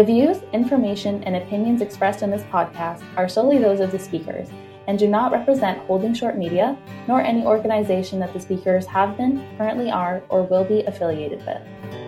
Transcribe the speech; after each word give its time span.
The 0.00 0.06
views, 0.06 0.38
information, 0.54 1.22
and 1.24 1.36
opinions 1.36 1.82
expressed 1.82 2.22
in 2.22 2.30
this 2.30 2.40
podcast 2.44 3.02
are 3.18 3.28
solely 3.28 3.58
those 3.58 3.80
of 3.80 3.92
the 3.92 3.98
speakers 3.98 4.48
and 4.88 4.98
do 4.98 5.06
not 5.06 5.30
represent 5.30 5.78
Holding 5.80 6.14
Short 6.14 6.38
Media 6.38 6.74
nor 7.06 7.20
any 7.20 7.44
organization 7.44 8.18
that 8.20 8.32
the 8.32 8.40
speakers 8.40 8.86
have 8.86 9.18
been, 9.18 9.46
currently 9.58 9.90
are, 9.90 10.22
or 10.30 10.44
will 10.44 10.64
be 10.64 10.84
affiliated 10.84 11.44
with. 11.44 11.99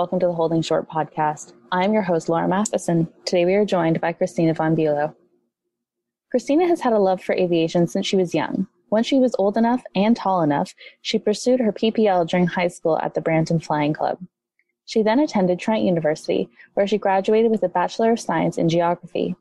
Welcome 0.00 0.20
to 0.20 0.28
the 0.28 0.32
Holding 0.32 0.62
Short 0.62 0.88
podcast. 0.88 1.52
I'm 1.70 1.92
your 1.92 2.00
host, 2.00 2.30
Laura 2.30 2.48
Matheson. 2.48 3.06
Today 3.26 3.44
we 3.44 3.52
are 3.52 3.66
joined 3.66 4.00
by 4.00 4.14
Christina 4.14 4.54
von 4.54 4.74
Bulow. 4.74 5.14
Christina 6.30 6.66
has 6.66 6.80
had 6.80 6.94
a 6.94 6.98
love 6.98 7.22
for 7.22 7.34
aviation 7.34 7.86
since 7.86 8.06
she 8.06 8.16
was 8.16 8.34
young. 8.34 8.66
When 8.88 9.02
she 9.02 9.18
was 9.18 9.36
old 9.38 9.58
enough 9.58 9.82
and 9.94 10.16
tall 10.16 10.40
enough, 10.40 10.74
she 11.02 11.18
pursued 11.18 11.60
her 11.60 11.70
PPL 11.70 12.26
during 12.26 12.46
high 12.46 12.68
school 12.68 12.98
at 13.00 13.12
the 13.12 13.20
Brampton 13.20 13.60
Flying 13.60 13.92
Club. 13.92 14.18
She 14.86 15.02
then 15.02 15.20
attended 15.20 15.58
Trent 15.58 15.84
University, 15.84 16.48
where 16.72 16.86
she 16.86 16.96
graduated 16.96 17.50
with 17.50 17.62
a 17.62 17.68
Bachelor 17.68 18.12
of 18.12 18.20
Science 18.20 18.56
in 18.56 18.70
Geography. 18.70 19.36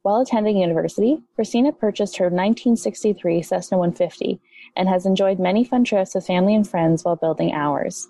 While 0.00 0.22
attending 0.22 0.56
university, 0.56 1.18
Christina 1.34 1.72
purchased 1.72 2.16
her 2.16 2.30
1963 2.30 3.42
Cessna 3.42 3.76
150 3.76 4.40
and 4.76 4.88
has 4.88 5.04
enjoyed 5.04 5.38
many 5.38 5.62
fun 5.62 5.84
trips 5.84 6.14
with 6.14 6.26
family 6.26 6.54
and 6.54 6.66
friends 6.66 7.04
while 7.04 7.16
building 7.16 7.52
hours. 7.52 8.08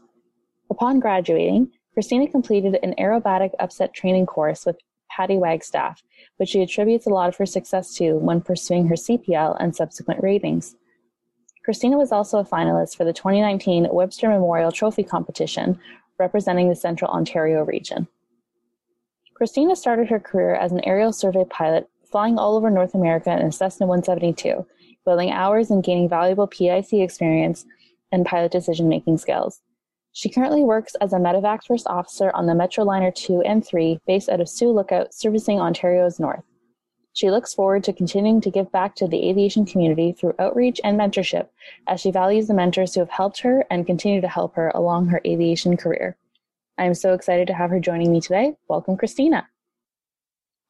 Upon 0.71 1.01
graduating, 1.01 1.71
Christina 1.93 2.29
completed 2.29 2.79
an 2.83 2.95
aerobatic 2.99 3.53
upset 3.61 3.95
training 3.95 4.27
course 4.27 4.67
with 4.67 4.77
Patty 5.11 5.37
Wagstaff, 5.37 6.03
which 6.39 6.51
she 6.51 6.63
attributes 6.63 7.07
a 7.07 7.11
lot 7.11 7.29
of 7.29 7.37
her 7.37 7.47
success 7.47 7.95
to 7.95 8.15
when 8.15 8.41
pursuing 8.41 8.89
her 8.89 8.97
CPL 8.97 9.57
and 9.61 9.77
subsequent 9.77 10.23
ratings. 10.23 10.75
Christina 11.65 11.97
was 11.97 12.13
also 12.13 12.41
a 12.41 12.45
finalist 12.45 12.97
for 12.97 13.05
the 13.05 13.13
2019 13.13 13.89
Webster 13.91 14.29
Memorial 14.29 14.73
Trophy 14.73 15.05
competition, 15.05 15.79
representing 16.19 16.69
the 16.69 16.77
Central 16.77 17.11
Ontario 17.11 17.63
region. 17.65 18.09
Christina 19.35 19.75
started 19.75 20.09
her 20.09 20.21
career 20.21 20.55
as 20.55 20.73
an 20.73 20.85
aerial 20.85 21.13
survey 21.13 21.45
pilot, 21.49 21.89
flying 22.11 22.39
all 22.39 22.57
over 22.57 22.71
North 22.71 22.95
America 22.95 23.33
in 23.33 23.47
a 23.47 23.53
Cessna 23.53 23.87
172, 23.87 24.67
building 25.05 25.31
hours 25.31 25.71
and 25.71 25.83
gaining 25.83 26.09
valuable 26.09 26.47
PIC 26.47 26.93
experience 26.95 27.65
and 28.13 28.27
pilot 28.27 28.53
decision 28.53 28.89
making 28.89 29.19
skills. 29.19 29.61
She 30.17 30.31
currently 30.31 30.63
works 30.63 30.95
as 31.01 31.13
a 31.13 31.17
medevac 31.17 31.65
first 31.65 31.89
officer 31.89 32.31
on 32.35 32.47
the 32.47 32.53
Metroliner 32.53 33.13
2 33.13 33.43
and 33.43 33.67
3 33.67 33.99
based 34.07 34.29
out 34.29 34.41
of 34.41 34.49
Sioux 34.49 34.71
Lookout, 34.71 35.13
servicing 35.13 35.59
Ontario's 35.59 36.21
north. 36.21 36.45
She 37.15 37.33
looks 37.33 37.53
forward 37.53 37.83
to 37.83 37.93
continuing 37.93 38.41
to 38.43 38.51
give 38.51 38.71
back 38.71 38.95
to 38.97 39.09
the 39.09 39.29
aviation 39.29 39.67
community 39.67 40.13
through 40.13 40.37
outreach 40.39 40.81
and 40.85 40.97
mentorship 40.97 41.49
as 41.89 42.01
she 42.01 42.13
values 42.13 42.47
the 42.47 42.55
mentors 42.55 42.95
who 42.95 43.01
have 43.01 43.11
helped 43.11 43.41
her 43.41 43.67
and 43.73 43.87
continue 43.87 44.21
to 44.21 44.29
help 44.29 44.55
her 44.55 44.71
along 44.73 45.09
her 45.09 45.21
aviation 45.27 45.77
career. 45.77 46.17
I 46.79 46.85
am 46.85 46.95
so 46.95 47.13
excited 47.13 47.49
to 47.49 47.55
have 47.55 47.71
her 47.71 47.81
joining 47.81 48.13
me 48.13 48.21
today. 48.21 48.55
Welcome, 48.69 48.97
Christina. 48.97 49.49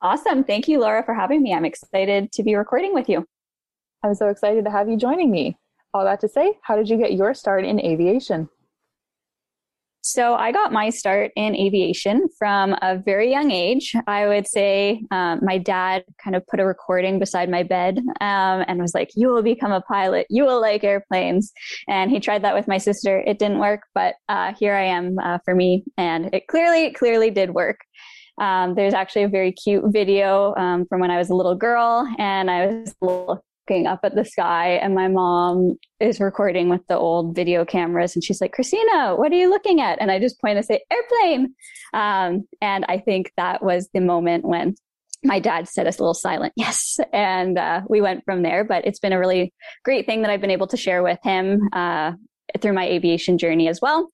Awesome. 0.00 0.42
Thank 0.42 0.68
you, 0.68 0.80
Laura, 0.80 1.04
for 1.04 1.12
having 1.12 1.42
me. 1.42 1.52
I'm 1.52 1.66
excited 1.66 2.32
to 2.32 2.42
be 2.42 2.54
recording 2.54 2.94
with 2.94 3.10
you. 3.10 3.26
I'm 4.02 4.14
so 4.14 4.28
excited 4.28 4.64
to 4.64 4.70
have 4.70 4.88
you 4.88 4.96
joining 4.96 5.30
me. 5.30 5.58
All 5.92 6.04
that 6.04 6.20
to 6.20 6.28
say, 6.28 6.58
how 6.62 6.76
did 6.76 6.88
you 6.88 6.96
get 6.96 7.12
your 7.12 7.34
start 7.34 7.66
in 7.66 7.78
aviation? 7.78 8.48
So 10.06 10.34
I 10.34 10.52
got 10.52 10.70
my 10.70 10.90
start 10.90 11.32
in 11.34 11.56
aviation 11.56 12.28
from 12.38 12.76
a 12.82 12.98
very 12.98 13.30
young 13.30 13.50
age. 13.50 13.94
I 14.06 14.26
would 14.26 14.46
say 14.46 15.02
um, 15.10 15.40
my 15.42 15.56
dad 15.56 16.04
kind 16.22 16.36
of 16.36 16.46
put 16.46 16.60
a 16.60 16.66
recording 16.66 17.18
beside 17.18 17.48
my 17.48 17.62
bed 17.62 18.00
um, 18.20 18.64
and 18.68 18.82
was 18.82 18.92
like, 18.92 19.12
"You 19.16 19.28
will 19.28 19.42
become 19.42 19.72
a 19.72 19.80
pilot. 19.80 20.26
You 20.28 20.44
will 20.44 20.60
like 20.60 20.84
airplanes." 20.84 21.54
And 21.88 22.10
he 22.10 22.20
tried 22.20 22.44
that 22.44 22.54
with 22.54 22.68
my 22.68 22.76
sister. 22.76 23.20
It 23.26 23.38
didn't 23.38 23.60
work, 23.60 23.80
but 23.94 24.16
uh, 24.28 24.52
here 24.52 24.74
I 24.74 24.84
am 24.84 25.18
uh, 25.18 25.38
for 25.42 25.54
me, 25.54 25.84
and 25.96 26.34
it 26.34 26.48
clearly, 26.48 26.92
clearly 26.92 27.30
did 27.30 27.54
work. 27.54 27.78
Um, 28.38 28.74
there's 28.74 28.92
actually 28.92 29.22
a 29.22 29.28
very 29.28 29.52
cute 29.52 29.84
video 29.86 30.54
um, 30.56 30.84
from 30.84 31.00
when 31.00 31.10
I 31.10 31.16
was 31.16 31.30
a 31.30 31.34
little 31.34 31.54
girl, 31.54 32.06
and 32.18 32.50
I 32.50 32.66
was 32.66 32.94
a 33.00 33.06
little 33.06 33.42
looking 33.68 33.86
up 33.86 34.00
at 34.02 34.14
the 34.14 34.24
sky 34.24 34.72
and 34.72 34.94
my 34.94 35.08
mom 35.08 35.76
is 36.00 36.20
recording 36.20 36.68
with 36.68 36.86
the 36.88 36.96
old 36.96 37.34
video 37.34 37.64
cameras 37.64 38.14
and 38.14 38.22
she's 38.22 38.40
like 38.40 38.52
christina 38.52 39.14
what 39.16 39.32
are 39.32 39.36
you 39.36 39.48
looking 39.48 39.80
at? 39.80 40.00
And 40.00 40.10
i 40.10 40.18
just 40.18 40.40
point 40.40 40.56
and 40.56 40.66
say 40.66 40.82
airplane. 40.90 41.54
Um, 41.92 42.46
and 42.60 42.84
i 42.88 42.98
think 42.98 43.32
that 43.36 43.62
was 43.62 43.88
the 43.94 44.00
moment 44.00 44.44
when 44.44 44.74
my 45.26 45.40
dad 45.40 45.68
said 45.68 45.86
us 45.86 45.98
a 45.98 46.02
little 46.02 46.14
silent. 46.14 46.52
Yes. 46.58 46.98
And 47.12 47.56
uh, 47.58 47.80
we 47.88 48.00
went 48.00 48.24
from 48.24 48.42
there 48.42 48.64
but 48.64 48.86
it's 48.86 48.98
been 48.98 49.12
a 49.12 49.18
really 49.18 49.52
great 49.84 50.06
thing 50.06 50.22
that 50.22 50.30
i've 50.30 50.40
been 50.40 50.50
able 50.50 50.66
to 50.68 50.76
share 50.76 51.02
with 51.02 51.18
him 51.22 51.68
uh, 51.72 52.12
through 52.60 52.74
my 52.74 52.86
aviation 52.86 53.38
journey 53.38 53.68
as 53.68 53.80
well. 53.80 54.10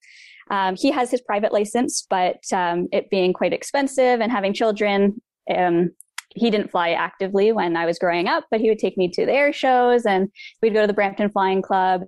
Um, 0.51 0.75
he 0.77 0.91
has 0.91 1.11
his 1.11 1.23
private 1.23 1.53
license 1.53 2.07
but 2.09 2.41
um, 2.53 2.89
it 2.93 3.11
being 3.11 3.33
quite 3.33 3.53
expensive 3.53 4.21
and 4.21 4.31
having 4.31 4.55
children 4.55 5.21
um, 5.55 5.91
he 6.35 6.51
didn't 6.51 6.71
fly 6.71 6.91
actively 6.91 7.53
when 7.53 7.77
I 7.77 7.87
was 7.87 7.99
growing 7.99 8.29
up, 8.29 8.45
but 8.51 8.61
he 8.61 8.69
would 8.69 8.79
take 8.79 8.97
me 8.97 9.09
to 9.09 9.27
the 9.27 9.33
air 9.33 9.53
shows 9.53 10.07
and 10.07 10.29
we'd 10.63 10.75
go 10.75 10.83
to 10.83 10.87
the 10.87 10.93
Brampton 10.93 11.31
Flying 11.31 11.63
Club 11.63 12.03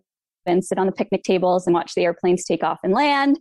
and 0.47 0.65
sit 0.65 0.79
on 0.79 0.87
the 0.87 0.93
picnic 0.93 1.23
tables 1.23 1.67
and 1.67 1.75
watch 1.75 1.95
the 1.95 2.05
airplanes 2.05 2.45
take 2.45 2.63
off 2.63 2.81
and 2.83 2.93
land. 2.93 3.39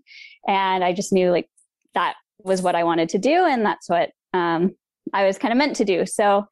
And 0.47 0.84
I 0.84 0.94
just 0.94 1.14
knew 1.14 1.31
like 1.31 1.50
that 1.94 2.16
was 2.40 2.62
what 2.62 2.75
I 2.75 2.84
wanted 2.84 3.09
to 3.09 3.20
do. 3.20 3.46
And 3.46 3.66
that's 3.66 3.90
what 3.90 4.12
um, 4.34 4.72
I 5.14 5.25
was 5.25 5.38
kind 5.38 5.52
of 5.52 5.58
meant 5.58 5.75
to 5.78 5.86
do. 5.86 6.06
So 6.06 6.46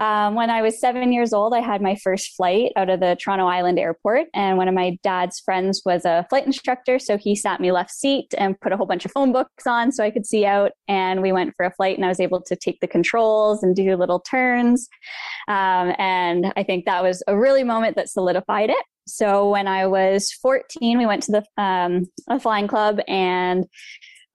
um, 0.00 0.34
when 0.34 0.50
I 0.50 0.62
was 0.62 0.80
seven 0.80 1.12
years 1.12 1.32
old, 1.32 1.54
I 1.54 1.60
had 1.60 1.80
my 1.80 1.94
first 2.02 2.34
flight 2.34 2.72
out 2.76 2.90
of 2.90 2.98
the 2.98 3.16
Toronto 3.20 3.46
Island 3.46 3.78
Airport, 3.78 4.26
and 4.34 4.58
one 4.58 4.66
of 4.66 4.74
my 4.74 4.98
dad's 5.02 5.38
friends 5.40 5.82
was 5.86 6.04
a 6.04 6.26
flight 6.28 6.46
instructor. 6.46 6.98
So 6.98 7.16
he 7.16 7.36
sat 7.36 7.60
me 7.60 7.70
left 7.70 7.92
seat 7.92 8.34
and 8.36 8.60
put 8.60 8.72
a 8.72 8.76
whole 8.76 8.86
bunch 8.86 9.04
of 9.04 9.12
phone 9.12 9.32
books 9.32 9.66
on 9.66 9.92
so 9.92 10.02
I 10.02 10.10
could 10.10 10.26
see 10.26 10.44
out. 10.44 10.72
And 10.88 11.22
we 11.22 11.30
went 11.30 11.54
for 11.56 11.64
a 11.64 11.70
flight, 11.70 11.96
and 11.96 12.04
I 12.04 12.08
was 12.08 12.18
able 12.18 12.42
to 12.42 12.56
take 12.56 12.80
the 12.80 12.88
controls 12.88 13.62
and 13.62 13.76
do 13.76 13.96
little 13.96 14.20
turns. 14.20 14.88
Um, 15.46 15.94
and 15.98 16.52
I 16.56 16.64
think 16.64 16.86
that 16.86 17.02
was 17.02 17.22
a 17.28 17.38
really 17.38 17.62
moment 17.62 17.94
that 17.96 18.08
solidified 18.08 18.70
it. 18.70 18.84
So 19.06 19.48
when 19.50 19.68
I 19.68 19.86
was 19.86 20.32
14, 20.32 20.98
we 20.98 21.06
went 21.06 21.22
to 21.24 21.32
the 21.32 21.62
um, 21.62 22.06
a 22.28 22.40
flying 22.40 22.66
club 22.66 23.00
and 23.06 23.66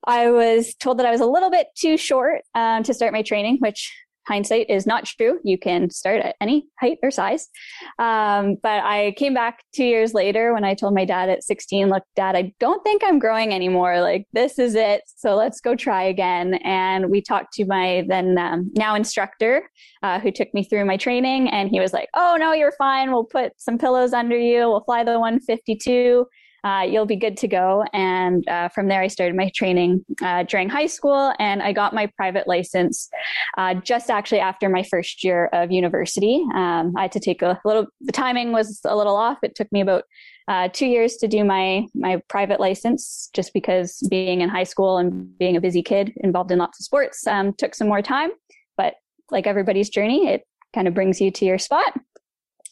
I 0.06 0.30
was 0.30 0.76
told 0.76 1.00
that 1.00 1.06
I 1.06 1.12
was 1.12 1.22
a 1.22 1.26
little 1.26 1.50
bit 1.50 1.68
too 1.76 1.98
short 1.98 2.42
um, 2.56 2.84
to 2.84 2.94
start 2.94 3.12
my 3.12 3.22
training, 3.22 3.58
which 3.60 3.92
hindsight 4.30 4.70
is 4.70 4.86
not 4.86 5.06
true. 5.06 5.40
You 5.44 5.58
can 5.58 5.90
start 5.90 6.22
at 6.22 6.36
any 6.40 6.68
height 6.80 7.00
or 7.02 7.10
size. 7.10 7.50
Um, 7.98 8.58
but 8.62 8.84
I 8.84 9.14
came 9.18 9.34
back 9.34 9.64
two 9.74 9.84
years 9.84 10.14
later 10.14 10.54
when 10.54 10.64
I 10.64 10.76
told 10.76 10.94
my 10.94 11.04
dad 11.04 11.30
at 11.30 11.44
16, 11.44 11.90
look, 11.90 12.04
dad, 12.16 12.36
I 12.36 12.54
don't 12.60 12.84
think 12.84 13.02
I'm 13.04 13.18
growing 13.18 13.54
anymore. 13.54 14.02
Like, 14.02 14.28
this 14.32 14.60
is 14.60 14.76
it. 14.76 15.02
So 15.08 15.36
let's 15.36 15.60
go 15.60 15.76
try 15.76 16.04
again. 16.04 16.54
And 16.64 17.10
we 17.10 17.22
talked 17.22 17.54
to 17.54 17.66
my 17.66 18.06
then 18.08 18.38
um, 18.38 18.72
now 18.76 18.94
instructor 18.96 19.64
uh, 20.04 20.20
who 20.20 20.32
took 20.32 20.54
me 20.54 20.64
through 20.64 20.86
my 20.86 20.96
training. 20.96 21.50
And 21.50 21.70
he 21.70 21.80
was 21.80 21.92
like, 21.92 22.10
oh, 22.14 22.38
no, 22.40 22.54
you're 22.54 22.76
fine. 22.78 23.12
We'll 23.12 23.26
put 23.26 23.54
some 23.58 23.80
pillows 23.80 24.14
under 24.14 24.38
you. 24.38 24.70
We'll 24.70 24.84
fly 24.84 25.04
the 25.04 25.20
152 25.20 26.28
uh, 26.64 26.86
you'll 26.88 27.06
be 27.06 27.16
good 27.16 27.38
to 27.38 27.48
go. 27.48 27.84
And 27.94 28.48
uh, 28.48 28.70
from 28.70 28.88
there, 28.88 29.02
I 29.02 29.08
started 29.08 29.36
my 29.36 29.52
training 29.56 30.06
uh, 30.22 30.44
during 30.44 30.70
high 30.70 30.88
school, 30.88 31.34
and 31.40 31.62
I 31.62 31.74
got 31.74 31.94
my 31.94 32.08
private 32.18 32.48
license 32.48 33.10
uh, 33.58 33.76
just 33.76 34.10
actually 34.10 34.40
after 34.40 34.70
my 34.70 34.84
first 34.84 35.24
year 35.24 35.48
of 35.54 35.72
university. 35.72 36.44
Um, 36.54 36.94
I 36.98 37.04
had 37.04 37.12
to 37.14 37.20
take 37.20 37.42
a 37.42 37.60
little. 37.66 37.88
The 38.02 38.12
timing 38.12 38.52
was 38.52 38.82
a 38.86 38.96
little 38.96 39.16
off. 39.16 39.38
It 39.44 39.56
took 39.56 39.72
me 39.72 39.82
about 39.82 40.04
uh, 40.48 40.70
two 40.74 40.88
years 40.88 41.16
to 41.18 41.28
do 41.28 41.44
my 41.44 41.86
my 41.94 42.22
private 42.28 42.60
license, 42.60 43.30
just 43.34 43.54
because 43.54 44.06
being 44.10 44.42
in 44.42 44.50
high 44.50 44.64
school 44.64 44.98
and 44.98 45.38
being 45.38 45.56
a 45.56 45.62
busy 45.62 45.84
kid 45.84 46.14
involved 46.18 46.52
in 46.52 46.60
lots 46.60 46.80
of 46.80 46.86
sports 46.86 47.26
um, 47.28 47.54
took 47.54 47.76
some 47.76 47.88
more 47.88 48.02
time. 48.02 48.32
But 48.76 48.96
like 49.32 49.48
everybody's 49.48 49.90
journey, 49.90 50.28
it 50.28 50.44
kind 50.74 50.88
of 50.88 50.94
brings 50.94 51.22
you 51.22 51.32
to 51.32 51.46
your 51.46 51.58
spot. 51.58 51.94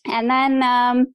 And 0.06 0.30
then 0.30 0.63
um, 0.63 1.13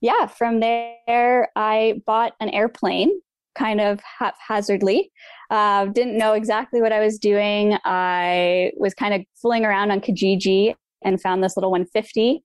yeah, 0.00 0.26
from 0.26 0.60
there, 0.60 1.50
I 1.56 2.00
bought 2.06 2.34
an 2.40 2.48
airplane 2.50 3.20
kind 3.54 3.80
of 3.80 4.00
haphazardly. 4.18 5.10
Uh, 5.50 5.86
didn't 5.86 6.16
know 6.16 6.32
exactly 6.32 6.80
what 6.80 6.92
I 6.92 7.00
was 7.00 7.18
doing. 7.18 7.76
I 7.84 8.72
was 8.76 8.94
kind 8.94 9.14
of 9.14 9.22
fooling 9.40 9.64
around 9.64 9.90
on 9.90 10.00
Kijiji 10.00 10.74
and 11.02 11.20
found 11.20 11.42
this 11.42 11.56
little 11.56 11.70
150 11.70 12.42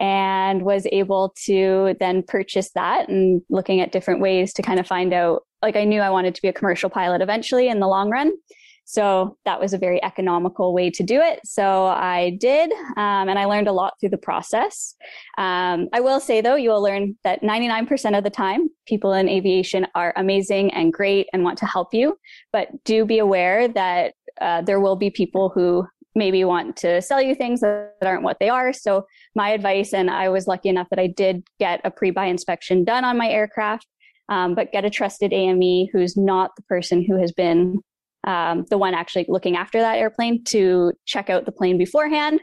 and 0.00 0.62
was 0.62 0.86
able 0.90 1.32
to 1.44 1.94
then 2.00 2.22
purchase 2.22 2.70
that 2.74 3.08
and 3.08 3.42
looking 3.48 3.80
at 3.80 3.92
different 3.92 4.20
ways 4.20 4.52
to 4.52 4.62
kind 4.62 4.80
of 4.80 4.86
find 4.86 5.12
out 5.12 5.42
like 5.62 5.76
I 5.76 5.84
knew 5.84 6.00
I 6.00 6.10
wanted 6.10 6.34
to 6.34 6.42
be 6.42 6.48
a 6.48 6.52
commercial 6.52 6.90
pilot 6.90 7.22
eventually 7.22 7.68
in 7.68 7.80
the 7.80 7.86
long 7.86 8.10
run. 8.10 8.32
So 8.84 9.36
that 9.44 9.60
was 9.60 9.72
a 9.72 9.78
very 9.78 10.02
economical 10.02 10.74
way 10.74 10.90
to 10.90 11.02
do 11.02 11.20
it. 11.20 11.40
So 11.44 11.86
I 11.86 12.36
did, 12.38 12.70
um, 12.96 13.28
and 13.28 13.38
I 13.38 13.46
learned 13.46 13.68
a 13.68 13.72
lot 13.72 13.94
through 13.98 14.10
the 14.10 14.18
process. 14.18 14.94
Um, 15.38 15.88
I 15.92 16.00
will 16.00 16.20
say 16.20 16.40
though, 16.40 16.56
you 16.56 16.70
will 16.70 16.82
learn 16.82 17.16
that 17.24 17.42
99% 17.42 18.16
of 18.16 18.24
the 18.24 18.30
time, 18.30 18.68
people 18.86 19.12
in 19.12 19.28
aviation 19.28 19.86
are 19.94 20.12
amazing 20.16 20.72
and 20.74 20.92
great 20.92 21.28
and 21.32 21.44
want 21.44 21.58
to 21.58 21.66
help 21.66 21.94
you. 21.94 22.18
But 22.52 22.68
do 22.84 23.04
be 23.04 23.18
aware 23.18 23.68
that 23.68 24.14
uh, 24.40 24.62
there 24.62 24.80
will 24.80 24.96
be 24.96 25.10
people 25.10 25.48
who 25.48 25.86
maybe 26.14 26.44
want 26.44 26.76
to 26.76 27.02
sell 27.02 27.20
you 27.20 27.34
things 27.34 27.60
that 27.60 27.94
aren't 28.02 28.22
what 28.22 28.38
they 28.38 28.48
are. 28.48 28.72
So 28.72 29.06
my 29.34 29.50
advice, 29.50 29.92
and 29.92 30.10
I 30.10 30.28
was 30.28 30.46
lucky 30.46 30.68
enough 30.68 30.88
that 30.90 30.98
I 30.98 31.08
did 31.08 31.44
get 31.58 31.80
a 31.84 31.90
pre-buy 31.90 32.26
inspection 32.26 32.84
done 32.84 33.04
on 33.04 33.18
my 33.18 33.28
aircraft, 33.28 33.86
um, 34.28 34.54
but 34.54 34.72
get 34.72 34.84
a 34.84 34.90
trusted 34.90 35.32
AME 35.32 35.88
who's 35.92 36.16
not 36.16 36.52
the 36.56 36.62
person 36.62 37.04
who 37.04 37.20
has 37.20 37.32
been 37.32 37.80
um, 38.26 38.64
the 38.70 38.78
one 38.78 38.94
actually 38.94 39.26
looking 39.28 39.56
after 39.56 39.80
that 39.80 39.98
airplane 39.98 40.44
to 40.44 40.92
check 41.06 41.30
out 41.30 41.44
the 41.44 41.52
plane 41.52 41.78
beforehand, 41.78 42.40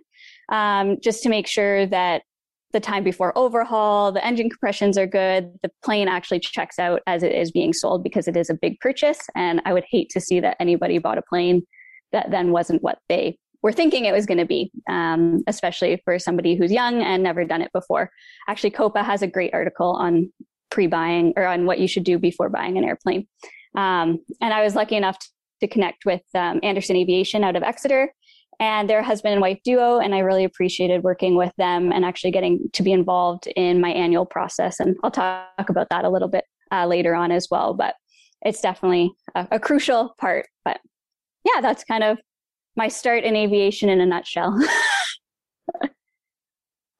um, 0.50 0.98
just 1.02 1.24
to 1.24 1.30
make 1.30 1.48
sure 1.48 1.86
that 1.88 2.24
the 2.72 2.80
time 2.80 3.04
before 3.04 3.38
overhaul, 3.38 4.12
the 4.12 4.26
engine 4.26 4.50
compressions 4.50 4.98
are 4.98 5.08
good, 5.08 5.52
the 5.62 5.72
plane 5.84 6.08
actually 6.08 6.40
checks 6.40 6.80
out 6.80 7.02
as 7.06 7.24
it 7.24 7.34
is 7.34 7.52
being 7.52 7.74
sold 7.74 8.04
because 8.04 8.28
it 8.28 8.38
is 8.38 8.50
a 8.50 8.54
big 8.54 8.80
purchase. 8.80 9.20
And 9.36 9.62
I 9.66 9.74
would 9.74 9.84
hate 9.90 10.10
to 10.12 10.22
see 10.22 10.40
that 10.40 10.58
anybody 10.60 10.98
bought 10.98 11.18
a 11.18 11.24
plane 11.24 11.64
that 12.12 12.32
then 12.32 12.52
wasn't 12.52 12.82
what 12.82 13.00
they 13.10 13.38
were 13.62 13.74
thinking 13.74 14.06
it 14.06 14.14
was 14.14 14.26
going 14.26 14.38
to 14.38 14.46
be, 14.46 14.72
um, 14.90 15.44
especially 15.48 16.02
for 16.04 16.18
somebody 16.18 16.56
who's 16.56 16.72
young 16.72 17.02
and 17.04 17.22
never 17.22 17.46
done 17.46 17.62
it 17.62 17.72
before. 17.74 18.10
Actually, 18.48 18.72
COPA 18.72 19.04
has 19.04 19.22
a 19.22 19.28
great 19.28 19.54
article 19.54 19.92
on 19.92 20.32
pre-buying 20.72 21.34
or 21.36 21.46
on 21.46 21.66
what 21.66 21.80
you 21.80 21.88
should 21.88 22.04
do 22.04 22.18
before 22.18 22.50
buying 22.50 22.78
an 22.78 22.84
airplane. 22.84 23.28
Um, 23.76 24.20
and 24.42 24.54
I 24.54 24.64
was 24.64 24.76
lucky 24.76 24.96
enough 24.96 25.18
to 25.62 25.68
connect 25.68 26.06
with 26.06 26.22
um, 26.36 26.60
Anderson 26.64 26.96
Aviation 26.96 27.44
out 27.44 27.56
of 27.56 27.64
Exeter 27.64 28.14
and 28.60 28.90
their 28.90 29.02
husband 29.02 29.34
and 29.34 29.42
wife 29.42 29.60
duo. 29.64 30.00
And 30.00 30.14
I 30.14 30.20
really 30.20 30.44
appreciated 30.44 31.04
working 31.04 31.36
with 31.36 31.52
them 31.58 31.92
and 31.92 32.06
actually 32.06 32.32
getting 32.32 32.70
to 32.74 32.84
be 32.84 32.92
involved 32.92 33.48
in 33.56 33.82
my 33.82 33.90
annual 33.90 34.26
process. 34.26 34.80
And 34.80 34.96
I'll 35.04 35.12
talk 35.12 35.70
about 35.70 35.90
that 35.90 36.06
a 36.06 36.10
little 36.10 36.28
bit 36.28 36.46
uh, 36.72 36.86
later 36.86 37.16
on 37.16 37.32
as 37.32 37.48
well. 37.50 37.74
But 37.74 37.96
it's 38.44 38.62
definitely 38.62 39.12
a, 39.36 39.48
a 39.52 39.60
crucial 39.60 40.16
part. 40.20 40.48
But 40.64 40.80
yeah, 41.44 41.62
that's 41.62 41.84
kind 41.84 42.04
of 42.04 42.20
my 42.76 42.88
start 42.88 43.24
in 43.24 43.36
aviation 43.36 43.90
in 43.90 44.00
a 44.00 44.06
nutshell. 44.06 44.58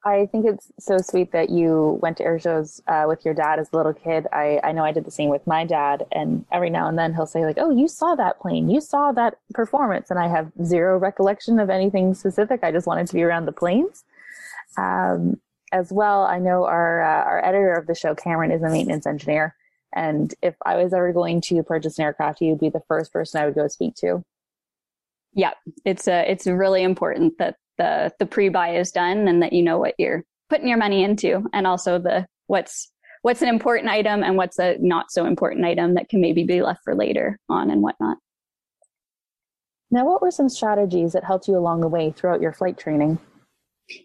I 0.04 0.26
think 0.26 0.46
it's 0.46 0.72
so 0.80 0.98
sweet 0.98 1.30
that 1.30 1.50
you 1.50 1.98
went 2.02 2.16
to 2.16 2.24
air 2.24 2.38
shows 2.38 2.82
uh, 2.88 3.04
with 3.06 3.24
your 3.24 3.34
dad 3.34 3.60
as 3.60 3.68
a 3.72 3.76
little 3.76 3.92
kid. 3.92 4.26
I, 4.32 4.58
I 4.64 4.72
know 4.72 4.84
I 4.84 4.90
did 4.90 5.04
the 5.04 5.12
same 5.12 5.30
with 5.30 5.46
my 5.46 5.64
dad, 5.64 6.06
and 6.10 6.44
every 6.50 6.70
now 6.70 6.88
and 6.88 6.98
then 6.98 7.14
he'll 7.14 7.26
say 7.26 7.44
like, 7.44 7.58
"Oh, 7.58 7.70
you 7.70 7.86
saw 7.86 8.16
that 8.16 8.40
plane, 8.40 8.68
you 8.68 8.80
saw 8.80 9.12
that 9.12 9.38
performance," 9.54 10.10
and 10.10 10.18
I 10.18 10.26
have 10.28 10.50
zero 10.64 10.98
recollection 10.98 11.60
of 11.60 11.70
anything 11.70 12.14
specific. 12.14 12.64
I 12.64 12.72
just 12.72 12.86
wanted 12.86 13.06
to 13.08 13.14
be 13.14 13.22
around 13.22 13.46
the 13.46 13.52
planes. 13.52 14.04
Um, 14.76 15.40
as 15.70 15.92
well, 15.92 16.22
I 16.22 16.38
know 16.38 16.64
our 16.64 17.02
uh, 17.02 17.24
our 17.24 17.44
editor 17.44 17.74
of 17.74 17.86
the 17.86 17.94
show, 17.94 18.14
Cameron, 18.16 18.50
is 18.50 18.62
a 18.62 18.68
maintenance 18.68 19.06
engineer, 19.06 19.54
and 19.94 20.34
if 20.42 20.56
I 20.66 20.76
was 20.82 20.92
ever 20.92 21.12
going 21.12 21.40
to 21.42 21.62
purchase 21.62 21.98
an 21.98 22.04
aircraft, 22.04 22.40
he 22.40 22.50
would 22.50 22.60
be 22.60 22.70
the 22.70 22.82
first 22.88 23.12
person 23.12 23.40
I 23.40 23.46
would 23.46 23.54
go 23.54 23.68
speak 23.68 23.94
to. 23.96 24.24
Yeah, 25.34 25.52
it's 25.84 26.08
a, 26.08 26.20
uh, 26.20 26.24
it's 26.26 26.46
really 26.46 26.82
important 26.82 27.38
that 27.38 27.56
the 27.78 28.12
the 28.18 28.26
pre-buy 28.26 28.76
is 28.76 28.90
done 28.90 29.28
and 29.28 29.42
that 29.42 29.52
you 29.52 29.62
know 29.62 29.78
what 29.78 29.94
you're 29.98 30.24
putting 30.48 30.68
your 30.68 30.78
money 30.78 31.02
into 31.02 31.48
and 31.52 31.66
also 31.66 31.98
the 31.98 32.26
what's 32.46 32.90
what's 33.22 33.42
an 33.42 33.48
important 33.48 33.88
item 33.88 34.22
and 34.22 34.36
what's 34.36 34.58
a 34.58 34.76
not 34.80 35.10
so 35.10 35.24
important 35.24 35.64
item 35.64 35.94
that 35.94 36.08
can 36.08 36.20
maybe 36.20 36.44
be 36.44 36.62
left 36.62 36.80
for 36.84 36.94
later 36.94 37.38
on 37.48 37.70
and 37.70 37.82
whatnot. 37.82 38.18
Now, 39.90 40.06
what 40.06 40.22
were 40.22 40.30
some 40.30 40.48
strategies 40.48 41.12
that 41.12 41.24
helped 41.24 41.48
you 41.48 41.56
along 41.56 41.82
the 41.82 41.88
way 41.88 42.10
throughout 42.10 42.40
your 42.40 42.52
flight 42.52 42.78
training? 42.78 43.18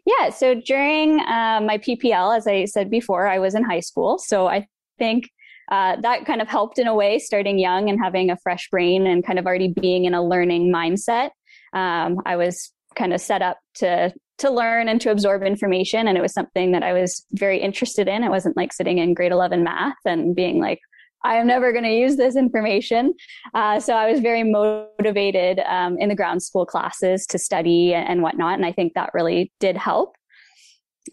Yeah, 0.06 0.30
so 0.30 0.54
during 0.54 1.20
uh, 1.22 1.62
my 1.66 1.78
PPL, 1.78 2.36
as 2.36 2.46
I 2.46 2.66
said 2.66 2.90
before, 2.90 3.28
I 3.28 3.40
was 3.40 3.56
in 3.56 3.64
high 3.64 3.80
school. 3.80 4.18
So 4.18 4.48
I 4.48 4.68
think 4.98 5.30
uh, 5.72 5.96
that 6.02 6.26
kind 6.26 6.42
of 6.42 6.48
helped 6.48 6.78
in 6.78 6.88
a 6.88 6.96
way, 6.96 7.20
starting 7.20 7.58
young 7.58 7.90
and 7.90 8.00
having 8.02 8.30
a 8.30 8.38
fresh 8.38 8.70
brain 8.70 9.08
and 9.08 9.26
kind 9.26 9.40
of 9.40 9.46
already 9.46 9.74
being 9.80 10.06
in 10.06 10.14
a 10.14 10.24
learning 10.24 10.72
mindset. 10.74 11.30
Um, 11.74 12.22
I 12.26 12.36
was 12.36 12.72
kind 12.98 13.14
of 13.14 13.22
set 13.22 13.42
up 13.42 13.60
to 13.76 14.14
to 14.40 14.52
learn 14.52 14.88
and 14.88 15.02
to 15.02 15.10
absorb 15.10 15.42
information. 15.42 16.08
And 16.08 16.18
it 16.18 16.22
was 16.22 16.34
something 16.34 16.72
that 16.72 16.84
i 16.84 16.94
was 16.94 17.26
very 17.34 17.60
interested 17.60 18.08
in. 18.08 18.24
It 18.24 18.30
wasn't 18.30 18.58
like 18.58 18.74
sitting 18.74 18.98
in 18.98 19.14
grade 19.14 19.32
11 19.32 19.64
math 19.64 19.96
and 20.06 20.36
being 20.36 20.60
like 20.60 20.80
i 21.24 21.36
am 21.36 21.48
never 21.48 21.72
going 21.72 21.84
to 21.84 21.94
use 21.94 22.16
this 22.16 22.36
information. 22.36 23.14
Uh, 23.54 23.80
so 23.80 23.94
i 23.94 24.12
was 24.12 24.20
very 24.20 24.44
motivated 24.44 25.60
um, 25.60 25.98
in 25.98 26.10
the 26.10 26.16
ground 26.16 26.44
school 26.44 26.66
classes 26.66 27.26
to 27.28 27.40
study 27.40 27.94
and 27.94 28.22
whatnot. 28.22 28.56
And 28.56 28.66
i 28.66 28.72
think 28.72 28.94
that 28.94 29.12
really 29.14 29.52
did 29.60 29.78
help. 29.78 30.16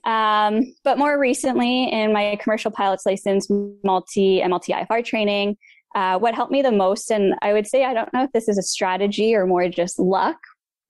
Um, 0.05 0.75
but 0.83 0.99
more 0.99 1.19
recently 1.19 1.85
in 1.85 2.13
my 2.13 2.37
commercial 2.43 2.73
pilot's 2.73 3.07
license 3.07 3.49
multi 3.85 4.43
and 4.43 4.51
multi 4.51 4.73
ifr 4.73 5.05
training 5.05 5.57
uh, 5.95 6.19
what 6.19 6.35
helped 6.35 6.51
me 6.51 6.63
the 6.63 6.73
most 6.73 7.13
and 7.13 7.35
i 7.43 7.53
would 7.53 7.67
say 7.67 7.85
i 7.85 7.95
don't 7.95 8.13
know 8.13 8.25
if 8.25 8.33
this 8.33 8.49
is 8.49 8.59
a 8.59 8.63
strategy 8.63 9.37
or 9.37 9.47
more 9.47 9.69
just 9.69 10.01
luck 10.01 10.39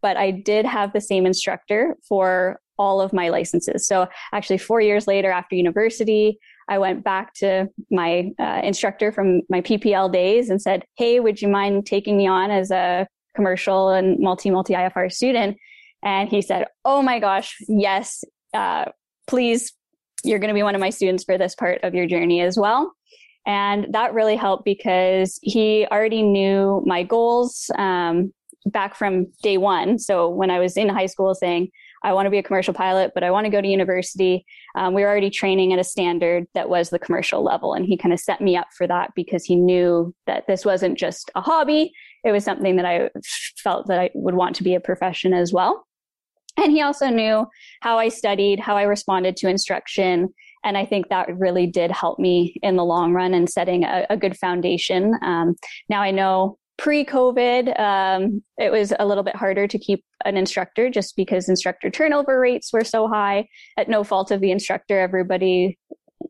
but 0.05 0.19
I 0.19 0.33
did 0.33 0.67
have 0.67 0.93
the 0.93 1.01
same 1.01 1.25
instructor 1.25 1.97
for 2.07 2.61
all 2.77 3.01
of 3.01 3.15
my 3.15 3.31
licenses. 3.31 3.87
So 3.87 4.07
actually, 4.35 4.59
four 4.59 4.83
years 4.83 5.07
later 5.07 5.31
after 5.31 5.57
university, 5.57 6.39
I 6.69 6.77
went 6.77 7.03
back 7.03 7.33
to 7.37 7.71
my 7.91 8.31
uh, 8.39 8.61
instructor 8.63 9.13
from 9.13 9.41
my 9.49 9.63
PPL 9.63 10.13
days 10.13 10.51
and 10.51 10.61
said, 10.61 10.85
Hey, 10.99 11.21
would 11.21 11.41
you 11.41 11.49
mind 11.49 11.87
taking 11.87 12.19
me 12.19 12.27
on 12.27 12.51
as 12.51 12.71
a 12.71 13.07
commercial 13.35 13.89
and 13.89 14.21
multi 14.21 14.51
multi 14.51 14.75
IFR 14.75 15.11
student? 15.11 15.57
And 16.03 16.29
he 16.29 16.43
said, 16.43 16.67
Oh 16.85 17.01
my 17.01 17.19
gosh, 17.19 17.57
yes, 17.67 18.25
uh, 18.53 18.85
please, 19.27 19.73
you're 20.23 20.39
going 20.39 20.49
to 20.49 20.55
be 20.55 20.63
one 20.63 20.75
of 20.75 20.83
my 20.83 20.91
students 20.91 21.25
for 21.25 21.39
this 21.39 21.55
part 21.55 21.83
of 21.83 21.95
your 21.95 22.07
journey 22.07 22.43
as 22.43 22.59
well. 22.59 22.93
And 23.47 23.95
that 23.95 24.13
really 24.13 24.37
helped 24.37 24.67
because 24.67 25.39
he 25.41 25.87
already 25.91 26.23
knew 26.23 26.83
my 26.85 27.05
goals. 27.05 27.71
Um, 27.79 28.35
back 28.67 28.95
from 28.95 29.27
day 29.43 29.59
one. 29.59 29.99
So 29.99 30.29
when 30.29 30.51
I 30.51 30.59
was 30.59 30.77
in 30.77 30.89
high 30.89 31.07
school 31.07 31.35
saying, 31.35 31.69
I 32.03 32.13
want 32.13 32.27
to 32.27 32.31
be 32.31 32.39
a 32.39 32.43
commercial 32.43 32.75
pilot, 32.75 33.13
but 33.15 33.25
I 33.25 33.31
want 33.31 33.47
to 33.47 33.51
go 33.51 33.61
to 33.61 33.69
university, 33.69 34.45
um, 34.75 34.93
we 34.93 35.03
were 35.03 35.09
already 35.09 35.31
training 35.31 35.73
at 35.73 35.79
a 35.79 35.85
standard 35.85 36.45
that 36.55 36.69
was 36.69 36.91
the 36.91 36.99
commercial 36.99 37.43
level. 37.43 37.73
And 37.73 37.87
he 37.87 37.97
kind 37.97 38.13
of 38.13 38.21
set 38.21 38.43
me 38.43 38.57
up 38.57 38.69
for 38.77 38.87
that 38.87 39.11
because 39.17 39.45
he 39.45 39.57
knew 39.57 40.15
that 40.27 40.47
this 40.47 40.65
wasn't 40.65 40.99
just 40.99 41.31
a 41.35 41.41
hobby. 41.41 41.93
It 42.23 42.33
was 42.33 42.45
something 42.45 42.77
that 42.77 42.85
I 42.85 43.11
felt 43.57 43.87
that 43.89 43.99
I 43.99 44.11
would 44.15 44.35
want 44.35 44.57
to 44.57 44.63
be 44.63 44.75
a 44.75 44.81
profession 44.81 45.33
as 45.33 45.53
well. 45.53 45.87
And 46.57 46.71
he 46.71 46.83
also 46.83 47.09
knew 47.09 47.47
how 47.81 47.99
I 47.99 48.09
studied, 48.09 48.61
how 48.61 48.77
I 48.77 48.83
responded 48.83 49.37
to 49.39 49.49
instruction. 49.49 50.29
And 50.63 50.79
I 50.79 50.87
think 50.87 51.09
that 51.09 51.37
really 51.37 51.67
did 51.67 51.91
help 51.91 52.19
me 52.19 52.57
in 52.63 52.77
the 52.77 52.85
long 52.85 53.13
run 53.13 53.35
and 53.35 53.51
setting 53.51 53.85
a, 53.85 54.07
a 54.09 54.17
good 54.17 54.37
foundation. 54.37 55.15
Um, 55.23 55.57
now 55.89 56.01
I 56.01 56.11
know 56.11 56.59
pre-COVID, 56.77 57.79
um, 57.79 58.43
it 58.59 58.71
was 58.71 58.93
a 58.99 59.07
little 59.07 59.23
bit 59.23 59.37
harder 59.37 59.67
to 59.67 59.79
keep 59.79 60.05
an 60.25 60.37
instructor 60.37 60.91
just 60.91 61.17
because 61.17 61.49
instructor 61.49 61.91
turnover 61.91 62.41
rates 62.41 62.73
were 62.73 62.85
so 62.85 63.09
high. 63.09 63.49
At 63.77 63.89
no 63.89 64.05
fault 64.05 64.31
of 64.31 64.41
the 64.41 64.51
instructor, 64.51 64.99
everybody 64.99 65.79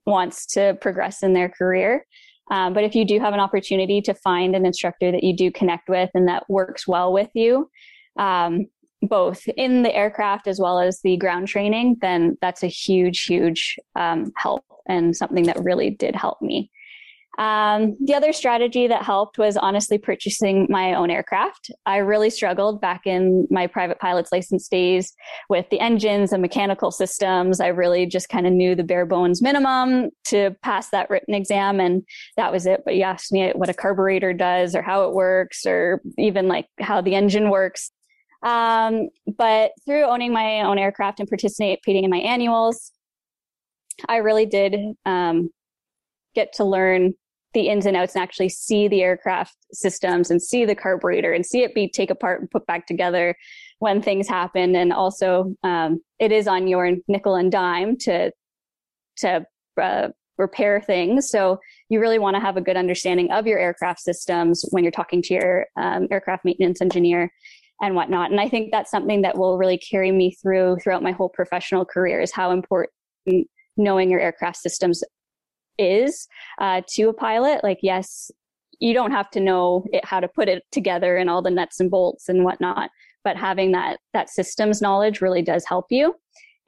wants 0.06 0.46
to 0.46 0.76
progress 0.80 1.22
in 1.22 1.32
their 1.32 1.48
career. 1.48 2.06
Um, 2.50 2.74
but 2.74 2.84
if 2.84 2.94
you 2.94 3.06
do 3.06 3.18
have 3.20 3.32
an 3.32 3.40
opportunity 3.40 4.02
to 4.02 4.14
find 4.14 4.54
an 4.54 4.66
instructor 4.66 5.10
that 5.10 5.24
you 5.24 5.34
do 5.34 5.50
connect 5.50 5.88
with 5.88 6.10
and 6.14 6.28
that 6.28 6.48
works 6.48 6.86
well 6.86 7.12
with 7.12 7.30
you, 7.34 7.70
um, 8.18 8.66
both 9.00 9.46
in 9.56 9.82
the 9.82 9.94
aircraft 9.94 10.46
as 10.46 10.60
well 10.60 10.78
as 10.78 11.00
the 11.00 11.16
ground 11.16 11.48
training, 11.48 11.96
then 12.00 12.36
that's 12.40 12.62
a 12.62 12.68
huge, 12.68 13.24
huge 13.24 13.76
um, 13.96 14.32
help 14.36 14.64
and 14.86 15.16
something 15.16 15.44
that 15.44 15.62
really 15.62 15.90
did 15.90 16.14
help 16.14 16.40
me. 16.42 16.70
Um, 17.38 17.96
the 18.00 18.14
other 18.14 18.32
strategy 18.32 18.86
that 18.86 19.02
helped 19.02 19.38
was 19.38 19.56
honestly 19.56 19.98
purchasing 19.98 20.66
my 20.70 20.94
own 20.94 21.10
aircraft. 21.10 21.70
I 21.84 21.96
really 21.96 22.30
struggled 22.30 22.80
back 22.80 23.06
in 23.06 23.48
my 23.50 23.66
private 23.66 23.98
pilot's 23.98 24.30
license 24.30 24.68
days 24.68 25.12
with 25.48 25.68
the 25.70 25.80
engines 25.80 26.32
and 26.32 26.40
mechanical 26.40 26.90
systems. 26.90 27.60
I 27.60 27.68
really 27.68 28.06
just 28.06 28.28
kind 28.28 28.46
of 28.46 28.52
knew 28.52 28.74
the 28.74 28.84
bare 28.84 29.06
bones 29.06 29.42
minimum 29.42 30.10
to 30.26 30.54
pass 30.62 30.90
that 30.90 31.10
written 31.10 31.34
exam, 31.34 31.80
and 31.80 32.02
that 32.36 32.52
was 32.52 32.66
it. 32.66 32.82
But 32.84 32.94
you 32.94 33.02
asked 33.02 33.32
me 33.32 33.50
what 33.54 33.68
a 33.68 33.74
carburetor 33.74 34.32
does 34.32 34.74
or 34.74 34.82
how 34.82 35.08
it 35.08 35.14
works 35.14 35.66
or 35.66 36.02
even 36.18 36.46
like 36.46 36.66
how 36.80 37.00
the 37.00 37.14
engine 37.14 37.50
works. 37.50 37.90
Um, 38.44 39.08
but 39.26 39.72
through 39.86 40.04
owning 40.04 40.32
my 40.32 40.60
own 40.60 40.78
aircraft 40.78 41.18
and 41.18 41.28
participating 41.28 42.04
in 42.04 42.10
my 42.10 42.18
annuals, 42.18 42.92
I 44.06 44.16
really 44.18 44.46
did 44.46 44.76
um, 45.06 45.50
get 46.34 46.52
to 46.54 46.64
learn 46.64 47.14
the 47.54 47.68
ins 47.68 47.86
and 47.86 47.96
outs 47.96 48.14
and 48.14 48.22
actually 48.22 48.48
see 48.48 48.88
the 48.88 49.02
aircraft 49.02 49.56
systems 49.72 50.30
and 50.30 50.42
see 50.42 50.64
the 50.64 50.74
carburetor 50.74 51.32
and 51.32 51.46
see 51.46 51.62
it 51.62 51.74
be 51.74 51.88
take 51.88 52.10
apart 52.10 52.40
and 52.40 52.50
put 52.50 52.66
back 52.66 52.86
together 52.86 53.34
when 53.78 54.02
things 54.02 54.28
happen. 54.28 54.76
And 54.76 54.92
also, 54.92 55.54
um, 55.62 56.00
it 56.18 56.32
is 56.32 56.46
on 56.46 56.66
your 56.66 56.90
nickel 57.08 57.36
and 57.36 57.50
dime 57.50 57.96
to 57.98 58.30
to 59.18 59.46
uh, 59.80 60.08
repair 60.36 60.80
things. 60.80 61.30
So 61.30 61.60
you 61.88 62.00
really 62.00 62.18
want 62.18 62.34
to 62.34 62.40
have 62.40 62.56
a 62.56 62.60
good 62.60 62.76
understanding 62.76 63.30
of 63.30 63.46
your 63.46 63.58
aircraft 63.58 64.00
systems 64.00 64.64
when 64.70 64.82
you're 64.82 64.90
talking 64.90 65.22
to 65.22 65.34
your 65.34 65.66
um, 65.76 66.08
aircraft 66.10 66.44
maintenance 66.44 66.80
engineer 66.82 67.32
and 67.80 67.94
whatnot. 67.94 68.30
And 68.30 68.40
I 68.40 68.48
think 68.48 68.70
that's 68.72 68.90
something 68.90 69.22
that 69.22 69.38
will 69.38 69.58
really 69.58 69.78
carry 69.78 70.10
me 70.10 70.34
through 70.42 70.78
throughout 70.82 71.02
my 71.02 71.12
whole 71.12 71.28
professional 71.28 71.84
career 71.84 72.20
is 72.20 72.32
how 72.32 72.50
important 72.50 72.90
knowing 73.76 74.10
your 74.10 74.20
aircraft 74.20 74.56
systems 74.56 75.02
is 75.78 76.28
uh, 76.60 76.82
to 76.88 77.08
a 77.08 77.12
pilot. 77.12 77.62
Like, 77.62 77.78
yes, 77.82 78.30
you 78.80 78.92
don't 78.92 79.12
have 79.12 79.30
to 79.30 79.40
know 79.40 79.84
it, 79.92 80.04
how 80.04 80.20
to 80.20 80.28
put 80.28 80.48
it 80.48 80.62
together 80.72 81.16
and 81.16 81.30
all 81.30 81.42
the 81.42 81.50
nuts 81.50 81.80
and 81.80 81.90
bolts 81.90 82.28
and 82.28 82.44
whatnot, 82.44 82.90
but 83.22 83.36
having 83.36 83.72
that 83.72 83.98
that 84.12 84.30
systems 84.30 84.82
knowledge 84.82 85.20
really 85.20 85.42
does 85.42 85.64
help 85.64 85.86
you. 85.90 86.14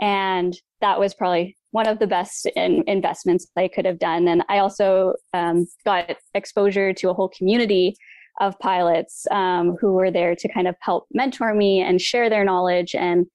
And 0.01 0.57
that 0.81 0.99
was 0.99 1.15
probably 1.15 1.57
one 1.71 1.87
of 1.87 1.99
the 1.99 2.07
best 2.07 2.47
in, 2.57 2.85
investments 2.87 3.47
I 3.57 3.69
could 3.69 3.85
have 3.85 3.99
done. 3.99 4.29
And 4.29 4.43
I 4.49 4.59
also 4.59 5.15
um, 5.35 5.67
got 5.85 6.17
exposure 6.35 6.93
to 6.95 7.11
a 7.11 7.15
whole 7.15 7.29
community 7.29 7.97
of 8.41 8.59
pilots 8.59 9.27
um, 9.31 9.77
who 9.81 9.95
were 9.95 10.11
there 10.11 10.35
to 10.37 10.53
kind 10.53 10.69
of 10.69 10.77
help 10.81 11.07
mentor 11.13 11.55
me 11.55 11.81
and 11.81 12.01
share 12.01 12.29
their 12.29 12.45
knowledge. 12.45 12.95
And 12.95 13.27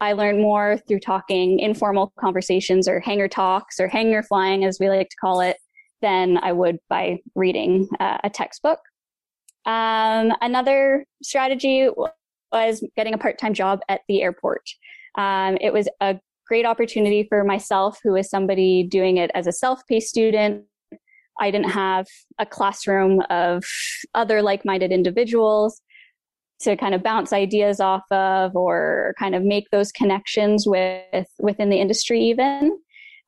I 0.00 0.12
learned 0.12 0.40
more 0.40 0.78
through 0.86 1.00
talking 1.00 1.58
informal 1.58 2.12
conversations 2.18 2.86
or 2.86 3.00
hangar 3.00 3.28
talks 3.28 3.80
or 3.80 3.88
hangar 3.88 4.22
flying, 4.22 4.64
as 4.64 4.78
we 4.78 4.88
like 4.88 5.08
to 5.08 5.16
call 5.16 5.40
it, 5.40 5.56
than 6.02 6.38
I 6.38 6.52
would 6.52 6.78
by 6.88 7.18
reading 7.34 7.88
uh, 7.98 8.18
a 8.22 8.30
textbook. 8.30 8.80
Um, 9.64 10.32
another 10.40 11.04
strategy 11.22 11.88
was 12.52 12.84
getting 12.96 13.14
a 13.14 13.18
part 13.18 13.38
time 13.38 13.54
job 13.54 13.80
at 13.88 14.02
the 14.08 14.22
airport. 14.22 14.62
Um, 15.16 15.56
it 15.60 15.72
was 15.72 15.88
a 16.00 16.18
great 16.46 16.66
opportunity 16.66 17.26
for 17.28 17.42
myself, 17.42 17.98
who 18.04 18.14
is 18.14 18.30
somebody 18.30 18.84
doing 18.84 19.16
it 19.16 19.30
as 19.34 19.46
a 19.46 19.52
self 19.52 19.80
paced 19.88 20.08
student. 20.08 20.64
I 21.40 21.50
didn't 21.50 21.70
have 21.70 22.06
a 22.38 22.46
classroom 22.46 23.20
of 23.28 23.64
other 24.14 24.40
like 24.42 24.64
minded 24.64 24.92
individuals 24.92 25.82
to 26.60 26.76
kind 26.76 26.94
of 26.94 27.02
bounce 27.02 27.32
ideas 27.32 27.80
off 27.80 28.04
of 28.10 28.56
or 28.56 29.14
kind 29.18 29.34
of 29.34 29.42
make 29.42 29.68
those 29.70 29.92
connections 29.92 30.66
with 30.66 31.26
within 31.38 31.68
the 31.68 31.80
industry 31.80 32.20
even. 32.22 32.78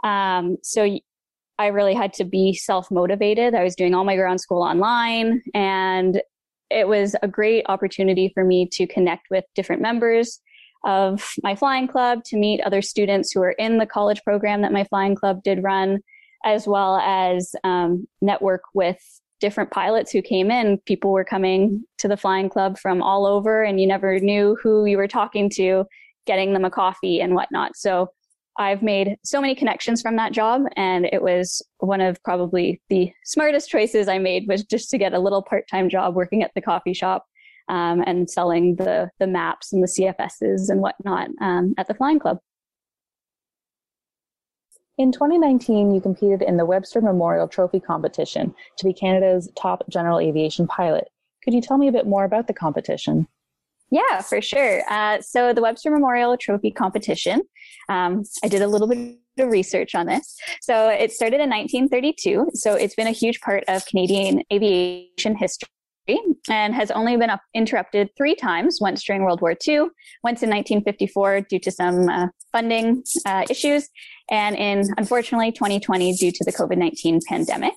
Um, 0.05 0.57
so 0.63 0.99
i 1.59 1.67
really 1.67 1.95
had 1.95 2.13
to 2.15 2.25
be 2.25 2.55
self-motivated. 2.55 3.55
I 3.55 3.65
was 3.65 3.75
doing 3.75 3.95
all 3.95 4.05
my 4.05 4.17
ground 4.17 4.41
school 4.41 4.63
online 4.63 5.43
and 5.55 6.23
it 6.71 6.87
was 6.87 7.17
a 7.23 7.29
great 7.29 7.65
opportunity 7.69 8.31
for 8.33 8.45
me 8.45 8.69
to 8.73 8.87
connect 8.87 9.27
with 9.31 9.45
different 9.55 9.83
members 9.83 10.41
of 10.85 11.33
my 11.43 11.57
flying 11.57 11.89
club 11.89 12.23
to 12.25 12.37
meet 12.37 12.61
other 12.61 12.83
students 12.83 13.33
who 13.33 13.43
are 13.43 13.53
in 13.53 13.79
the 13.79 13.87
college 13.87 14.23
program 14.23 14.63
that 14.63 14.73
my 14.73 14.85
flying 14.85 15.17
club 15.17 15.43
did 15.43 15.63
run 15.63 15.99
as 16.45 16.69
well 16.69 16.97
as 16.99 17.55
um, 17.65 18.07
network 18.21 18.63
with 18.75 19.01
different 19.41 19.71
pilots 19.71 20.11
who 20.11 20.23
came 20.23 20.51
in. 20.51 20.79
People 20.79 21.13
were 21.13 21.25
coming 21.25 21.85
to 21.99 22.09
the 22.09 22.17
flying 22.17 22.49
club 22.49 22.79
from 22.79 23.03
all 23.03 23.27
over, 23.27 23.63
and 23.63 23.81
you 23.81 23.87
never 23.87 24.19
knew 24.19 24.57
who 24.63 24.85
you 24.85 24.97
were 24.97 25.09
talking 25.09 25.51
to, 25.51 25.85
getting 26.27 26.53
them 26.53 26.65
a 26.65 26.71
coffee 26.71 27.21
and 27.21 27.35
whatnot. 27.35 27.77
So 27.77 28.11
I've 28.59 28.83
made 28.83 29.17
so 29.23 29.41
many 29.41 29.55
connections 29.55 30.03
from 30.03 30.17
that 30.17 30.33
job, 30.33 30.63
and 30.77 31.07
it 31.07 31.23
was 31.23 31.63
one 31.79 32.01
of 32.01 32.23
probably 32.25 32.81
the 32.89 33.13
smartest 33.25 33.71
choices 33.71 34.09
I 34.09 34.19
made 34.19 34.49
was 34.49 34.65
just 34.65 34.91
to 34.91 34.99
get 34.99 35.15
a 35.15 35.21
little 35.21 35.43
part-time 35.43 35.89
job 35.89 36.15
working 36.15 36.43
at 36.43 36.51
the 36.55 36.61
coffee 36.61 36.95
shop 36.95 37.25
um, 37.69 38.03
and 38.07 38.29
selling 38.29 38.77
the 38.77 39.11
the 39.21 39.27
maps 39.27 39.73
and 39.73 39.83
the 39.83 39.87
CFSs 39.87 40.71
and 40.71 40.81
whatnot 40.81 41.29
um, 41.41 41.75
at 41.79 41.87
the 41.87 41.95
flying 41.95 42.19
club. 42.19 42.39
In 44.99 45.13
2019, 45.13 45.95
you 45.95 46.01
competed 46.01 46.43
in 46.43 46.57
the 46.57 46.67
Webster 46.67 47.01
Memorial 47.01 47.47
Trophy 47.47 47.79
competition 47.79 48.53
to 48.79 48.85
be 48.85 48.93
Canada's 48.93 49.49
top 49.57 49.89
general 49.89 50.19
aviation 50.19 50.67
pilot. 50.67 51.07
Could 51.45 51.55
you 51.55 51.61
tell 51.61 51.79
me 51.79 51.87
a 51.87 51.93
bit 51.93 52.09
more 52.09 52.25
about 52.25 52.49
the 52.49 52.53
competition? 52.53 53.29
Yeah, 53.91 54.21
for 54.23 54.43
sure. 54.43 54.83
Uh, 54.91 55.21
so 55.21 55.53
the 55.53 55.63
Webster 55.63 55.93
Memorial 55.93 56.37
Trophy 56.37 56.73
competition, 56.73 57.43
um, 57.89 58.25
I 58.43 58.49
did 58.49 58.61
a 58.61 58.67
little 58.67 58.89
bit 58.89 59.19
of 59.39 59.49
research 59.51 59.95
on 59.95 60.07
this. 60.07 60.37
So 60.61 60.89
it 60.89 61.13
started 61.13 61.41
in 61.41 61.49
1932. 61.49 62.51
So 62.55 62.75
it's 62.75 62.97
been 62.97 63.07
a 63.07 63.13
huge 63.13 63.41
part 63.41 63.63
of 63.69 63.87
Canadian 63.87 64.43
aviation 64.53 65.37
history 65.37 65.69
and 66.49 66.75
has 66.75 66.91
only 66.91 67.17
been 67.17 67.31
up, 67.31 67.41
interrupted 67.55 68.11
three 68.17 68.35
times 68.35 68.79
once 68.81 69.03
during 69.05 69.23
World 69.23 69.41
War 69.41 69.53
II, 69.67 69.89
once 70.23 70.43
in 70.43 70.51
1954 70.51 71.43
due 71.43 71.59
to 71.59 71.71
some 71.71 72.09
uh, 72.09 72.29
funding 72.53 73.03
uh, 73.27 73.45
issues, 73.51 73.89
and 74.31 74.57
in 74.57 74.85
unfortunately 74.97 75.53
2020 75.53 76.15
due 76.15 76.33
to 76.33 76.45
the 76.45 76.53
COVID 76.53 76.79
19 76.79 77.21
pandemic. 77.29 77.75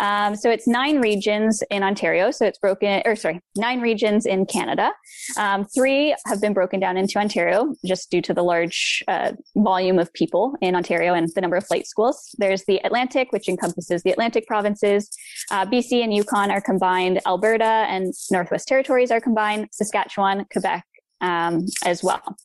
Um, 0.00 0.36
so 0.36 0.50
it's 0.50 0.66
nine 0.66 1.00
regions 1.00 1.62
in 1.70 1.82
Ontario. 1.82 2.30
So 2.30 2.46
it's 2.46 2.58
broken, 2.58 3.02
or 3.04 3.16
sorry, 3.16 3.40
nine 3.56 3.80
regions 3.80 4.26
in 4.26 4.46
Canada. 4.46 4.92
Um, 5.36 5.64
three 5.64 6.14
have 6.26 6.40
been 6.40 6.52
broken 6.52 6.80
down 6.80 6.96
into 6.96 7.18
Ontario 7.18 7.74
just 7.84 8.10
due 8.10 8.22
to 8.22 8.34
the 8.34 8.42
large 8.42 9.02
uh, 9.08 9.32
volume 9.56 9.98
of 9.98 10.12
people 10.12 10.54
in 10.60 10.74
Ontario 10.74 11.14
and 11.14 11.28
the 11.34 11.40
number 11.40 11.56
of 11.56 11.66
flight 11.66 11.86
schools. 11.86 12.34
There's 12.38 12.64
the 12.64 12.80
Atlantic, 12.84 13.32
which 13.32 13.48
encompasses 13.48 14.02
the 14.02 14.10
Atlantic 14.10 14.46
provinces. 14.46 15.08
Uh, 15.50 15.66
BC 15.66 16.02
and 16.02 16.14
Yukon 16.14 16.50
are 16.50 16.60
combined. 16.60 17.20
Alberta 17.26 17.64
and 17.64 18.12
Northwest 18.30 18.68
Territories 18.68 19.10
are 19.10 19.20
combined. 19.20 19.68
Saskatchewan, 19.72 20.46
Quebec, 20.52 20.84
um, 21.20 21.66
as 21.84 22.02
well. 22.02 22.36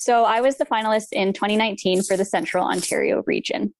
So 0.00 0.24
I 0.24 0.40
was 0.40 0.56
the 0.56 0.66
finalist 0.66 1.08
in 1.12 1.32
2019 1.32 2.02
for 2.02 2.16
the 2.16 2.24
Central 2.24 2.66
Ontario 2.66 3.22
region. 3.26 3.74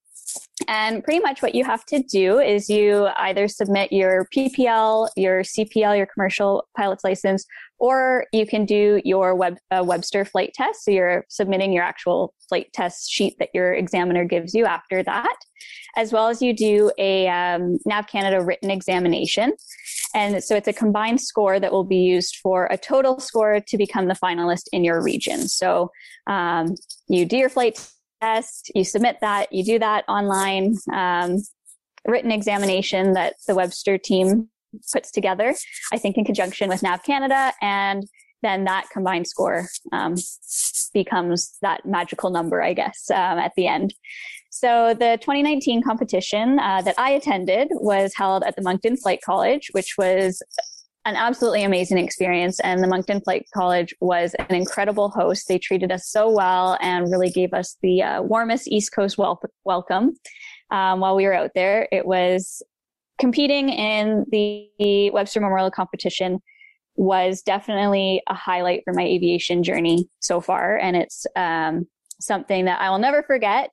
And 0.69 1.03
pretty 1.03 1.19
much 1.19 1.43
what 1.43 1.55
you 1.55 1.65
have 1.65 1.85
to 1.87 2.01
do 2.01 2.39
is 2.39 2.71
you 2.71 3.09
either 3.17 3.49
submit 3.49 3.93
your 3.93 4.29
PPL, 4.35 5.09
your 5.17 5.43
CPL, 5.43 5.97
your 5.97 6.07
commercial 6.07 6.69
pilot's 6.77 7.03
license, 7.03 7.45
or 7.79 8.27
you 8.33 8.47
can 8.47 8.65
do 8.65 9.01
your 9.05 9.35
Web, 9.35 9.59
uh, 9.73 9.83
Webster 9.85 10.25
flight 10.25 10.53
test. 10.55 10.85
So 10.85 10.93
you're 10.93 11.25
submitting 11.29 11.73
your 11.73 11.83
actual 11.83 12.35
flight 12.49 12.73
test 12.73 13.11
sheet 13.11 13.35
that 13.41 13.49
your 13.53 13.75
examiner 13.75 14.25
gives 14.25 14.55
you 14.55 14.65
after 14.65 15.03
that, 15.03 15.37
as 15.97 16.13
well 16.13 16.29
as 16.29 16.41
you 16.41 16.55
do 16.55 16.93
a 16.99 17.27
um, 17.29 17.79
NAV 17.85 18.07
Canada 18.07 18.41
written 18.41 18.71
examination. 18.71 19.55
And 20.15 20.43
so 20.45 20.55
it's 20.55 20.69
a 20.69 20.73
combined 20.73 21.21
score 21.21 21.59
that 21.59 21.73
will 21.73 21.85
be 21.85 21.97
used 21.97 22.37
for 22.37 22.67
a 22.71 22.79
total 22.79 23.19
score 23.19 23.59
to 23.61 23.77
become 23.77 24.07
the 24.07 24.15
finalist 24.15 24.69
in 24.73 24.85
your 24.85 25.03
region. 25.03 25.49
So 25.49 25.91
um, 26.29 26.77
you 27.09 27.27
do 27.27 27.37
your 27.37 27.49
flight 27.49 27.77
test, 28.21 28.71
you 28.75 28.85
submit 28.85 29.19
that, 29.21 29.53
you 29.53 29.65
do 29.65 29.79
that 29.79 30.05
online, 30.09 30.77
um, 30.93 31.43
written 32.07 32.31
examination 32.31 33.13
that 33.15 33.35
the 33.47 33.55
Webster 33.55 33.99
team 33.99 34.49
puts 34.93 35.11
together, 35.11 35.55
I 35.93 35.99
think 35.99 36.17
in 36.17 36.25
conjunction 36.25 36.69
with 36.69 36.83
NAV 36.83 37.03
Canada. 37.03 37.53
And 37.63 38.05
then 38.43 38.65
that 38.65 38.89
combined 38.93 39.27
score 39.27 39.67
um, 39.93 40.17
becomes 40.93 41.57
that 41.63 41.87
magical 41.87 42.31
number, 42.31 42.63
I 42.63 42.75
guess, 42.75 43.11
um, 43.11 43.39
at 43.39 43.53
the 43.57 43.67
end. 43.67 43.95
So 44.51 44.95
the 44.95 45.19
2019 45.21 45.83
competition 45.83 46.59
uh, 46.61 46.83
that 46.83 46.95
I 46.99 47.11
attended 47.11 47.69
was 47.73 48.15
held 48.15 48.45
at 48.45 48.55
the 48.55 48.63
Moncton 48.63 48.97
Flight 48.97 49.21
College, 49.25 49.69
which 49.73 49.95
was 49.99 50.41
an 51.05 51.17
absolutely 51.17 51.65
amazing 51.65 51.99
experience. 51.99 52.61
And 52.61 52.83
the 52.83 52.87
Moncton 52.87 53.21
Flight 53.21 53.47
College 53.53 53.95
was 54.01 54.35
an 54.35 54.55
incredible 54.55 55.11
host. 55.11 55.49
They 55.49 55.59
treated 55.59 55.93
us 55.93 56.09
so 56.09 56.31
well 56.31 56.79
and 56.81 57.11
really 57.11 57.31
gave 57.31 57.53
us 57.53 57.77
the 57.83 58.03
uh, 58.03 58.23
warmest 58.23 58.69
East 58.69 58.93
Coast 58.95 59.19
wel- 59.19 59.43
welcome 59.65 60.15
um, 60.71 61.01
while 61.01 61.15
we 61.15 61.25
were 61.25 61.35
out 61.35 61.51
there. 61.55 61.89
It 61.93 62.07
was 62.07 62.63
competing 63.19 63.69
in 63.69 64.25
the 64.31 65.11
Webster 65.11 65.41
Memorial 65.41 65.71
competition 65.71 66.41
was 66.97 67.43
definitely 67.43 68.23
a 68.29 68.35
highlight 68.35 68.83
for 68.85 68.95
my 68.95 69.03
aviation 69.03 69.63
journey 69.63 70.09
so 70.21 70.41
far. 70.41 70.77
And 70.77 70.97
it's 70.97 71.27
um, 71.37 71.87
something 72.21 72.65
that 72.65 72.81
I 72.81 72.91
will 72.91 72.99
never 72.99 73.23
forget. 73.23 73.71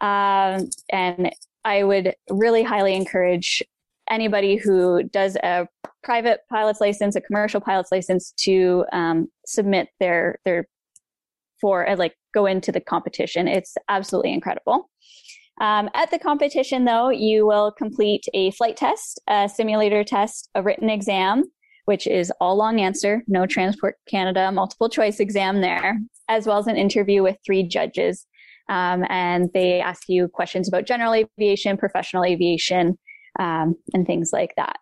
Um, 0.00 0.68
and 0.90 1.34
I 1.64 1.82
would 1.82 2.14
really 2.30 2.62
highly 2.62 2.94
encourage 2.94 3.62
anybody 4.10 4.56
who 4.56 5.02
does 5.04 5.36
a 5.36 5.66
private 6.04 6.40
pilot's 6.50 6.80
license, 6.80 7.16
a 7.16 7.20
commercial 7.20 7.60
pilot's 7.60 7.90
license, 7.90 8.32
to 8.38 8.84
um, 8.92 9.28
submit 9.46 9.88
their 9.98 10.38
their 10.44 10.68
for 11.60 11.88
uh, 11.88 11.96
like 11.96 12.14
go 12.34 12.46
into 12.46 12.70
the 12.70 12.80
competition. 12.80 13.48
It's 13.48 13.74
absolutely 13.88 14.32
incredible. 14.32 14.90
Um, 15.60 15.88
at 15.94 16.10
the 16.10 16.18
competition, 16.18 16.84
though, 16.84 17.10
you 17.10 17.46
will 17.46 17.72
complete 17.72 18.24
a 18.34 18.50
flight 18.52 18.76
test, 18.76 19.20
a 19.28 19.48
simulator 19.48 20.02
test, 20.02 20.50
a 20.54 20.62
written 20.62 20.90
exam, 20.90 21.44
which 21.84 22.06
is 22.06 22.32
all 22.40 22.56
long 22.56 22.80
answer, 22.80 23.22
no 23.28 23.46
Transport 23.46 23.96
Canada 24.08 24.50
multiple 24.50 24.88
choice 24.88 25.20
exam 25.20 25.60
there, 25.60 25.98
as 26.28 26.46
well 26.46 26.58
as 26.58 26.66
an 26.66 26.76
interview 26.76 27.22
with 27.22 27.36
three 27.46 27.62
judges. 27.62 28.26
Um, 28.68 29.04
and 29.08 29.50
they 29.54 29.80
ask 29.80 30.08
you 30.08 30.26
questions 30.28 30.66
about 30.66 30.86
general 30.86 31.14
aviation, 31.14 31.76
professional 31.76 32.24
aviation, 32.24 32.98
um, 33.38 33.76
and 33.92 34.06
things 34.06 34.30
like 34.32 34.54
that. 34.56 34.76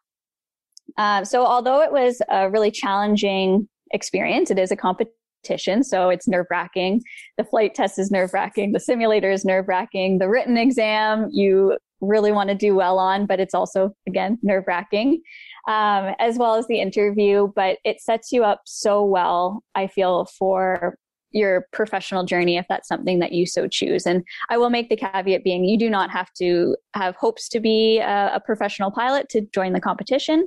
Uh, 0.99 1.25
so, 1.25 1.45
although 1.45 1.81
it 1.83 1.93
was 1.93 2.21
a 2.29 2.51
really 2.51 2.71
challenging 2.71 3.69
experience, 3.93 4.51
it 4.51 4.59
is 4.59 4.71
a 4.71 4.77
competition, 4.77 5.83
so 5.83 6.09
it's 6.09 6.29
nerve 6.29 6.47
wracking. 6.51 7.03
The 7.39 7.45
flight 7.45 7.75
test 7.75 7.99
is 7.99 8.11
nerve 8.11 8.33
wracking. 8.33 8.73
The 8.73 8.81
simulator 8.81 9.31
is 9.31 9.45
nerve 9.45 9.69
wracking. 9.69 10.19
The 10.19 10.29
written 10.29 10.57
exam, 10.57 11.29
you 11.33 11.77
really 12.01 12.33
want 12.33 12.49
to 12.51 12.55
do 12.55 12.75
well 12.75 12.99
on, 12.99 13.27
but 13.27 13.41
it's 13.41 13.55
also, 13.55 13.91
again, 14.09 14.39
nerve 14.43 14.65
wracking, 14.67 15.23
um, 15.69 16.15
as 16.19 16.37
well 16.37 16.57
as 16.57 16.67
the 16.67 16.81
interview. 16.81 17.49
But 17.55 17.79
it 17.85 18.01
sets 18.01 18.33
you 18.33 18.45
up 18.45 18.63
so 18.67 19.05
well, 19.05 19.63
I 19.75 19.87
feel, 19.87 20.27
for 20.39 20.97
your 21.33 21.67
professional 21.73 22.25
journey 22.25 22.57
if 22.57 22.67
that's 22.69 22.89
something 22.89 23.19
that 23.19 23.33
you 23.33 23.47
so 23.47 23.67
choose. 23.67 24.07
And 24.07 24.23
I 24.51 24.59
will 24.59 24.71
make 24.71 24.89
the 24.89 24.97
caveat 24.97 25.45
being 25.45 25.65
you 25.65 25.79
do 25.79 25.91
not 25.91 26.11
have 26.11 26.33
to 26.35 26.77
have 26.95 27.17
hopes 27.17 27.49
to 27.51 27.61
be 27.61 27.99
a, 27.99 28.33
a 28.35 28.41
professional 28.41 28.91
pilot 28.91 29.29
to 29.31 29.43
join 29.55 29.73
the 29.73 29.81
competition. 29.81 30.47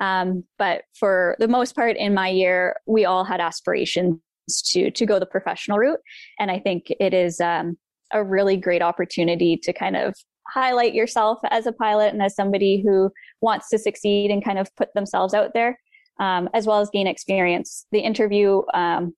Um, 0.00 0.44
but 0.58 0.82
for 0.98 1.36
the 1.38 1.48
most 1.48 1.74
part 1.74 1.96
in 1.96 2.14
my 2.14 2.28
year, 2.28 2.76
we 2.86 3.04
all 3.04 3.24
had 3.24 3.40
aspirations 3.40 4.20
to 4.66 4.90
to 4.90 5.06
go 5.06 5.18
the 5.18 5.26
professional 5.26 5.78
route. 5.78 6.00
And 6.38 6.50
I 6.50 6.60
think 6.60 6.92
it 7.00 7.12
is 7.12 7.40
um, 7.40 7.76
a 8.12 8.22
really 8.22 8.56
great 8.56 8.82
opportunity 8.82 9.56
to 9.62 9.72
kind 9.72 9.96
of 9.96 10.14
highlight 10.48 10.94
yourself 10.94 11.38
as 11.50 11.66
a 11.66 11.72
pilot 11.72 12.12
and 12.12 12.22
as 12.22 12.36
somebody 12.36 12.80
who 12.80 13.10
wants 13.40 13.68
to 13.70 13.78
succeed 13.78 14.30
and 14.30 14.44
kind 14.44 14.58
of 14.58 14.74
put 14.76 14.94
themselves 14.94 15.34
out 15.34 15.52
there. 15.54 15.78
Um, 16.18 16.48
as 16.54 16.66
well 16.66 16.80
as 16.80 16.88
gain 16.88 17.06
experience. 17.06 17.84
The 17.92 17.98
interview 17.98 18.62
um, 18.72 19.14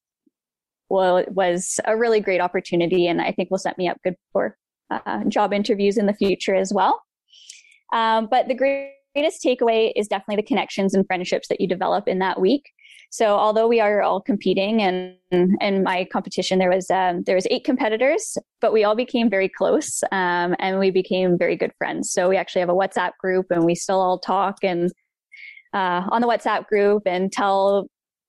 was 0.89 1.81
a 1.85 1.97
really 1.97 2.21
great 2.21 2.41
opportunity, 2.41 3.07
and 3.07 3.21
I 3.21 3.33
think 3.33 3.51
will 3.51 3.59
set 3.59 3.79
me 3.79 3.89
up 3.89 3.99
good 4.03 4.17
for 4.33 4.57
uh, 4.91 5.25
job 5.25 5.53
interviews 5.53 5.99
in 5.99 6.07
the 6.07 6.15
future 6.15 6.55
as 6.55 6.73
well. 6.73 7.03
Um, 7.93 8.29
but 8.31 8.49
the 8.49 8.55
greatest 8.55 9.43
takeaway 9.43 9.93
is 9.97 10.09
definitely 10.09 10.37
the 10.37 10.49
connections 10.49 10.95
and 10.95 11.07
friendships 11.07 11.49
that 11.49 11.61
you 11.61 11.69
develop 11.69 12.09
in 12.09 12.19
that 12.21 12.41
week. 12.41 12.71
So 13.11 13.37
although 13.37 13.67
we 13.67 13.81
are 13.81 14.03
all 14.03 14.21
competing, 14.21 14.83
and 14.83 15.15
in 15.31 15.83
my 15.83 16.07
competition 16.13 16.59
there 16.59 16.71
was 16.71 16.91
um, 16.91 17.23
there 17.25 17.35
was 17.35 17.47
eight 17.51 17.65
competitors, 17.65 18.37
but 18.61 18.73
we 18.73 18.85
all 18.85 18.95
became 18.95 19.31
very 19.31 19.49
close, 19.49 20.03
um, 20.13 20.55
and 20.59 20.79
we 20.79 20.91
became 20.91 21.39
very 21.39 21.57
good 21.57 21.73
friends. 21.79 22.13
So 22.13 22.29
we 22.29 22.37
actually 22.37 22.61
have 22.61 22.69
a 22.69 22.75
WhatsApp 22.75 23.13
group, 23.19 23.47
and 23.51 23.65
we 23.65 23.75
still 23.75 24.01
all 24.01 24.19
talk 24.19 24.59
and 24.63 24.93
uh, 25.73 26.03
on 26.11 26.21
the 26.21 26.29
WhatsApp 26.29 26.67
group 26.67 27.03
and 27.07 27.33
tell 27.33 27.89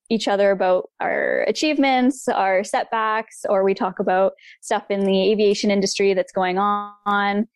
each 0.10 0.28
other 0.28 0.52
about 0.52 0.90
our 1.00 1.46
achievements, 1.48 2.28
our 2.28 2.64
setbacks, 2.64 3.46
or 3.48 3.64
we 3.64 3.74
talk 3.74 4.00
about 4.00 4.34
stuff 4.62 4.84
in 4.90 5.02
the 5.06 5.32
aviation 5.32 5.72
industry 5.72 6.14
that's 6.14 6.32
going 6.32 6.58
on. 6.58 7.48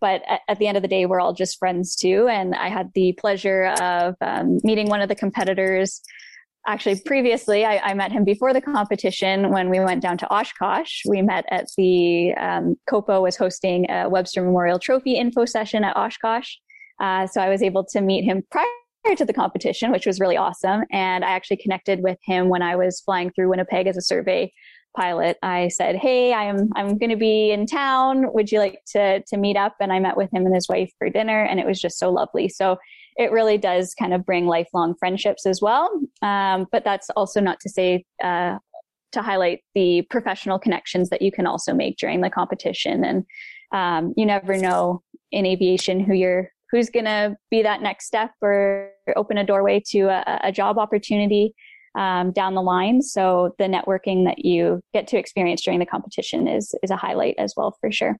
But 0.00 0.22
at, 0.28 0.40
at 0.48 0.58
the 0.58 0.66
end 0.66 0.76
of 0.76 0.82
the 0.82 0.88
day, 0.88 1.06
we're 1.06 1.20
all 1.20 1.32
just 1.32 1.58
friends 1.58 1.96
too. 1.96 2.28
And 2.28 2.54
I 2.54 2.68
had 2.68 2.90
the 2.94 3.12
pleasure 3.18 3.66
of 3.80 4.14
um, 4.20 4.58
meeting 4.62 4.88
one 4.88 5.00
of 5.00 5.08
the 5.08 5.14
competitors. 5.14 6.02
Actually, 6.66 7.00
previously, 7.00 7.64
I, 7.64 7.78
I, 7.78 7.94
met 7.94 8.12
him 8.12 8.24
before 8.24 8.52
the 8.52 8.60
competition 8.60 9.50
when 9.50 9.68
we 9.68 9.80
went 9.80 10.00
down 10.00 10.16
to 10.18 10.32
Oshkosh. 10.32 11.02
We 11.08 11.20
met 11.20 11.44
at 11.50 11.66
the 11.76 12.34
um, 12.34 12.76
COPA 12.88 13.20
was 13.20 13.36
hosting 13.36 13.90
a 13.90 14.08
Webster 14.08 14.42
Memorial 14.44 14.78
Trophy 14.78 15.16
info 15.16 15.44
session 15.44 15.82
at 15.82 15.96
Oshkosh. 15.96 16.54
Uh, 17.00 17.26
so 17.26 17.40
I 17.40 17.48
was 17.48 17.64
able 17.64 17.84
to 17.86 18.00
meet 18.00 18.22
him 18.22 18.44
prior 18.50 18.64
to 19.16 19.24
the 19.24 19.32
competition, 19.32 19.90
which 19.90 20.06
was 20.06 20.20
really 20.20 20.36
awesome. 20.36 20.84
And 20.90 21.24
I 21.24 21.30
actually 21.30 21.58
connected 21.58 22.02
with 22.02 22.18
him 22.24 22.48
when 22.48 22.62
I 22.62 22.76
was 22.76 23.00
flying 23.00 23.30
through 23.30 23.50
Winnipeg 23.50 23.86
as 23.86 23.96
a 23.96 24.02
survey 24.02 24.52
pilot. 24.96 25.38
I 25.42 25.68
said, 25.68 25.96
"Hey, 25.96 26.32
I'm 26.32 26.70
I'm 26.76 26.98
going 26.98 27.10
to 27.10 27.16
be 27.16 27.50
in 27.50 27.66
town. 27.66 28.32
Would 28.32 28.52
you 28.52 28.58
like 28.58 28.80
to 28.92 29.22
to 29.22 29.36
meet 29.36 29.56
up?" 29.56 29.74
And 29.80 29.92
I 29.92 29.98
met 29.98 30.16
with 30.16 30.32
him 30.32 30.46
and 30.46 30.54
his 30.54 30.68
wife 30.68 30.90
for 30.98 31.10
dinner, 31.10 31.44
and 31.44 31.58
it 31.58 31.66
was 31.66 31.80
just 31.80 31.98
so 31.98 32.10
lovely. 32.10 32.48
So 32.48 32.76
it 33.16 33.32
really 33.32 33.58
does 33.58 33.94
kind 33.94 34.14
of 34.14 34.24
bring 34.24 34.46
lifelong 34.46 34.94
friendships 34.98 35.46
as 35.46 35.60
well. 35.60 35.90
Um, 36.22 36.66
but 36.72 36.84
that's 36.84 37.10
also 37.10 37.40
not 37.40 37.60
to 37.60 37.68
say. 37.68 38.04
Uh, 38.22 38.58
to 39.12 39.20
highlight 39.20 39.60
the 39.74 40.00
professional 40.08 40.58
connections 40.58 41.10
that 41.10 41.20
you 41.20 41.30
can 41.30 41.46
also 41.46 41.74
make 41.74 41.98
during 41.98 42.22
the 42.22 42.30
competition. 42.30 43.04
And 43.04 43.26
um, 43.70 44.14
you 44.16 44.24
never 44.24 44.56
know 44.56 45.02
in 45.30 45.44
aviation 45.44 46.00
who 46.00 46.14
you're 46.14 46.50
who's 46.72 46.90
going 46.90 47.04
to 47.04 47.36
be 47.50 47.62
that 47.62 47.82
next 47.82 48.06
step 48.06 48.32
or 48.40 48.90
open 49.14 49.38
a 49.38 49.44
doorway 49.44 49.80
to 49.90 50.04
a, 50.04 50.40
a 50.44 50.52
job 50.52 50.78
opportunity 50.78 51.54
um, 51.96 52.32
down 52.32 52.54
the 52.54 52.62
line. 52.62 53.02
So 53.02 53.54
the 53.58 53.64
networking 53.64 54.24
that 54.24 54.44
you 54.44 54.80
get 54.94 55.06
to 55.08 55.18
experience 55.18 55.62
during 55.62 55.78
the 55.78 55.86
competition 55.86 56.48
is 56.48 56.74
is 56.82 56.90
a 56.90 56.96
highlight 56.96 57.34
as 57.38 57.54
well 57.56 57.76
for 57.80 57.92
sure. 57.92 58.16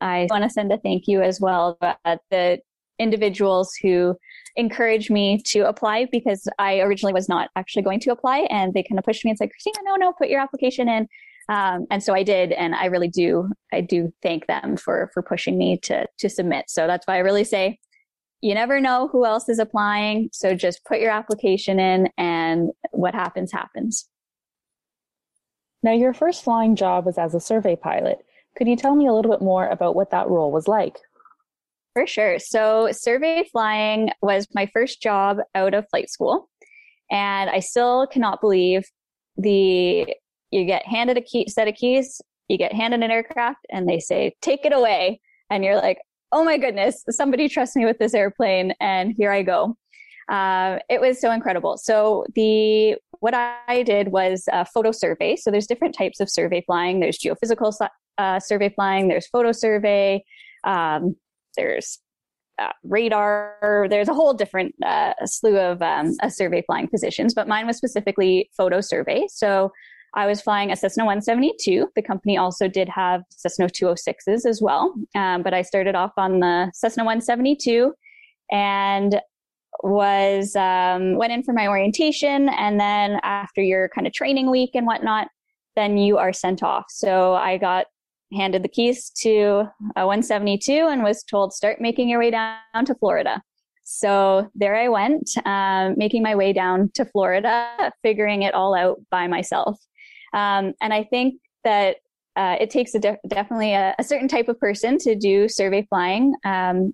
I 0.00 0.26
want 0.30 0.44
to 0.44 0.50
send 0.50 0.72
a 0.72 0.78
thank 0.78 1.06
you 1.06 1.22
as 1.22 1.40
well 1.40 1.78
to 1.80 2.18
the 2.30 2.58
individuals 2.98 3.74
who 3.82 4.16
encouraged 4.56 5.10
me 5.10 5.40
to 5.44 5.60
apply 5.60 6.06
because 6.10 6.48
I 6.58 6.80
originally 6.80 7.12
was 7.12 7.28
not 7.28 7.50
actually 7.56 7.82
going 7.82 8.00
to 8.00 8.10
apply 8.10 8.46
and 8.50 8.72
they 8.72 8.82
kind 8.82 8.98
of 8.98 9.04
pushed 9.04 9.24
me 9.24 9.30
and 9.30 9.38
said, 9.38 9.50
Christina, 9.50 9.78
no, 9.84 9.96
no, 9.96 10.12
put 10.12 10.28
your 10.28 10.40
application 10.40 10.88
in. 10.88 11.06
Um, 11.48 11.86
and 11.90 12.02
so 12.02 12.12
I 12.12 12.22
did, 12.22 12.52
and 12.52 12.74
I 12.74 12.86
really 12.86 13.08
do, 13.08 13.50
I 13.72 13.80
do 13.80 14.12
thank 14.22 14.46
them 14.46 14.76
for 14.76 15.10
for 15.14 15.22
pushing 15.22 15.56
me 15.56 15.78
to 15.84 16.06
to 16.18 16.28
submit. 16.28 16.66
So 16.68 16.86
that's 16.86 17.06
why 17.06 17.16
I 17.16 17.20
really 17.20 17.44
say, 17.44 17.78
you 18.40 18.54
never 18.54 18.80
know 18.80 19.08
who 19.08 19.24
else 19.24 19.48
is 19.48 19.58
applying. 19.58 20.28
So 20.32 20.54
just 20.54 20.84
put 20.84 21.00
your 21.00 21.10
application 21.10 21.78
in, 21.78 22.08
and 22.18 22.70
what 22.90 23.14
happens 23.14 23.52
happens. 23.52 24.08
Now, 25.82 25.92
your 25.92 26.14
first 26.14 26.42
flying 26.42 26.74
job 26.74 27.06
was 27.06 27.16
as 27.16 27.34
a 27.34 27.40
survey 27.40 27.76
pilot. 27.76 28.18
Could 28.56 28.66
you 28.66 28.76
tell 28.76 28.96
me 28.96 29.06
a 29.06 29.12
little 29.12 29.30
bit 29.30 29.42
more 29.42 29.68
about 29.68 29.94
what 29.94 30.10
that 30.10 30.28
role 30.28 30.50
was 30.50 30.66
like? 30.66 30.96
For 31.92 32.06
sure. 32.06 32.38
So, 32.40 32.88
survey 32.90 33.48
flying 33.52 34.10
was 34.20 34.48
my 34.52 34.66
first 34.72 35.00
job 35.00 35.38
out 35.54 35.74
of 35.74 35.88
flight 35.90 36.10
school. 36.10 36.48
And 37.10 37.48
I 37.48 37.60
still 37.60 38.08
cannot 38.08 38.40
believe 38.40 38.84
the 39.36 40.12
you 40.56 40.64
get 40.64 40.86
handed 40.86 41.16
a 41.16 41.20
key, 41.20 41.46
set 41.48 41.68
of 41.68 41.74
keys, 41.74 42.20
you 42.48 42.58
get 42.58 42.72
handed 42.72 43.02
an 43.02 43.10
aircraft, 43.10 43.66
and 43.70 43.88
they 43.88 44.00
say, 44.00 44.34
take 44.40 44.64
it 44.64 44.72
away. 44.72 45.20
And 45.50 45.64
you're 45.64 45.76
like, 45.76 45.98
oh 46.32 46.44
my 46.44 46.58
goodness, 46.58 47.04
somebody 47.10 47.48
trusts 47.48 47.76
me 47.76 47.84
with 47.84 47.98
this 47.98 48.14
airplane, 48.14 48.74
and 48.80 49.14
here 49.16 49.30
I 49.30 49.42
go. 49.42 49.76
Uh, 50.28 50.78
it 50.90 51.00
was 51.00 51.20
so 51.20 51.30
incredible. 51.30 51.76
So 51.78 52.26
the 52.34 52.96
what 53.20 53.34
I 53.34 53.82
did 53.84 54.08
was 54.08 54.44
a 54.52 54.64
photo 54.64 54.90
survey. 54.90 55.36
So 55.36 55.50
there's 55.50 55.66
different 55.66 55.94
types 55.94 56.20
of 56.20 56.28
survey 56.28 56.62
flying. 56.66 57.00
There's 57.00 57.18
geophysical 57.18 57.72
uh, 58.18 58.40
survey 58.40 58.70
flying. 58.70 59.08
There's 59.08 59.28
photo 59.28 59.52
survey. 59.52 60.24
Um, 60.64 61.16
there's 61.56 62.00
uh, 62.58 62.72
radar. 62.82 63.86
There's 63.88 64.08
a 64.08 64.14
whole 64.14 64.34
different 64.34 64.74
uh, 64.84 65.12
slew 65.24 65.58
of 65.58 65.80
um, 65.80 66.14
survey 66.28 66.62
flying 66.66 66.88
positions, 66.88 67.32
but 67.34 67.48
mine 67.48 67.66
was 67.66 67.76
specifically 67.76 68.50
photo 68.56 68.80
survey. 68.80 69.26
So 69.28 69.70
I 70.16 70.26
was 70.26 70.40
flying 70.40 70.72
a 70.72 70.76
Cessna 70.76 71.04
172. 71.04 71.88
The 71.94 72.02
company 72.02 72.38
also 72.38 72.68
did 72.68 72.88
have 72.88 73.22
Cessna 73.30 73.66
206s 73.66 74.46
as 74.46 74.60
well. 74.62 74.94
Um, 75.14 75.42
but 75.42 75.52
I 75.52 75.60
started 75.60 75.94
off 75.94 76.12
on 76.16 76.40
the 76.40 76.70
Cessna 76.74 77.04
172 77.04 77.92
and 78.50 79.20
was 79.82 80.56
um, 80.56 81.16
went 81.16 81.34
in 81.34 81.42
for 81.42 81.52
my 81.52 81.68
orientation. 81.68 82.48
And 82.48 82.80
then 82.80 83.20
after 83.22 83.62
your 83.62 83.90
kind 83.90 84.06
of 84.06 84.14
training 84.14 84.50
week 84.50 84.70
and 84.74 84.86
whatnot, 84.86 85.28
then 85.76 85.98
you 85.98 86.16
are 86.16 86.32
sent 86.32 86.62
off. 86.62 86.86
So 86.88 87.34
I 87.34 87.58
got 87.58 87.86
handed 88.32 88.62
the 88.62 88.68
keys 88.68 89.10
to 89.18 89.64
a 89.96 90.06
172 90.06 90.72
and 90.72 91.02
was 91.02 91.22
told 91.24 91.52
start 91.52 91.80
making 91.80 92.08
your 92.08 92.18
way 92.18 92.30
down 92.30 92.86
to 92.86 92.94
Florida. 92.94 93.42
So 93.84 94.50
there 94.54 94.74
I 94.74 94.88
went, 94.88 95.30
um, 95.44 95.94
making 95.96 96.22
my 96.22 96.34
way 96.34 96.52
down 96.52 96.90
to 96.94 97.04
Florida, 97.04 97.92
figuring 98.02 98.42
it 98.42 98.54
all 98.54 98.74
out 98.74 98.98
by 99.10 99.28
myself. 99.28 99.78
Um, 100.36 100.74
and 100.82 100.92
I 100.92 101.02
think 101.02 101.40
that 101.64 101.96
uh, 102.36 102.56
it 102.60 102.70
takes 102.70 102.94
a 102.94 102.98
de- 102.98 103.18
definitely 103.26 103.72
a, 103.72 103.94
a, 103.98 104.04
certain 104.04 104.28
type 104.28 104.48
of 104.48 104.60
person 104.60 104.98
to 104.98 105.14
do 105.14 105.48
survey 105.48 105.86
flying. 105.88 106.34
Um, 106.44 106.92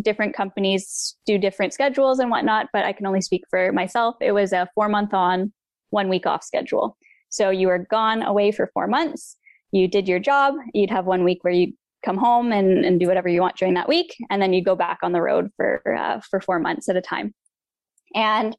different 0.00 0.34
companies 0.34 1.16
do 1.26 1.36
different 1.36 1.74
schedules 1.74 2.18
and 2.18 2.30
whatnot, 2.30 2.68
but 2.72 2.86
I 2.86 2.94
can 2.94 3.06
only 3.06 3.20
speak 3.20 3.42
for 3.50 3.70
myself. 3.72 4.16
It 4.22 4.32
was 4.32 4.54
a 4.54 4.66
four 4.74 4.88
month 4.88 5.12
on, 5.12 5.52
one 5.90 6.08
week 6.08 6.24
off 6.24 6.42
schedule. 6.42 6.96
So 7.28 7.50
you 7.50 7.68
were 7.68 7.86
gone 7.90 8.22
away 8.22 8.50
for 8.50 8.70
four 8.72 8.86
months. 8.86 9.36
You 9.72 9.86
did 9.86 10.08
your 10.08 10.18
job. 10.18 10.54
You'd 10.72 10.90
have 10.90 11.04
one 11.04 11.22
week 11.22 11.44
where 11.44 11.52
you'd 11.52 11.74
come 12.02 12.16
home 12.16 12.50
and, 12.50 12.84
and 12.84 12.98
do 12.98 13.06
whatever 13.06 13.28
you 13.28 13.42
want 13.42 13.56
during 13.56 13.74
that 13.74 13.88
week, 13.88 14.16
and 14.30 14.40
then 14.40 14.54
you 14.54 14.64
go 14.64 14.74
back 14.74 14.98
on 15.02 15.12
the 15.12 15.20
road 15.20 15.50
for 15.56 15.82
uh, 15.94 16.20
for 16.28 16.40
four 16.40 16.58
months 16.58 16.88
at 16.88 16.96
a 16.96 17.02
time. 17.02 17.34
And 18.14 18.56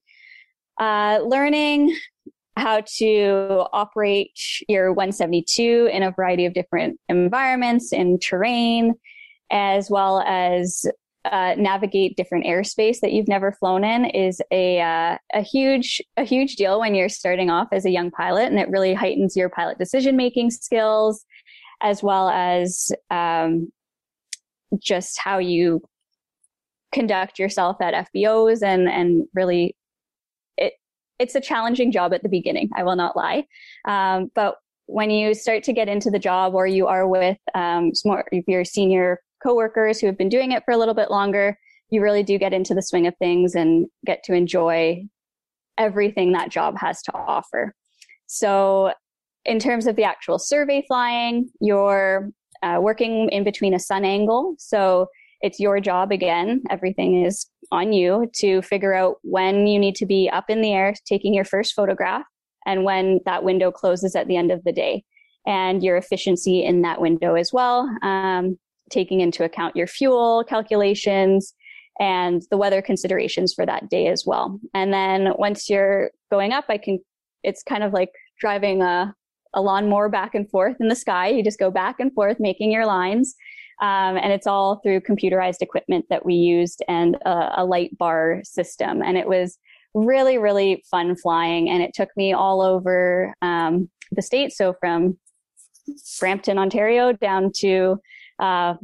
uh, 0.80 1.20
learning 1.26 1.98
how 2.58 2.84
to 2.98 3.66
operate 3.72 4.38
your 4.68 4.94
172 4.94 5.90
in 5.92 6.04
a 6.04 6.12
variety 6.12 6.46
of 6.46 6.54
different 6.54 7.00
environments 7.08 7.94
and 7.94 8.22
terrain, 8.22 8.94
as 9.52 9.90
well 9.90 10.22
as 10.22 10.86
uh, 11.26 11.56
navigate 11.58 12.18
different 12.18 12.46
airspace 12.46 13.00
that 13.00 13.12
you've 13.12 13.28
never 13.28 13.52
flown 13.52 13.84
in 13.84 14.06
is 14.06 14.42
a 14.52 14.82
uh, 14.82 15.18
a 15.34 15.42
huge 15.42 16.02
a 16.18 16.24
huge 16.24 16.56
deal 16.56 16.80
when 16.80 16.96
you're 16.96 17.10
starting 17.10 17.50
off 17.50 17.68
as 17.72 17.86
a 17.86 17.92
young 17.92 18.12
pilot, 18.12 18.48
and 18.48 18.60
it 18.60 18.70
really 18.70 18.94
heightens 18.94 19.36
your 19.36 19.50
pilot 19.50 19.78
decision 19.78 20.18
making 20.18 20.50
skills, 20.50 21.24
as 21.82 22.02
well 22.02 22.30
as 22.30 22.92
um, 23.12 23.72
just 24.80 25.20
how 25.20 25.38
you 25.38 25.82
conduct 26.92 27.40
yourself 27.40 27.78
at 27.82 28.08
FBOs 28.14 28.64
and 28.64 28.90
and 28.90 29.26
really 29.34 29.76
it's 31.22 31.36
a 31.36 31.42
challenging 31.42 31.92
job 31.92 32.14
at 32.14 32.24
the 32.24 32.30
beginning. 32.30 32.70
I 32.76 32.84
will 32.84 32.96
not 32.96 33.16
lie. 33.16 33.46
Um, 33.86 34.32
but 34.34 34.56
when 34.88 35.12
you 35.12 35.36
start 35.36 35.64
to 35.64 35.74
get 35.74 35.88
into 35.88 36.10
the 36.10 36.20
job 36.20 36.56
or 36.56 36.66
you 36.66 36.88
are 36.88 37.08
with 37.08 37.38
um, 37.54 37.92
more 38.04 38.26
your 38.48 38.66
senior 38.66 39.22
coworkers 39.44 40.00
who 40.00 40.08
have 40.08 40.18
been 40.18 40.30
doing 40.30 40.52
it 40.52 40.64
for 40.66 40.72
a 40.72 40.78
little 40.78 40.96
bit 40.96 41.12
longer, 41.12 41.58
you 41.92 42.02
really 42.02 42.24
do 42.24 42.40
get 42.40 42.54
into 42.54 42.74
the 42.74 42.82
swing 42.82 43.06
of 43.06 43.16
things 43.18 43.54
and 43.54 43.86
get 44.04 44.24
to 44.24 44.34
enjoy 44.34 45.04
everything 45.78 46.32
that 46.32 46.50
job 46.50 46.76
has 46.80 47.04
to 47.04 47.14
offer. 47.14 47.76
So, 48.26 48.94
in 49.46 49.60
terms 49.60 49.88
of 49.88 49.96
the 49.96 50.04
actual 50.04 50.40
survey 50.40 50.84
flying, 50.88 51.50
you're 51.60 52.32
uh, 52.64 52.78
working 52.82 53.30
in 53.30 53.44
between 53.44 53.74
a 53.74 53.80
sun 53.80 54.06
angle. 54.06 54.56
So, 54.58 55.08
it's 55.42 55.60
your 55.60 55.80
job 55.80 56.12
again. 56.12 56.64
Everything 56.70 57.24
is 57.24 57.48
on 57.72 57.94
you 57.94 58.30
to 58.36 58.62
figure 58.62 58.94
out 58.94 59.18
when 59.24 59.68
you 59.68 59.80
need 59.80 59.96
to 59.96 60.06
be 60.06 60.30
up 60.30 60.50
in 60.50 60.62
the 60.62 60.74
air 60.74 60.94
taking 61.06 61.34
your 61.34 61.46
first 61.46 61.74
photograph 61.74 62.24
and 62.66 62.84
when 62.84 63.20
that 63.26 63.44
window 63.44 63.72
closes 63.72 64.16
at 64.16 64.28
the 64.28 64.36
end 64.36 64.52
of 64.52 64.64
the 64.64 64.72
day 64.72 65.04
and 65.48 65.84
your 65.84 65.98
efficiency 65.98 66.64
in 66.64 66.82
that 66.84 67.02
window 67.02 67.36
as 67.36 67.52
well, 67.52 67.90
um, 68.04 68.58
taking 68.90 69.22
into 69.22 69.44
account 69.44 69.76
your 69.76 69.88
fuel 69.88 70.44
calculations 70.48 71.54
and 72.00 72.44
the 72.52 72.58
weather 72.58 72.82
considerations 72.82 73.54
for 73.54 73.66
that 73.66 73.90
day 73.90 74.08
as 74.08 74.24
well. 74.26 74.60
And 74.74 74.94
then 74.94 75.34
once 75.38 75.70
you're 75.70 76.12
going 76.30 76.52
up, 76.52 76.66
I 76.70 76.78
can, 76.78 77.00
it's 77.44 77.64
kind 77.64 77.84
of 77.84 77.94
like 77.94 78.12
driving 78.40 78.82
a, 78.82 79.14
a 79.54 79.62
lawnmower 79.62 80.10
back 80.10 80.36
and 80.36 80.50
forth 80.50 80.78
in 80.80 80.88
the 80.88 80.96
sky. 80.96 81.30
You 81.30 81.44
just 81.44 81.60
go 81.60 81.72
back 81.72 82.00
and 82.00 82.14
forth, 82.14 82.38
making 82.40 82.72
your 82.72 82.86
lines. 82.86 83.36
Um, 83.82 84.18
and 84.18 84.32
it's 84.32 84.48
all 84.48 84.78
through 84.78 85.02
computerized 85.02 85.62
equipment 85.62 86.06
that 86.10 86.26
we 86.26 86.36
used 86.36 86.84
and 86.88 87.16
a, 87.26 87.62
a 87.62 87.66
light 87.66 87.98
bar 87.98 88.42
system. 88.44 89.02
And 89.02 89.18
it 89.18 89.28
was 89.28 89.58
really, 89.94 90.38
really 90.38 90.84
fun 90.90 91.16
flying. 91.16 91.70
And 91.70 91.82
it 91.82 91.94
took 91.94 92.10
me 92.16 92.32
all 92.32 92.62
over 92.62 93.34
um, 93.42 93.90
the 94.12 94.22
state. 94.22 94.54
So 94.54 94.74
from 94.80 95.18
Brampton, 96.20 96.58
Ontario, 96.58 97.12
down 97.14 97.52
to 97.58 98.00
uh, 98.40 98.76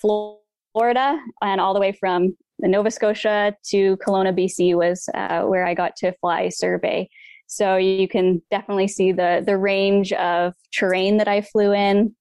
Florida, 0.00 1.18
and 1.42 1.60
all 1.60 1.74
the 1.74 1.80
way 1.80 1.92
from 1.92 2.36
Nova 2.58 2.90
Scotia 2.90 3.56
to 3.70 3.96
Kelowna, 3.98 4.38
BC, 4.38 4.74
was 4.76 5.08
uh, 5.14 5.42
where 5.42 5.66
I 5.66 5.74
got 5.74 5.96
to 5.96 6.12
fly 6.20 6.48
survey. 6.48 7.08
So 7.46 7.76
you 7.76 8.08
can 8.08 8.40
definitely 8.50 8.88
see 8.88 9.12
the 9.12 9.42
the 9.44 9.58
range 9.58 10.12
of 10.14 10.54
terrain 10.72 11.18
that 11.18 11.28
I 11.28 11.42
flew 11.42 11.72
in, 11.72 12.14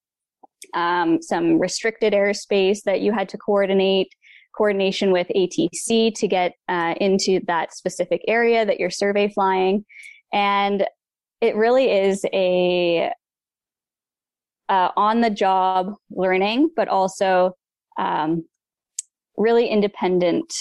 um, 0.73 1.21
some 1.21 1.59
restricted 1.59 2.13
airspace 2.13 2.83
that 2.83 3.01
you 3.01 3.11
had 3.11 3.29
to 3.29 3.37
coordinate, 3.37 4.13
coordination 4.55 5.11
with 5.11 5.27
ATC 5.35 6.13
to 6.15 6.27
get 6.27 6.53
uh, 6.67 6.95
into 6.99 7.39
that 7.47 7.73
specific 7.73 8.21
area 8.27 8.65
that 8.65 8.79
you're 8.79 8.89
survey 8.89 9.29
flying, 9.29 9.85
and 10.33 10.85
it 11.41 11.55
really 11.55 11.91
is 11.91 12.23
a 12.33 13.11
uh, 14.69 14.89
on 14.95 15.19
the 15.19 15.29
job 15.29 15.93
learning, 16.11 16.69
but 16.77 16.87
also 16.87 17.53
um, 17.99 18.45
really 19.35 19.67
independent 19.67 20.53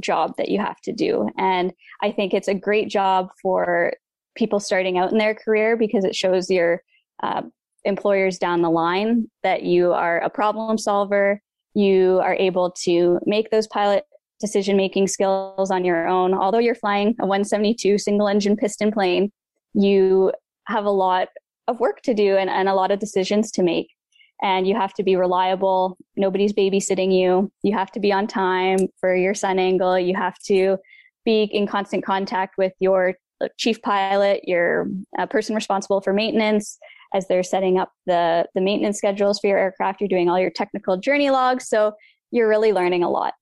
job 0.00 0.34
that 0.36 0.48
you 0.48 0.58
have 0.58 0.80
to 0.82 0.92
do. 0.92 1.28
And 1.38 1.72
I 2.02 2.10
think 2.10 2.34
it's 2.34 2.48
a 2.48 2.54
great 2.54 2.88
job 2.88 3.28
for 3.40 3.92
people 4.34 4.60
starting 4.60 4.98
out 4.98 5.12
in 5.12 5.18
their 5.18 5.34
career 5.34 5.76
because 5.76 6.04
it 6.04 6.14
shows 6.14 6.50
your 6.50 6.82
uh, 7.22 7.42
employers 7.86 8.38
down 8.38 8.62
the 8.62 8.70
line 8.70 9.30
that 9.42 9.62
you 9.62 9.92
are 9.92 10.18
a 10.18 10.28
problem 10.28 10.76
solver. 10.76 11.40
You 11.74 12.20
are 12.22 12.34
able 12.34 12.72
to 12.82 13.20
make 13.24 13.50
those 13.50 13.66
pilot 13.66 14.04
decision 14.40 14.76
making 14.76 15.08
skills 15.08 15.70
on 15.70 15.84
your 15.84 16.06
own. 16.08 16.34
Although 16.34 16.58
you're 16.58 16.74
flying 16.74 17.14
a 17.20 17.26
172 17.26 17.98
single 17.98 18.28
engine 18.28 18.56
piston 18.56 18.92
plane, 18.92 19.32
you 19.72 20.32
have 20.66 20.84
a 20.84 20.90
lot 20.90 21.28
of 21.68 21.80
work 21.80 22.02
to 22.02 22.14
do 22.14 22.36
and, 22.36 22.50
and 22.50 22.68
a 22.68 22.74
lot 22.74 22.90
of 22.90 22.98
decisions 22.98 23.50
to 23.52 23.62
make. 23.62 23.88
And 24.42 24.66
you 24.66 24.74
have 24.74 24.92
to 24.94 25.02
be 25.02 25.16
reliable. 25.16 25.96
Nobody's 26.16 26.52
babysitting 26.52 27.16
you. 27.18 27.50
You 27.62 27.74
have 27.74 27.90
to 27.92 28.00
be 28.00 28.12
on 28.12 28.26
time 28.26 28.78
for 29.00 29.16
your 29.16 29.32
sun 29.32 29.58
angle. 29.58 29.98
You 29.98 30.14
have 30.14 30.38
to 30.46 30.76
be 31.24 31.44
in 31.44 31.66
constant 31.66 32.04
contact 32.04 32.58
with 32.58 32.74
your 32.78 33.14
chief 33.58 33.80
pilot, 33.82 34.42
your 34.44 34.88
uh, 35.18 35.26
person 35.26 35.54
responsible 35.54 36.00
for 36.00 36.12
maintenance 36.12 36.78
as 37.16 37.26
they're 37.28 37.42
setting 37.42 37.78
up 37.78 37.90
the, 38.04 38.46
the 38.54 38.60
maintenance 38.60 38.98
schedules 38.98 39.38
for 39.40 39.46
your 39.46 39.58
aircraft. 39.58 40.00
You're 40.00 40.08
doing 40.08 40.28
all 40.28 40.38
your 40.38 40.50
technical 40.50 40.98
journey 40.98 41.30
logs. 41.30 41.66
So 41.66 41.92
you're 42.30 42.48
really 42.48 42.72
learning 42.72 43.02
a 43.02 43.10
lot. 43.10 43.32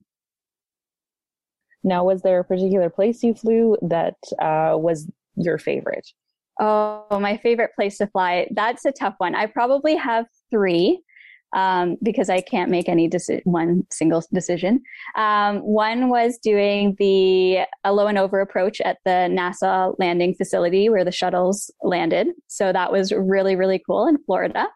Now, 1.83 2.05
was 2.05 2.23
there 2.23 2.39
a 2.39 2.45
particular 2.45 2.89
place 2.89 3.23
you 3.23 3.35
flew 3.35 3.77
that 3.83 4.15
uh, 4.41 4.79
was 4.79 5.11
your 5.35 5.59
favorite? 5.59 6.09
Oh, 6.61 7.05
my 7.11 7.37
favorite 7.37 7.73
place 7.75 7.99
to 7.99 8.07
fly. 8.07 8.47
That's 8.53 8.85
a 8.85 8.93
tough 8.93 9.17
one. 9.19 9.35
I 9.35 9.47
probably 9.47 9.97
have 9.97 10.27
three 10.51 11.03
um, 11.55 11.97
because 12.03 12.29
I 12.29 12.40
can't 12.40 12.71
make 12.71 12.88
any 12.88 13.09
deci- 13.09 13.40
one 13.45 13.87
single 13.90 14.23
decision. 14.33 14.83
Um, 15.17 15.59
one 15.61 16.11
was 16.11 16.38
doing 16.38 16.97
the 16.99 17.61
low 17.87 18.07
and 18.09 18.19
over 18.19 18.40
approach 18.40 18.81
at 18.81 18.99
the 19.05 19.29
NASA 19.31 19.95
landing 19.99 20.35
facility 20.35 20.88
where 20.88 21.05
the 21.05 21.12
shuttles 21.12 21.73
landed. 21.83 22.29
So 22.49 22.73
that 22.73 22.93
was 22.93 23.12
really, 23.12 23.57
really 23.57 23.83
cool 23.87 24.07
in 24.09 24.19
Florida. 24.25 24.67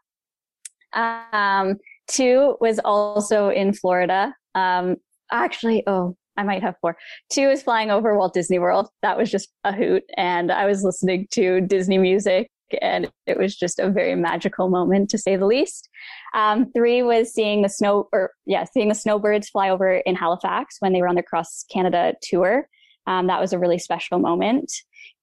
Um, 0.92 1.76
two 2.06 2.56
was 2.60 2.78
also 2.84 3.50
in 3.50 3.72
Florida. 3.72 4.34
Um, 4.54 4.96
actually, 5.32 5.82
oh, 5.86 6.16
I 6.36 6.44
might 6.44 6.62
have 6.62 6.76
four. 6.80 6.96
Two 7.32 7.50
is 7.50 7.62
flying 7.62 7.90
over 7.90 8.16
Walt 8.16 8.32
Disney 8.32 8.60
World. 8.60 8.88
That 9.02 9.18
was 9.18 9.30
just 9.30 9.48
a 9.64 9.72
hoot. 9.72 10.04
And 10.16 10.52
I 10.52 10.66
was 10.66 10.84
listening 10.84 11.26
to 11.32 11.60
Disney 11.60 11.98
music 11.98 12.48
and 12.80 13.10
it 13.26 13.38
was 13.38 13.56
just 13.56 13.78
a 13.78 13.90
very 13.90 14.14
magical 14.14 14.68
moment 14.68 15.10
to 15.10 15.18
say 15.18 15.36
the 15.36 15.46
least. 15.46 15.88
Um, 16.34 16.70
three 16.72 17.02
was 17.02 17.32
seeing 17.32 17.62
the 17.62 17.68
snow 17.68 18.08
or 18.12 18.32
yeah, 18.46 18.64
seeing 18.64 18.88
the 18.88 18.94
snowbirds 18.94 19.48
fly 19.48 19.70
over 19.70 19.94
in 19.94 20.14
Halifax 20.14 20.76
when 20.80 20.92
they 20.92 21.00
were 21.00 21.08
on 21.08 21.14
their 21.14 21.24
cross 21.24 21.64
Canada 21.72 22.14
tour. 22.22 22.68
Um, 23.06 23.26
that 23.28 23.40
was 23.40 23.52
a 23.52 23.58
really 23.58 23.78
special 23.78 24.18
moment. 24.18 24.72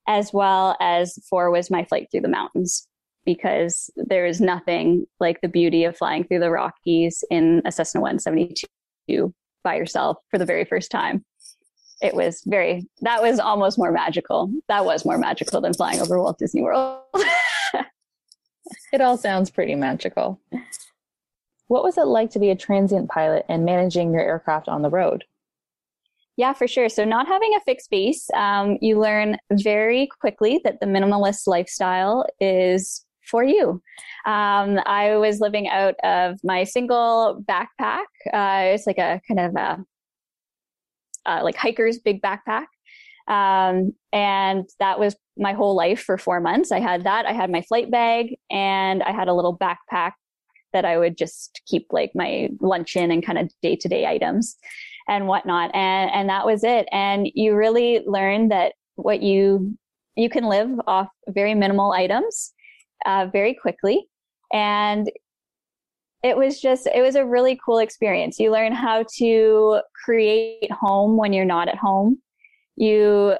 As 0.08 0.32
well 0.32 0.78
as 0.80 1.18
four 1.30 1.50
was 1.50 1.72
my 1.72 1.84
flight 1.84 2.08
through 2.12 2.22
the 2.22 2.28
mountains 2.28 2.88
because 3.26 3.90
there 3.96 4.26
is 4.26 4.40
nothing 4.40 5.06
like 5.20 5.42
the 5.42 5.48
beauty 5.48 5.84
of 5.84 5.98
flying 5.98 6.24
through 6.24 6.40
the 6.40 6.52
Rockies 6.52 7.24
in 7.32 7.62
a 7.66 7.72
Cessna 7.72 8.02
172 8.02 9.34
by 9.64 9.76
yourself 9.76 10.18
for 10.30 10.38
the 10.38 10.46
very 10.46 10.64
first 10.64 10.92
time. 10.92 11.26
It 12.02 12.14
was 12.14 12.42
very, 12.46 12.88
that 13.02 13.22
was 13.22 13.40
almost 13.40 13.78
more 13.78 13.92
magical. 13.92 14.52
That 14.68 14.86
was 14.86 15.06
more 15.06 15.18
magical 15.18 15.62
than 15.62 15.74
flying 15.74 16.02
over 16.02 16.20
Walt 16.20 16.38
Disney 16.38 16.62
World. 16.62 17.02
it 18.92 19.02
all 19.02 19.18
sounds 19.18 19.50
pretty 19.50 19.76
magical. 19.76 20.40
What 21.68 21.84
was 21.84 21.98
it 21.98 22.08
like 22.08 22.32
to 22.32 22.40
be 22.40 22.50
a 22.50 22.56
transient 22.56 23.10
pilot 23.10 23.46
and 23.50 23.66
managing 23.66 24.12
your 24.12 24.22
aircraft 24.22 24.68
on 24.68 24.82
the 24.82 24.90
road? 24.90 25.24
Yeah, 26.38 26.52
for 26.52 26.68
sure. 26.68 26.90
So, 26.90 27.06
not 27.06 27.28
having 27.28 27.56
a 27.56 27.62
fixed 27.62 27.90
base, 27.90 28.30
um, 28.34 28.78
you 28.82 29.00
learn 29.00 29.38
very 29.54 30.10
quickly 30.20 30.60
that 30.66 30.82
the 30.82 30.86
minimalist 30.86 31.48
lifestyle 31.48 32.26
is 32.42 33.06
for 33.26 33.44
you. 33.44 33.82
Um, 34.26 34.80
I 34.86 35.16
was 35.16 35.40
living 35.40 35.70
out 35.70 35.96
of 36.04 36.40
my 36.44 36.66
single 36.66 37.42
backpack. 37.50 38.06
Uh, 38.34 38.74
it's 38.74 38.86
like 38.86 38.98
a 38.98 39.22
kind 39.28 39.40
of 39.40 39.56
a 39.56 39.86
uh, 41.26 41.42
like 41.44 41.56
hiker's 41.56 42.00
big 42.00 42.22
backpack. 42.22 42.66
Um, 43.28 43.94
and 44.14 44.70
that 44.80 45.00
was 45.00 45.16
my 45.38 45.54
whole 45.54 45.76
life 45.76 46.02
for 46.02 46.18
four 46.18 46.40
months. 46.40 46.72
I 46.72 46.80
had 46.80 47.04
that. 47.06 47.26
I 47.26 47.34
had 47.34 47.52
my 47.52 47.62
flight 47.62 47.90
bag 47.90 48.36
and 48.52 49.02
I 49.04 49.12
had 49.12 49.28
a 49.28 49.34
little 49.34 49.58
backpack 49.58 50.12
that 50.74 50.86
I 50.86 50.98
would 50.98 51.18
just 51.18 51.62
keep 51.66 51.88
like 51.92 52.12
my 52.14 52.50
lunch 52.60 52.96
in 52.96 53.10
and 53.10 53.26
kind 53.26 53.38
of 53.38 53.52
day 53.62 53.76
to 53.78 53.88
day 53.88 54.06
items 54.06 54.58
and 55.08 55.28
whatnot. 55.28 55.74
And, 55.74 56.12
and 56.12 56.30
that 56.30 56.46
was 56.46 56.64
it. 56.64 56.88
And 56.92 57.28
you 57.34 57.56
really 57.56 58.04
learn 58.06 58.50
that 58.50 58.74
what 58.96 59.22
you, 59.22 59.78
you 60.16 60.30
can 60.30 60.46
live 60.46 60.70
off 60.86 61.08
very 61.28 61.56
minimal 61.56 61.92
items 61.92 62.54
uh, 63.06 63.28
very 63.32 63.54
quickly. 63.54 64.08
And 64.54 65.10
it 66.26 66.36
was 66.36 66.60
just, 66.60 66.88
it 66.88 67.04
was 67.04 67.14
a 67.14 67.24
really 67.24 67.60
cool 67.64 67.78
experience. 67.78 68.40
You 68.40 68.52
learn 68.52 68.72
how 68.72 69.06
to 69.18 69.82
create 70.04 70.72
home 70.72 71.18
when 71.18 71.34
you're 71.34 71.46
not 71.46 71.68
at 71.68 71.78
home. 71.78 72.18
You 72.76 73.36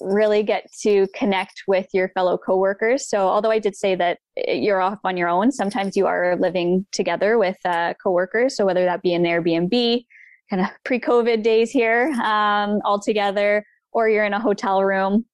really 0.00 0.44
get 0.44 0.70
to 0.82 1.08
connect 1.16 1.64
with 1.66 1.88
your 1.92 2.10
fellow 2.10 2.38
coworkers. 2.38 3.08
So, 3.08 3.26
although 3.26 3.50
I 3.50 3.58
did 3.58 3.74
say 3.74 3.96
that 3.96 4.18
you're 4.46 4.80
off 4.80 5.00
on 5.02 5.16
your 5.16 5.28
own, 5.28 5.50
sometimes 5.50 5.96
you 5.96 6.06
are 6.06 6.36
living 6.36 6.86
together 6.92 7.38
with 7.38 7.56
uh, 7.64 7.94
coworkers. 8.00 8.56
So, 8.56 8.64
whether 8.64 8.84
that 8.84 9.02
be 9.02 9.14
an 9.14 9.24
Airbnb, 9.24 10.04
kind 10.48 10.62
of 10.62 10.68
pre 10.84 11.00
COVID 11.00 11.42
days 11.42 11.72
here, 11.72 12.12
um, 12.22 12.80
all 12.84 13.00
together, 13.00 13.64
or 13.90 14.08
you're 14.08 14.24
in 14.24 14.34
a 14.34 14.40
hotel 14.40 14.84
room, 14.84 15.24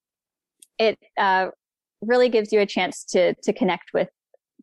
it 0.78 0.98
uh, 1.18 1.48
really 2.00 2.30
gives 2.30 2.50
you 2.50 2.60
a 2.60 2.66
chance 2.66 3.04
to 3.10 3.34
to 3.42 3.52
connect 3.52 3.92
with 3.92 4.08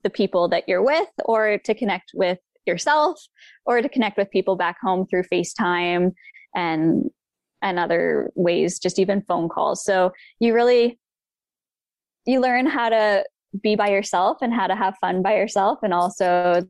the 0.04 0.10
people 0.10 0.48
that 0.50 0.64
you're 0.68 0.84
with 0.84 1.10
or 1.26 1.58
to 1.60 1.74
connect 1.74 2.12
with 2.14 2.40
yourself 2.66 3.20
or 3.66 3.82
to 3.82 3.90
connect 3.90 4.18
with 4.18 4.30
people 4.32 4.56
back 4.56 4.78
home 4.82 5.06
through 5.08 5.24
FaceTime 5.32 6.12
and 6.56 7.10
and 7.64 7.80
other 7.80 8.32
ways 8.36 8.80
just 8.80 9.00
even 9.00 9.22
phone 9.22 9.48
calls 9.48 9.84
so 9.84 10.12
you 10.40 10.54
really 10.54 11.00
you 12.26 12.40
learn 12.40 12.66
how 12.66 12.90
to 12.90 13.24
be 13.62 13.76
by 13.76 13.90
yourself 13.90 14.38
and 14.42 14.54
how 14.54 14.68
to 14.68 14.76
have 14.76 14.96
fun 15.00 15.22
by 15.22 15.36
yourself 15.36 15.80
and 15.84 15.94
also 15.94 16.62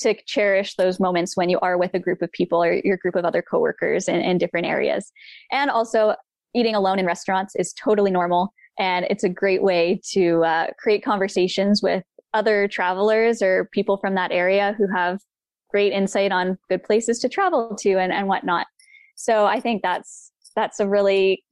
to 0.00 0.14
cherish 0.26 0.74
those 0.76 0.98
moments 0.98 1.36
when 1.36 1.50
you 1.50 1.58
are 1.60 1.76
with 1.76 1.92
a 1.94 1.98
group 1.98 2.22
of 2.22 2.32
people 2.32 2.62
or 2.62 2.80
your 2.84 2.96
group 2.96 3.14
of 3.16 3.24
other 3.24 3.42
coworkers 3.42 4.08
in, 4.08 4.16
in 4.20 4.38
different 4.38 4.66
areas. 4.66 5.12
And 5.52 5.70
also, 5.70 6.14
eating 6.54 6.74
alone 6.74 6.98
in 6.98 7.06
restaurants 7.06 7.54
is 7.54 7.72
totally 7.72 8.10
normal. 8.10 8.52
And 8.80 9.06
it's 9.10 9.24
a 9.24 9.28
great 9.28 9.62
way 9.62 10.00
to 10.12 10.42
uh, 10.42 10.66
create 10.78 11.04
conversations 11.04 11.82
with 11.82 12.02
other 12.32 12.66
travelers 12.66 13.42
or 13.42 13.68
people 13.72 13.98
from 13.98 14.14
that 14.14 14.32
area 14.32 14.74
who 14.78 14.88
have 14.92 15.20
great 15.70 15.92
insight 15.92 16.32
on 16.32 16.58
good 16.70 16.82
places 16.82 17.18
to 17.20 17.28
travel 17.28 17.76
to 17.80 17.98
and, 17.98 18.10
and 18.10 18.26
whatnot. 18.26 18.66
So 19.16 19.44
I 19.44 19.60
think 19.60 19.82
that's 19.82 20.32
that's 20.56 20.80
a 20.80 20.88
really 20.88 21.44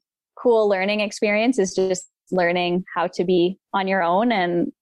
cool 0.42 0.68
learning 0.68 1.00
experience 1.00 1.58
is 1.58 1.74
just 1.74 2.08
learning 2.30 2.84
how 2.94 3.08
to 3.08 3.24
be 3.24 3.58
on 3.74 3.86
your 3.86 4.02
own 4.02 4.32
and 4.32 4.72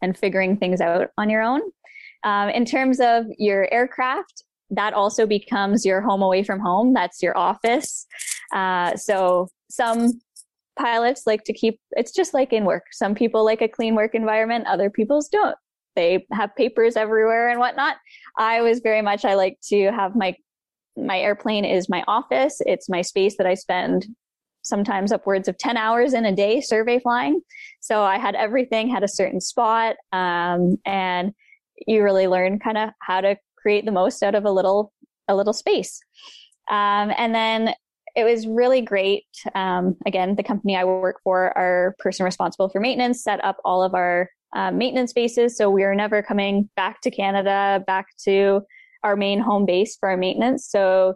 and 0.00 0.16
figuring 0.16 0.56
things 0.56 0.80
out 0.80 1.08
on 1.18 1.28
your 1.28 1.42
own. 1.42 1.60
Um, 2.22 2.50
in 2.50 2.64
terms 2.64 3.00
of 3.00 3.26
your 3.36 3.72
aircraft, 3.72 4.44
that 4.70 4.94
also 4.94 5.26
becomes 5.26 5.84
your 5.84 6.00
home 6.00 6.22
away 6.22 6.44
from 6.44 6.60
home. 6.60 6.94
That's 6.94 7.20
your 7.20 7.36
office. 7.36 8.06
Uh, 8.54 8.94
so 8.96 9.48
some 9.70 10.12
pilots 10.78 11.22
like 11.26 11.44
to 11.44 11.52
keep 11.52 11.80
it's 11.92 12.12
just 12.12 12.34
like 12.34 12.52
in 12.52 12.64
work. 12.64 12.84
Some 12.92 13.14
people 13.14 13.44
like 13.44 13.62
a 13.62 13.68
clean 13.68 13.94
work 13.94 14.14
environment, 14.14 14.66
other 14.66 14.90
people's 14.90 15.28
don't. 15.28 15.56
They 15.94 16.26
have 16.32 16.54
papers 16.56 16.96
everywhere 16.96 17.48
and 17.48 17.58
whatnot. 17.58 17.96
I 18.38 18.60
was 18.60 18.80
very 18.80 19.02
much 19.02 19.24
I 19.24 19.34
like 19.34 19.58
to 19.68 19.90
have 19.92 20.14
my 20.14 20.36
my 20.96 21.18
airplane 21.18 21.64
is 21.64 21.88
my 21.88 22.04
office. 22.06 22.60
It's 22.64 22.88
my 22.88 23.02
space 23.02 23.36
that 23.36 23.46
I 23.46 23.54
spend 23.54 24.06
sometimes 24.62 25.12
upwards 25.12 25.48
of 25.48 25.58
10 25.58 25.76
hours 25.76 26.12
in 26.12 26.24
a 26.24 26.34
day 26.34 26.60
survey 26.60 26.98
flying. 26.98 27.40
So 27.80 28.02
I 28.02 28.18
had 28.18 28.34
everything 28.34 28.88
had 28.88 29.04
a 29.04 29.08
certain 29.08 29.40
spot. 29.40 29.96
Um, 30.12 30.76
and 30.84 31.32
you 31.86 32.02
really 32.02 32.26
learn 32.26 32.58
kind 32.58 32.78
of 32.78 32.90
how 33.00 33.20
to 33.20 33.36
create 33.56 33.84
the 33.84 33.92
most 33.92 34.22
out 34.22 34.34
of 34.34 34.44
a 34.44 34.50
little, 34.50 34.92
a 35.28 35.36
little 35.36 35.52
space. 35.52 36.00
Um, 36.68 37.12
and 37.16 37.34
then 37.34 37.74
it 38.16 38.24
was 38.24 38.46
really 38.46 38.80
great. 38.80 39.26
Um, 39.54 39.94
again, 40.06 40.34
the 40.36 40.42
company 40.42 40.74
I 40.74 40.84
work 40.84 41.20
for, 41.22 41.56
our 41.56 41.94
person 41.98 42.24
responsible 42.24 42.70
for 42.70 42.80
maintenance 42.80 43.22
set 43.22 43.44
up 43.44 43.58
all 43.64 43.82
of 43.82 43.94
our 43.94 44.30
uh, 44.56 44.70
maintenance 44.70 45.12
bases. 45.12 45.56
So 45.56 45.68
we 45.68 45.84
are 45.84 45.94
never 45.94 46.22
coming 46.22 46.70
back 46.76 47.02
to 47.02 47.10
Canada, 47.10 47.84
back 47.86 48.06
to 48.24 48.62
our 49.04 49.16
main 49.16 49.38
home 49.38 49.66
base 49.66 49.96
for 50.00 50.08
our 50.08 50.16
maintenance. 50.16 50.66
So 50.66 51.14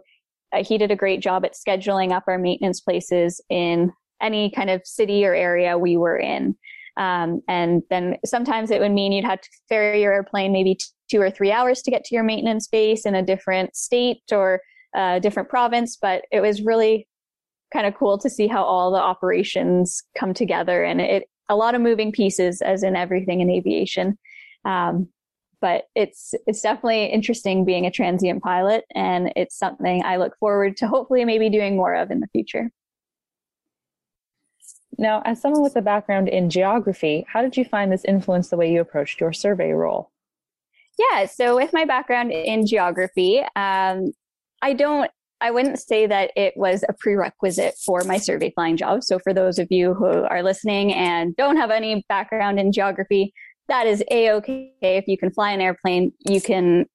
uh, 0.53 0.63
he 0.63 0.77
did 0.77 0.91
a 0.91 0.95
great 0.95 1.21
job 1.21 1.43
at 1.43 1.55
scheduling 1.55 2.11
up 2.11 2.25
our 2.27 2.37
maintenance 2.37 2.79
places 2.79 3.41
in 3.49 3.91
any 4.21 4.51
kind 4.51 4.69
of 4.69 4.81
city 4.85 5.25
or 5.25 5.33
area 5.33 5.79
we 5.79 5.97
were 5.97 6.17
in. 6.17 6.55
Um, 6.97 7.41
and 7.47 7.81
then 7.89 8.17
sometimes 8.25 8.69
it 8.69 8.79
would 8.79 8.91
mean 8.91 9.11
you'd 9.11 9.25
have 9.25 9.41
to 9.41 9.49
ferry 9.69 10.03
your 10.03 10.13
airplane 10.13 10.51
maybe 10.51 10.77
two 11.09 11.19
or 11.19 11.31
three 11.31 11.51
hours 11.51 11.81
to 11.81 11.91
get 11.91 12.03
to 12.05 12.15
your 12.15 12.23
maintenance 12.23 12.67
base 12.67 13.07
in 13.07 13.15
a 13.15 13.23
different 13.23 13.75
state 13.75 14.21
or 14.31 14.61
a 14.95 15.19
different 15.19 15.49
province. 15.49 15.97
But 15.97 16.25
it 16.31 16.41
was 16.41 16.61
really 16.61 17.07
kind 17.73 17.87
of 17.87 17.95
cool 17.95 18.17
to 18.19 18.29
see 18.29 18.47
how 18.47 18.63
all 18.63 18.91
the 18.91 18.99
operations 18.99 20.03
come 20.17 20.33
together 20.33 20.83
and 20.83 20.99
it 20.99 21.23
a 21.49 21.55
lot 21.55 21.75
of 21.75 21.81
moving 21.81 22.11
pieces 22.11 22.61
as 22.61 22.83
in 22.83 22.95
everything 22.95 23.41
in 23.41 23.49
aviation. 23.49 24.17
Um, 24.63 25.09
but 25.61 25.85
it's 25.95 26.33
it's 26.47 26.61
definitely 26.61 27.05
interesting 27.05 27.63
being 27.63 27.85
a 27.85 27.91
transient 27.91 28.43
pilot 28.43 28.83
and 28.93 29.31
it's 29.35 29.57
something 29.57 30.03
i 30.03 30.17
look 30.17 30.35
forward 30.37 30.75
to 30.75 30.87
hopefully 30.87 31.23
maybe 31.23 31.49
doing 31.49 31.77
more 31.77 31.93
of 31.93 32.11
in 32.11 32.19
the 32.19 32.27
future 32.27 32.69
now 34.97 35.21
as 35.23 35.39
someone 35.39 35.61
with 35.61 35.75
a 35.75 35.81
background 35.81 36.27
in 36.27 36.49
geography 36.49 37.25
how 37.31 37.41
did 37.41 37.55
you 37.55 37.63
find 37.63 37.91
this 37.91 38.03
influence 38.05 38.49
the 38.49 38.57
way 38.57 38.71
you 38.71 38.81
approached 38.81 39.21
your 39.21 39.31
survey 39.31 39.71
role 39.71 40.11
yeah 40.97 41.25
so 41.25 41.55
with 41.55 41.71
my 41.71 41.85
background 41.85 42.31
in 42.31 42.65
geography 42.65 43.41
um, 43.55 44.11
i 44.61 44.73
don't 44.73 45.09
I 45.43 45.49
wouldn't 45.49 45.79
say 45.79 46.05
that 46.05 46.31
it 46.35 46.53
was 46.55 46.83
a 46.87 46.93
prerequisite 46.93 47.73
for 47.83 48.03
my 48.03 48.17
survey 48.17 48.51
flying 48.51 48.77
job. 48.77 49.03
So, 49.03 49.17
for 49.17 49.33
those 49.33 49.57
of 49.57 49.67
you 49.71 49.95
who 49.95 50.05
are 50.05 50.43
listening 50.43 50.93
and 50.93 51.35
don't 51.35 51.57
have 51.57 51.71
any 51.71 52.05
background 52.07 52.59
in 52.59 52.71
geography, 52.71 53.33
that 53.67 53.87
is 53.87 54.03
a 54.11 54.31
okay. 54.33 54.71
If 54.81 55.07
you 55.07 55.17
can 55.17 55.31
fly 55.31 55.51
an 55.51 55.59
airplane, 55.59 56.11
you 56.27 56.41
can 56.41 56.85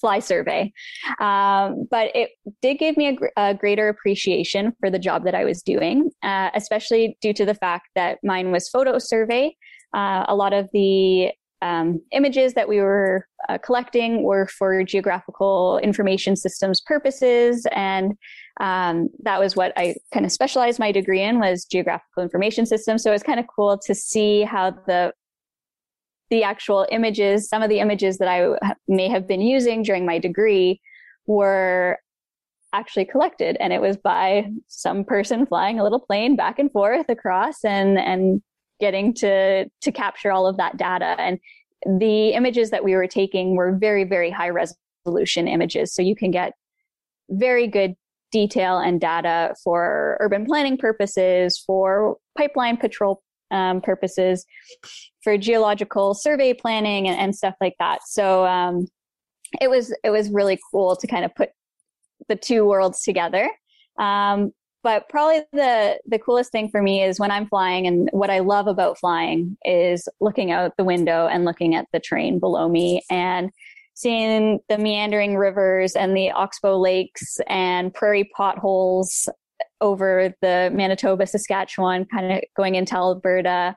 fly 0.00 0.18
survey. 0.18 0.72
Um, 1.20 1.86
but 1.90 2.14
it 2.14 2.30
did 2.62 2.78
give 2.78 2.96
me 2.96 3.18
a, 3.36 3.50
a, 3.50 3.54
greater 3.54 3.88
appreciation 3.88 4.72
for 4.80 4.90
the 4.90 4.98
job 4.98 5.24
that 5.24 5.34
I 5.34 5.44
was 5.44 5.62
doing, 5.62 6.10
uh, 6.22 6.50
especially 6.54 7.18
due 7.20 7.34
to 7.34 7.44
the 7.44 7.54
fact 7.54 7.88
that 7.94 8.18
mine 8.24 8.50
was 8.50 8.68
photo 8.68 8.98
survey. 8.98 9.54
Uh, 9.94 10.24
a 10.26 10.34
lot 10.34 10.52
of 10.52 10.68
the 10.72 11.32
um, 11.62 12.00
images 12.12 12.54
that 12.54 12.68
we 12.68 12.80
were 12.80 13.26
uh, 13.48 13.58
collecting 13.58 14.22
were 14.22 14.46
for 14.46 14.82
geographical 14.82 15.78
information 15.78 16.36
systems 16.36 16.80
purposes. 16.80 17.66
And 17.72 18.14
um, 18.60 19.08
that 19.22 19.40
was 19.40 19.56
what 19.56 19.72
i 19.76 19.94
kind 20.12 20.26
of 20.26 20.32
specialized 20.32 20.78
my 20.78 20.92
degree 20.92 21.22
in 21.22 21.38
was 21.38 21.64
geographical 21.64 22.22
information 22.22 22.66
systems. 22.66 23.02
So 23.02 23.10
it 23.10 23.14
was 23.14 23.22
kind 23.22 23.40
of 23.40 23.46
cool 23.54 23.78
to 23.86 23.94
see 23.94 24.42
how 24.42 24.72
the 24.86 25.12
the 26.30 26.44
actual 26.44 26.86
images, 26.92 27.48
some 27.48 27.60
of 27.60 27.68
the 27.68 27.80
images 27.80 28.18
that 28.18 28.28
I 28.28 28.56
may 28.86 29.08
have 29.08 29.26
been 29.26 29.40
using 29.40 29.82
during 29.82 30.06
my 30.06 30.20
degree 30.20 30.80
were 31.26 31.98
actually 32.72 33.04
collected. 33.04 33.56
And 33.58 33.72
it 33.72 33.80
was 33.80 33.96
by 33.96 34.46
some 34.68 35.04
person 35.04 35.44
flying 35.44 35.80
a 35.80 35.82
little 35.82 35.98
plane 35.98 36.36
back 36.36 36.60
and 36.60 36.70
forth 36.70 37.08
across 37.08 37.64
and 37.64 37.98
and 37.98 38.42
getting 38.80 39.14
to 39.14 39.66
to 39.80 39.92
capture 39.92 40.32
all 40.32 40.46
of 40.46 40.56
that 40.56 40.76
data 40.76 41.16
and 41.18 41.38
the 41.98 42.30
images 42.30 42.70
that 42.70 42.84
we 42.84 42.94
were 42.94 43.06
taking 43.06 43.56
were 43.56 43.76
very 43.78 44.04
very 44.04 44.30
high 44.30 44.50
resolution 44.50 45.48
images 45.48 45.94
so 45.94 46.02
you 46.02 46.16
can 46.16 46.30
get 46.30 46.52
very 47.30 47.66
good 47.66 47.94
detail 48.32 48.78
and 48.78 49.00
data 49.00 49.54
for 49.62 50.16
urban 50.20 50.44
planning 50.44 50.76
purposes 50.76 51.62
for 51.66 52.16
pipeline 52.36 52.76
patrol 52.76 53.22
um, 53.50 53.80
purposes 53.80 54.46
for 55.22 55.36
geological 55.36 56.14
survey 56.14 56.54
planning 56.54 57.08
and, 57.08 57.18
and 57.18 57.34
stuff 57.34 57.54
like 57.60 57.74
that. 57.78 58.00
So 58.06 58.46
um, 58.46 58.86
it 59.60 59.68
was 59.68 59.94
it 60.04 60.10
was 60.10 60.30
really 60.30 60.58
cool 60.70 60.96
to 60.96 61.06
kind 61.06 61.24
of 61.24 61.34
put 61.34 61.50
the 62.28 62.36
two 62.36 62.64
worlds 62.64 63.02
together. 63.02 63.50
Um, 63.98 64.52
but 64.82 65.08
probably 65.08 65.42
the 65.52 65.98
the 66.06 66.18
coolest 66.18 66.52
thing 66.52 66.68
for 66.68 66.82
me 66.82 67.02
is 67.02 67.20
when 67.20 67.30
I'm 67.30 67.46
flying, 67.46 67.86
and 67.86 68.08
what 68.12 68.30
I 68.30 68.38
love 68.40 68.66
about 68.66 68.98
flying 68.98 69.56
is 69.64 70.08
looking 70.20 70.50
out 70.50 70.76
the 70.76 70.84
window 70.84 71.26
and 71.26 71.44
looking 71.44 71.74
at 71.74 71.86
the 71.92 72.00
train 72.00 72.38
below 72.38 72.68
me 72.68 73.02
and 73.10 73.50
seeing 73.94 74.60
the 74.68 74.78
meandering 74.78 75.36
rivers 75.36 75.94
and 75.94 76.16
the 76.16 76.30
oxbow 76.30 76.78
lakes 76.78 77.38
and 77.48 77.92
prairie 77.92 78.30
potholes 78.34 79.28
over 79.82 80.34
the 80.40 80.70
Manitoba, 80.72 81.26
Saskatchewan, 81.26 82.06
kind 82.06 82.32
of 82.32 82.40
going 82.56 82.74
into 82.74 82.94
Alberta. 82.94 83.76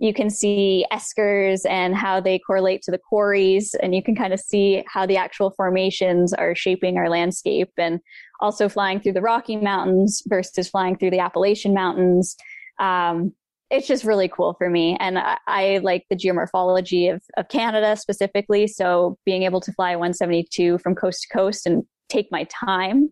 You 0.00 0.12
can 0.12 0.28
see 0.28 0.84
eskers 0.92 1.60
and 1.68 1.94
how 1.94 2.20
they 2.20 2.38
correlate 2.40 2.82
to 2.82 2.90
the 2.90 2.98
quarries, 2.98 3.74
and 3.80 3.94
you 3.94 4.02
can 4.02 4.16
kind 4.16 4.32
of 4.32 4.40
see 4.40 4.84
how 4.88 5.06
the 5.06 5.16
actual 5.16 5.52
formations 5.52 6.32
are 6.32 6.54
shaping 6.54 6.96
our 6.98 7.08
landscape, 7.08 7.70
and 7.78 8.00
also 8.40 8.68
flying 8.68 9.00
through 9.00 9.12
the 9.12 9.22
Rocky 9.22 9.56
Mountains 9.56 10.22
versus 10.26 10.68
flying 10.68 10.96
through 10.96 11.10
the 11.10 11.20
Appalachian 11.20 11.74
Mountains. 11.74 12.36
Um, 12.78 13.32
it's 13.70 13.86
just 13.86 14.04
really 14.04 14.28
cool 14.28 14.54
for 14.58 14.68
me. 14.68 14.96
And 15.00 15.18
I, 15.18 15.38
I, 15.46 15.80
like 15.82 16.04
the 16.10 16.16
geomorphology 16.16 17.12
of, 17.12 17.22
of 17.36 17.48
Canada 17.48 17.96
specifically. 17.96 18.66
So 18.66 19.18
being 19.24 19.42
able 19.42 19.60
to 19.62 19.72
fly 19.72 19.96
172 19.96 20.78
from 20.78 20.94
coast 20.94 21.22
to 21.22 21.36
coast 21.36 21.66
and 21.66 21.82
take 22.08 22.28
my 22.30 22.44
time 22.44 23.10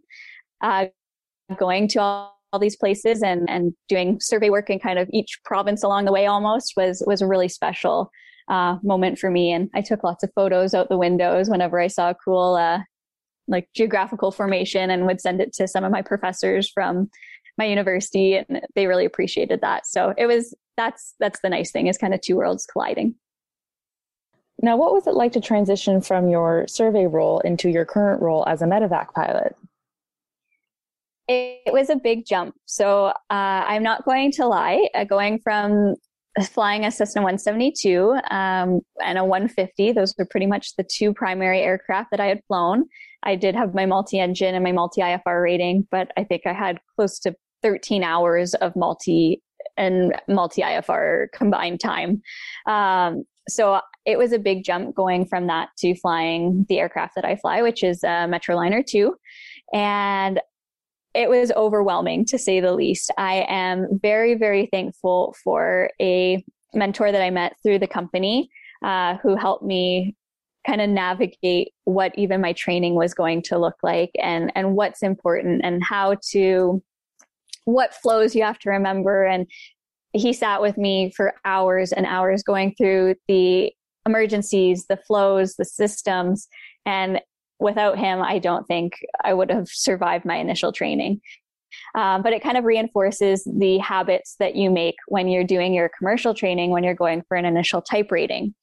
uh, 0.62 0.87
going 1.58 1.88
to 1.88 2.00
all, 2.00 2.38
all 2.52 2.61
these 2.61 2.76
places 2.76 3.22
and, 3.22 3.48
and 3.48 3.72
doing 3.88 4.20
survey 4.20 4.50
work 4.50 4.68
in 4.70 4.78
kind 4.78 4.98
of 4.98 5.08
each 5.12 5.40
province 5.44 5.82
along 5.82 6.04
the 6.04 6.12
way 6.12 6.26
almost 6.26 6.74
was, 6.76 7.02
was 7.06 7.22
a 7.22 7.26
really 7.26 7.48
special 7.48 8.11
uh, 8.48 8.76
moment 8.82 9.18
for 9.18 9.30
me. 9.30 9.52
And 9.52 9.70
I 9.74 9.80
took 9.80 10.04
lots 10.04 10.22
of 10.22 10.30
photos 10.35 10.74
out 10.74 10.88
the 10.88 10.98
windows 10.98 11.48
whenever 11.48 11.80
I 11.80 11.87
saw 11.87 12.11
a 12.11 12.14
cool, 12.14 12.54
uh, 12.54 12.80
like 13.48 13.68
geographical 13.74 14.31
formation 14.31 14.90
and 14.90 15.07
would 15.07 15.20
send 15.20 15.40
it 15.40 15.52
to 15.55 15.68
some 15.68 15.85
of 15.85 15.92
my 15.92 16.02
professors 16.02 16.70
from 16.70 17.11
my 17.59 17.64
university 17.64 18.37
and 18.37 18.62
they 18.74 18.87
really 18.87 19.05
appreciated 19.05 19.61
that. 19.61 19.87
So 19.87 20.14
it 20.16 20.26
was, 20.26 20.55
that's, 20.76 21.14
that's 21.20 21.40
the 21.40 21.50
nice 21.50 21.70
thing 21.70 21.87
is 21.87 21.98
kind 21.98 22.14
of 22.14 22.20
two 22.20 22.37
worlds 22.37 22.66
colliding. 22.66 23.14
Now, 24.61 24.76
what 24.76 24.92
was 24.92 25.07
it 25.07 25.14
like 25.14 25.33
to 25.33 25.40
transition 25.40 26.00
from 26.00 26.28
your 26.28 26.66
survey 26.68 27.07
role 27.07 27.40
into 27.40 27.68
your 27.68 27.85
current 27.85 28.22
role 28.22 28.46
as 28.46 28.62
a 28.62 28.66
medevac 28.66 29.12
pilot? 29.12 29.57
it, 31.33 31.72
was 31.72 31.90
a 31.90 31.96
big 31.96 32.26
jump. 32.26 32.55
So 32.66 33.07
uh, 33.07 33.12
I'm 33.31 33.83
not 33.83 34.05
going 34.05 34.33
to 34.33 34.46
lie. 34.46 34.88
Uh, 34.94 35.05
going 35.05 35.38
from 35.40 35.94
flying 36.51 36.85
a 36.85 36.90
Cessna 36.90 37.23
172 37.23 38.18
um, 38.31 38.81
and 39.05 39.18
a 39.18 39.25
150, 39.25 39.92
those 39.92 40.14
were 40.16 40.27
pretty 40.27 40.47
much 40.47 40.77
the 40.77 40.85
two 40.85 41.12
primary 41.12 41.61
aircraft 41.61 42.11
that 42.11 42.21
I 42.21 42.27
had 42.27 42.40
flown. 42.49 42.85
I 43.23 43.37
did 43.37 43.55
have 43.55 43.75
my 43.75 43.87
multi-engine 43.87 44.55
and 44.55 44.64
my 44.64 44.73
multi-IFR 44.73 45.42
rating, 45.42 45.87
but 45.90 46.11
I 46.16 46.25
think 46.25 46.42
I 46.47 46.53
had 46.53 46.81
close 46.97 47.18
to 47.21 47.35
13 47.62 48.03
hours 48.03 48.55
of 48.55 48.75
multi 48.75 49.42
and 49.77 50.14
multi 50.29 50.62
IFR 50.62 51.27
combined 51.35 51.81
time. 51.81 52.23
Um, 52.66 53.25
so 53.49 53.81
it 54.07 54.18
was 54.18 54.33
a 54.33 54.38
big 54.38 54.64
jump 54.64 54.95
going 54.95 55.27
from 55.27 55.47
that 55.49 55.68
to 55.79 55.95
flying 55.97 56.66
the 56.68 56.79
aircraft 56.79 57.14
that 57.16 57.25
I 57.25 57.37
fly, 57.37 57.62
which 57.62 57.83
is 57.83 58.03
a 58.05 58.27
Metroliner 58.29 58.85
2. 58.85 59.14
And 59.73 60.40
it 61.14 61.29
was 61.29 61.53
overwhelming 61.53 62.25
to 62.27 62.38
say 62.38 62.61
the 62.61 62.72
least. 62.72 63.11
I 63.18 63.44
am 63.48 63.98
very, 64.01 64.35
very 64.35 64.66
thankful 64.66 65.37
for 65.44 65.90
a 66.01 66.44
mentor 66.75 67.12
that 67.12 67.22
I 67.22 67.31
met 67.31 67.57
through 67.62 67.81
the 67.81 67.87
company 67.87 68.51
uh, 68.83 69.16
who 69.18 69.37
helped 69.37 69.64
me 69.64 70.16
kind 70.66 70.81
of 70.81 70.88
navigate 70.88 71.72
what 71.85 72.12
even 72.16 72.40
my 72.40 72.53
training 72.53 72.94
was 72.94 73.14
going 73.14 73.42
to 73.42 73.59
look 73.59 73.77
like 73.83 74.11
and 74.20 74.53
and 74.55 74.75
what's 74.75 75.03
important 75.03 75.61
and 75.64 75.83
how 75.83 76.16
to 76.31 76.83
what 77.64 77.94
flows 77.94 78.35
you 78.35 78.42
have 78.42 78.59
to 78.61 78.70
remember 78.70 79.25
and 79.25 79.46
he 80.12 80.33
sat 80.33 80.61
with 80.61 80.77
me 80.77 81.11
for 81.16 81.35
hours 81.44 81.92
and 81.92 82.07
hours 82.07 82.42
going 82.42 82.75
through 82.77 83.14
the 83.27 83.72
emergencies 84.07 84.87
the 84.87 84.96
flows 84.96 85.55
the 85.57 85.64
systems 85.64 86.48
and 86.87 87.20
without 87.62 87.98
him, 87.98 88.20
I 88.20 88.38
don't 88.38 88.66
think 88.66 88.94
I 89.25 89.33
would 89.33 89.51
have 89.51 89.68
survived 89.68 90.25
my 90.25 90.37
initial 90.37 90.72
training. 90.72 91.20
Um, 91.94 92.22
but 92.22 92.35
it 92.35 92.42
kind 92.42 92.59
of 92.59 92.64
reinforces 92.64 93.44
the 93.44 93.79
habits 93.79 94.37
that 94.38 94.55
you 94.57 94.70
make 94.70 94.96
when 95.09 95.29
you're 95.29 95.44
doing 95.44 95.72
your 95.72 95.90
commercial 95.96 96.35
training, 96.35 96.70
when 96.70 96.85
you're 96.85 96.94
going 96.94 97.22
for 97.29 97.37
an 97.37 97.46
initial 97.46 97.81
type 97.81 98.11
rating. 98.11 98.55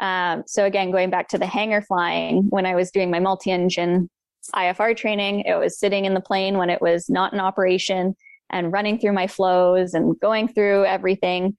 Um, 0.00 0.42
so 0.46 0.64
again, 0.64 0.90
going 0.90 1.10
back 1.10 1.28
to 1.28 1.38
the 1.38 1.46
hangar 1.46 1.82
flying, 1.82 2.46
when 2.50 2.66
I 2.66 2.74
was 2.74 2.90
doing 2.90 3.12
my 3.12 3.20
multi-engine 3.20 4.10
IFR 4.54 4.96
training, 4.96 5.40
it 5.40 5.54
was 5.54 5.78
sitting 5.78 6.04
in 6.04 6.14
the 6.14 6.20
plane 6.20 6.58
when 6.58 6.70
it 6.70 6.82
was 6.82 7.08
not 7.08 7.32
in 7.32 7.40
operation 7.40 8.16
and 8.50 8.72
running 8.72 8.98
through 8.98 9.12
my 9.12 9.26
flows 9.26 9.94
and 9.94 10.18
going 10.20 10.48
through 10.48 10.84
everything 10.84 11.56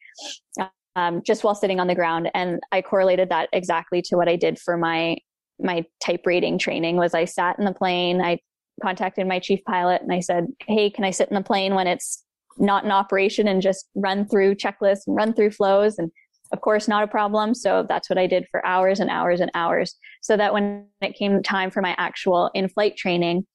um, 0.95 1.21
just 1.23 1.43
while 1.43 1.55
sitting 1.55 1.79
on 1.79 1.87
the 1.87 1.95
ground. 1.95 2.29
And 2.33 2.59
I 2.71 2.81
correlated 2.81 3.29
that 3.29 3.49
exactly 3.53 4.01
to 4.03 4.15
what 4.15 4.27
I 4.27 4.35
did 4.35 4.59
for 4.59 4.75
my 4.75 5.17
my 5.59 5.85
type 6.03 6.21
rating 6.25 6.57
training 6.57 6.97
was 6.97 7.13
I 7.13 7.25
sat 7.25 7.59
in 7.59 7.65
the 7.65 7.73
plane, 7.73 8.21
I 8.21 8.39
contacted 8.81 9.27
my 9.27 9.39
chief 9.39 9.59
pilot 9.65 10.01
and 10.01 10.11
I 10.11 10.19
said, 10.19 10.47
Hey, 10.65 10.89
can 10.89 11.03
I 11.03 11.11
sit 11.11 11.29
in 11.29 11.35
the 11.35 11.43
plane 11.43 11.75
when 11.75 11.87
it's 11.87 12.23
not 12.57 12.83
in 12.83 12.91
operation 12.91 13.47
and 13.47 13.61
just 13.61 13.89
run 13.95 14.25
through 14.25 14.55
checklists 14.55 15.07
and 15.07 15.15
run 15.15 15.33
through 15.33 15.51
flows? 15.51 15.97
And 15.97 16.11
of 16.51 16.61
course, 16.61 16.87
not 16.87 17.03
a 17.03 17.07
problem. 17.07 17.53
So 17.53 17.85
that's 17.87 18.09
what 18.09 18.17
I 18.17 18.25
did 18.25 18.47
for 18.49 18.65
hours 18.65 18.99
and 18.99 19.09
hours 19.09 19.39
and 19.39 19.51
hours. 19.53 19.95
So 20.21 20.35
that 20.37 20.53
when 20.53 20.87
it 21.01 21.15
came 21.15 21.43
time 21.43 21.69
for 21.71 21.81
my 21.81 21.95
actual 21.97 22.49
in 22.53 22.69
flight 22.69 22.97
training, 22.97 23.45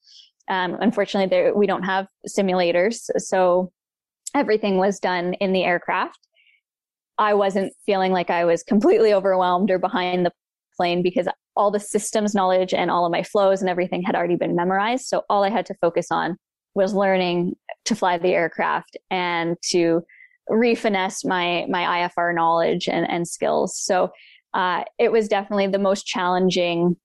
um, 0.48 0.76
unfortunately, 0.80 1.28
there, 1.28 1.54
we 1.54 1.66
don't 1.66 1.82
have 1.82 2.06
simulators. 2.28 3.10
So 3.18 3.72
everything 4.34 4.78
was 4.78 5.00
done 5.00 5.34
in 5.34 5.52
the 5.52 5.64
aircraft. 5.64 6.18
I 7.18 7.34
wasn't 7.34 7.72
feeling 7.86 8.12
like 8.12 8.30
I 8.30 8.44
was 8.44 8.62
completely 8.62 9.12
overwhelmed 9.12 9.70
or 9.70 9.78
behind 9.78 10.26
the 10.26 10.32
plane 10.76 11.02
because 11.02 11.28
all 11.56 11.70
the 11.70 11.80
systems 11.80 12.34
knowledge 12.34 12.74
and 12.74 12.90
all 12.90 13.06
of 13.06 13.12
my 13.12 13.22
flows 13.22 13.60
and 13.60 13.70
everything 13.70 14.02
had 14.02 14.14
already 14.14 14.36
been 14.36 14.56
memorized. 14.56 15.06
So 15.06 15.22
all 15.28 15.44
I 15.44 15.50
had 15.50 15.66
to 15.66 15.74
focus 15.74 16.08
on 16.10 16.36
was 16.74 16.94
learning 16.94 17.54
to 17.84 17.94
fly 17.94 18.18
the 18.18 18.30
aircraft 18.30 18.96
and 19.10 19.56
to 19.70 20.02
refinesse 20.50 21.24
my 21.24 21.66
my 21.68 22.08
IFR 22.08 22.34
knowledge 22.34 22.88
and, 22.88 23.08
and 23.08 23.26
skills. 23.26 23.78
So 23.78 24.10
uh, 24.52 24.84
it 24.98 25.10
was 25.10 25.28
definitely 25.28 25.66
the 25.66 25.78
most 25.78 26.06
challenging, 26.06 26.96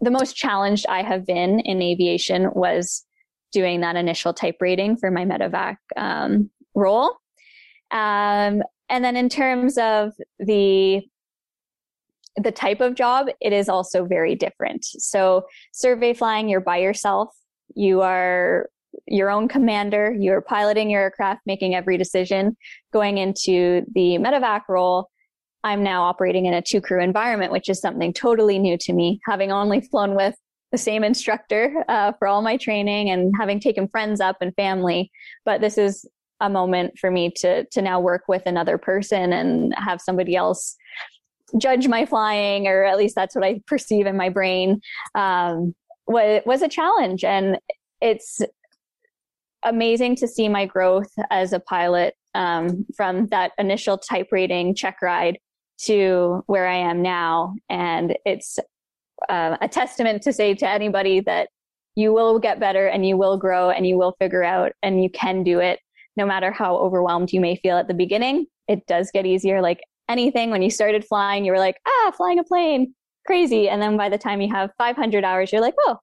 the 0.00 0.10
most 0.10 0.36
challenged 0.36 0.86
I 0.88 1.02
have 1.02 1.26
been 1.26 1.60
in 1.60 1.82
aviation 1.82 2.48
was 2.54 3.04
doing 3.52 3.80
that 3.82 3.96
initial 3.96 4.32
type 4.32 4.56
rating 4.60 4.96
for 4.96 5.10
my 5.10 5.24
medevac 5.24 5.76
um, 5.96 6.50
role. 6.74 7.16
Um, 7.90 8.62
and 8.88 9.04
then 9.04 9.16
in 9.16 9.28
terms 9.28 9.78
of 9.78 10.12
the 10.38 11.02
the 12.36 12.52
type 12.52 12.80
of 12.80 12.94
job, 12.94 13.28
it 13.40 13.52
is 13.52 13.68
also 13.68 14.04
very 14.04 14.34
different. 14.34 14.84
So 14.84 15.44
survey 15.72 16.14
flying, 16.14 16.48
you're 16.48 16.60
by 16.60 16.78
yourself. 16.78 17.28
You 17.74 18.00
are 18.02 18.68
your 19.06 19.30
own 19.30 19.48
commander. 19.48 20.14
You're 20.18 20.40
piloting 20.40 20.90
your 20.90 21.02
aircraft, 21.02 21.42
making 21.46 21.74
every 21.74 21.96
decision. 21.96 22.56
Going 22.92 23.18
into 23.18 23.82
the 23.94 24.18
medevac 24.18 24.62
role, 24.68 25.08
I'm 25.62 25.82
now 25.82 26.02
operating 26.02 26.46
in 26.46 26.54
a 26.54 26.62
two 26.62 26.80
crew 26.80 27.02
environment, 27.02 27.52
which 27.52 27.68
is 27.68 27.80
something 27.80 28.12
totally 28.12 28.58
new 28.58 28.76
to 28.78 28.92
me, 28.92 29.20
having 29.26 29.50
only 29.50 29.80
flown 29.80 30.14
with 30.14 30.34
the 30.72 30.78
same 30.78 31.04
instructor 31.04 31.84
uh, 31.88 32.12
for 32.18 32.28
all 32.28 32.42
my 32.42 32.56
training 32.56 33.10
and 33.10 33.32
having 33.38 33.60
taken 33.60 33.88
friends 33.88 34.20
up 34.20 34.36
and 34.40 34.54
family. 34.56 35.10
But 35.44 35.60
this 35.60 35.78
is 35.78 36.04
a 36.40 36.50
moment 36.50 36.98
for 36.98 37.10
me 37.10 37.30
to 37.36 37.64
to 37.64 37.80
now 37.80 38.00
work 38.00 38.22
with 38.28 38.42
another 38.44 38.76
person 38.76 39.32
and 39.32 39.74
have 39.76 40.00
somebody 40.00 40.36
else 40.36 40.76
judge 41.58 41.88
my 41.88 42.06
flying, 42.06 42.66
or 42.66 42.84
at 42.84 42.96
least 42.96 43.14
that's 43.14 43.34
what 43.34 43.44
I 43.44 43.60
perceive 43.66 44.06
in 44.06 44.16
my 44.16 44.28
brain, 44.28 44.80
um, 45.14 45.74
was, 46.06 46.42
was 46.46 46.62
a 46.62 46.68
challenge. 46.68 47.24
And 47.24 47.58
it's 48.00 48.40
amazing 49.64 50.16
to 50.16 50.28
see 50.28 50.48
my 50.48 50.66
growth 50.66 51.10
as 51.30 51.52
a 51.52 51.60
pilot 51.60 52.14
um, 52.34 52.84
from 52.96 53.28
that 53.28 53.52
initial 53.58 53.96
type 53.96 54.28
rating 54.30 54.74
check 54.74 55.00
ride 55.00 55.38
to 55.78 56.42
where 56.46 56.66
I 56.66 56.76
am 56.76 57.02
now. 57.02 57.54
And 57.68 58.16
it's 58.24 58.58
uh, 59.28 59.56
a 59.60 59.68
testament 59.68 60.22
to 60.22 60.32
say 60.32 60.54
to 60.54 60.68
anybody 60.68 61.20
that 61.20 61.48
you 61.96 62.12
will 62.12 62.38
get 62.38 62.60
better 62.60 62.86
and 62.86 63.06
you 63.06 63.16
will 63.16 63.36
grow 63.36 63.70
and 63.70 63.86
you 63.86 63.96
will 63.96 64.16
figure 64.18 64.42
out 64.42 64.72
and 64.82 65.02
you 65.02 65.08
can 65.08 65.44
do 65.44 65.60
it 65.60 65.78
no 66.16 66.26
matter 66.26 66.50
how 66.50 66.76
overwhelmed 66.76 67.32
you 67.32 67.40
may 67.40 67.56
feel 67.56 67.76
at 67.76 67.88
the 67.88 67.94
beginning. 67.94 68.46
It 68.68 68.86
does 68.86 69.10
get 69.12 69.26
easier. 69.26 69.60
Like 69.60 69.80
anything 70.08 70.50
when 70.50 70.62
you 70.62 70.70
started 70.70 71.04
flying 71.04 71.44
you 71.44 71.52
were 71.52 71.58
like 71.58 71.76
ah 71.86 72.10
flying 72.16 72.38
a 72.38 72.44
plane 72.44 72.94
crazy. 73.26 73.68
And 73.68 73.80
then 73.80 73.96
by 73.96 74.08
the 74.08 74.18
time 74.18 74.40
you 74.40 74.52
have 74.52 74.70
500 74.78 75.24
hours 75.24 75.52
you're 75.52 75.60
like 75.60 75.74
oh 75.80 75.98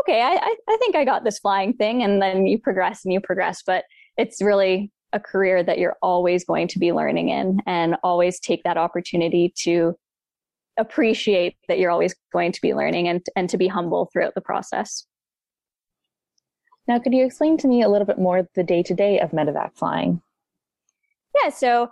okay 0.00 0.22
I, 0.22 0.56
I 0.68 0.76
think 0.78 0.96
i 0.96 1.04
got 1.04 1.24
this 1.24 1.38
flying 1.38 1.74
thing. 1.74 2.02
And 2.02 2.20
then 2.20 2.46
you 2.46 2.58
progress 2.58 3.04
and 3.04 3.12
you 3.12 3.20
progress 3.20 3.62
but 3.66 3.84
it's 4.16 4.42
really 4.42 4.90
a 5.12 5.20
career 5.20 5.62
that 5.62 5.78
you're 5.78 5.96
always 6.02 6.44
going 6.44 6.68
to 6.68 6.78
be 6.78 6.92
learning 6.92 7.28
in 7.28 7.60
and 7.66 7.96
always 8.02 8.40
take 8.40 8.62
that 8.64 8.78
opportunity 8.78 9.52
to 9.58 9.94
appreciate 10.78 11.56
that 11.68 11.78
you're 11.78 11.90
always 11.90 12.14
going 12.32 12.50
to 12.52 12.60
be 12.62 12.74
learning 12.74 13.08
and, 13.08 13.26
and 13.36 13.50
to 13.50 13.58
be 13.58 13.68
humble 13.68 14.08
throughout 14.10 14.34
the 14.34 14.40
process. 14.40 15.06
Now 16.88 16.98
could 16.98 17.12
you 17.12 17.26
explain 17.26 17.58
to 17.58 17.68
me 17.68 17.82
a 17.82 17.88
little 17.88 18.06
bit 18.06 18.18
more 18.18 18.48
the 18.54 18.64
day-to-day 18.64 19.20
of 19.20 19.30
medevac 19.32 19.76
flying? 19.76 20.22
Yeah 21.42 21.50
so 21.50 21.90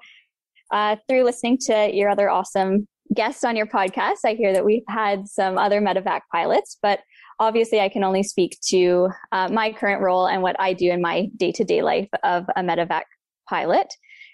uh, 0.71 0.97
through 1.09 1.25
listening 1.25 1.59
to 1.59 1.91
your 1.93 2.09
other 2.09 2.31
awesome 2.31 2.87
guests 3.15 3.45
on 3.45 3.57
your 3.57 3.67
podcast. 3.67 4.19
I 4.25 4.35
hear 4.35 4.53
that 4.53 4.65
we've 4.65 4.85
had 4.89 5.27
some 5.27 5.59
other 5.59 5.81
medevac 5.81 6.21
pilots, 6.33 6.79
but 6.81 7.01
obviously 7.41 7.81
I 7.81 7.89
can 7.89 8.05
only 8.05 8.23
speak 8.23 8.59
to 8.69 9.09
uh, 9.33 9.49
my 9.49 9.73
current 9.73 10.03
role 10.03 10.27
and 10.27 10.43
what 10.43 10.57
I 10.61 10.73
do 10.73 10.91
in 10.91 11.01
my 11.01 11.29
day 11.37 11.53
to 11.53 11.65
day 11.65 11.83
life 11.83 12.09
of 12.23 12.45
a 12.57 12.63
medevac 12.63 13.03
pilot. 13.49 13.93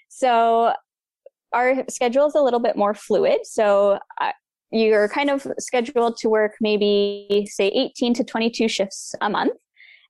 So 0.08 0.74
our 1.52 1.84
schedule 1.88 2.26
is 2.26 2.34
a 2.34 2.42
little 2.42 2.60
bit 2.60 2.76
more 2.76 2.92
fluid. 2.92 3.40
So 3.44 3.98
uh, 4.20 4.32
you're 4.70 5.08
kind 5.08 5.30
of 5.30 5.46
scheduled 5.58 6.16
to 6.18 6.28
work 6.28 6.52
maybe 6.60 7.46
say 7.50 7.68
18 7.68 8.14
to 8.14 8.24
22 8.24 8.68
shifts 8.68 9.14
a 9.20 9.30
month. 9.30 9.54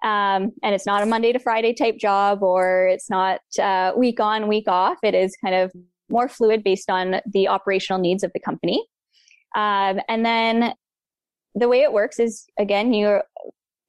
Um, 0.03 0.53
and 0.63 0.75
it's 0.75 0.87
not 0.87 1.03
a 1.03 1.07
Monday 1.07 1.33
to 1.33 1.39
Friday 1.39 1.73
type 1.73 1.99
job 1.99 2.43
or 2.43 2.89
it's 2.89 3.09
not 3.09 3.41
uh, 3.61 3.93
week 3.97 4.21
on, 4.21 4.49
week 4.49 4.69
off. 4.69 4.99
It 5.03 5.15
is 5.15 5.37
kind 5.43 5.55
of 5.55 5.73
more 6.09 6.29
fluid 6.29 6.63
based 6.63 6.91
on 6.91 7.17
the 7.27 7.49
operational 7.49 8.01
needs 8.01 8.23
of 8.23 8.33
the 8.33 8.41
company. 8.41 8.87
Um, 9.55 10.01
and 10.09 10.25
then 10.25 10.75
the 11.55 11.69
way 11.69 11.81
it 11.81 11.93
works 11.93 12.19
is 12.19 12.47
again, 12.59 12.93
you 12.93 13.21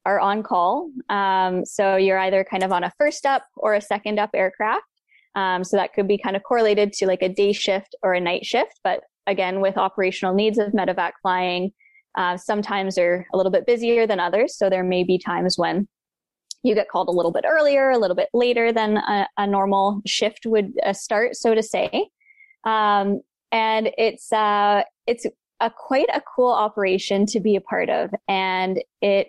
are 0.06 0.20
on 0.20 0.42
call. 0.42 0.90
Um, 1.10 1.66
so 1.66 1.98
you're 1.98 2.18
either 2.20 2.46
kind 2.50 2.64
of 2.64 2.72
on 2.72 2.84
a 2.84 2.94
first 2.98 3.26
up 3.26 3.44
or 3.58 3.74
a 3.74 3.82
second 3.82 4.20
up 4.20 4.30
aircraft. 4.34 4.84
Um, 5.36 5.64
so 5.64 5.78
that 5.78 5.94
could 5.94 6.08
be 6.08 6.18
kind 6.18 6.36
of 6.36 6.44
correlated 6.44 6.94
to 6.94 7.06
like 7.06 7.22
a 7.22 7.30
day 7.30 7.52
shift 7.52 7.94
or 8.02 8.14
a 8.14 8.22
night 8.22 8.46
shift. 8.46 8.80
But 8.84 9.02
again, 9.28 9.60
with 9.60 9.78
operational 9.78 10.34
needs 10.34 10.58
of 10.58 10.72
medevac 10.72 11.12
flying, 11.22 11.72
uh, 12.18 12.38
sometimes 12.38 12.96
they're 12.96 13.28
a 13.34 13.38
little 13.38 13.52
bit 13.52 13.68
busier 13.68 14.08
than 14.08 14.20
others. 14.20 14.58
So 14.58 14.70
there 14.70 14.84
may 14.84 15.04
be 15.04 15.20
times 15.20 15.58
when 15.58 15.88
you 16.64 16.76
get 16.76 16.90
called 16.90 17.08
a 17.08 17.12
little 17.12 17.32
bit 17.32 17.46
earlier, 17.48 17.90
a 17.90 17.98
little 17.98 18.16
bit 18.16 18.30
later 18.34 18.72
than 18.72 18.98
a, 18.98 19.28
a 19.38 19.48
normal 19.48 20.02
shift 20.06 20.46
would 20.46 20.74
uh, 20.84 20.94
start, 20.94 21.36
so 21.36 21.54
to 21.54 21.64
say. 21.64 22.10
Um, 22.64 23.22
and 23.52 23.92
it's 23.98 24.32
uh, 24.34 24.84
it's 25.06 25.26
a 25.60 25.72
quite 25.72 26.10
a 26.14 26.22
cool 26.36 26.52
operation 26.52 27.26
to 27.28 27.40
be 27.40 27.56
a 27.56 27.62
part 27.62 27.90
of, 27.90 28.12
and 28.28 28.82
it 29.02 29.28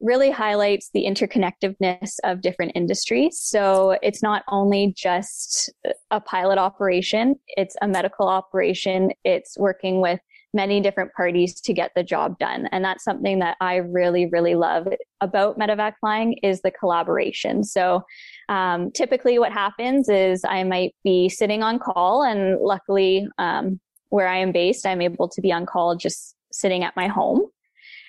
really 0.00 0.30
highlights 0.30 0.90
the 0.92 1.04
interconnectedness 1.04 2.16
of 2.24 2.40
different 2.40 2.72
industries. 2.74 3.38
So 3.40 3.96
it's 4.02 4.22
not 4.22 4.42
only 4.48 4.92
just 4.96 5.70
a 6.10 6.20
pilot 6.20 6.58
operation; 6.58 7.36
it's 7.48 7.76
a 7.82 7.88
medical 7.88 8.28
operation. 8.28 9.10
It's 9.24 9.58
working 9.58 10.00
with 10.00 10.20
many 10.54 10.80
different 10.80 11.12
parties 11.14 11.60
to 11.60 11.72
get 11.72 11.92
the 11.96 12.02
job 12.02 12.38
done. 12.38 12.68
And 12.72 12.84
that's 12.84 13.04
something 13.04 13.38
that 13.38 13.56
I 13.60 13.76
really, 13.76 14.26
really 14.26 14.54
love 14.54 14.86
about 15.20 15.58
medevac 15.58 15.94
flying 16.00 16.34
is 16.42 16.60
the 16.60 16.70
collaboration. 16.70 17.64
So 17.64 18.02
um, 18.48 18.90
typically 18.92 19.38
what 19.38 19.52
happens 19.52 20.08
is 20.08 20.44
I 20.46 20.64
might 20.64 20.94
be 21.04 21.28
sitting 21.28 21.62
on 21.62 21.78
call 21.78 22.22
and 22.22 22.60
luckily 22.60 23.26
um, 23.38 23.80
where 24.10 24.28
I 24.28 24.38
am 24.38 24.52
based, 24.52 24.86
I'm 24.86 25.00
able 25.00 25.28
to 25.28 25.40
be 25.40 25.52
on 25.52 25.64
call 25.64 25.96
just 25.96 26.36
sitting 26.52 26.84
at 26.84 26.96
my 26.96 27.08
home. 27.08 27.46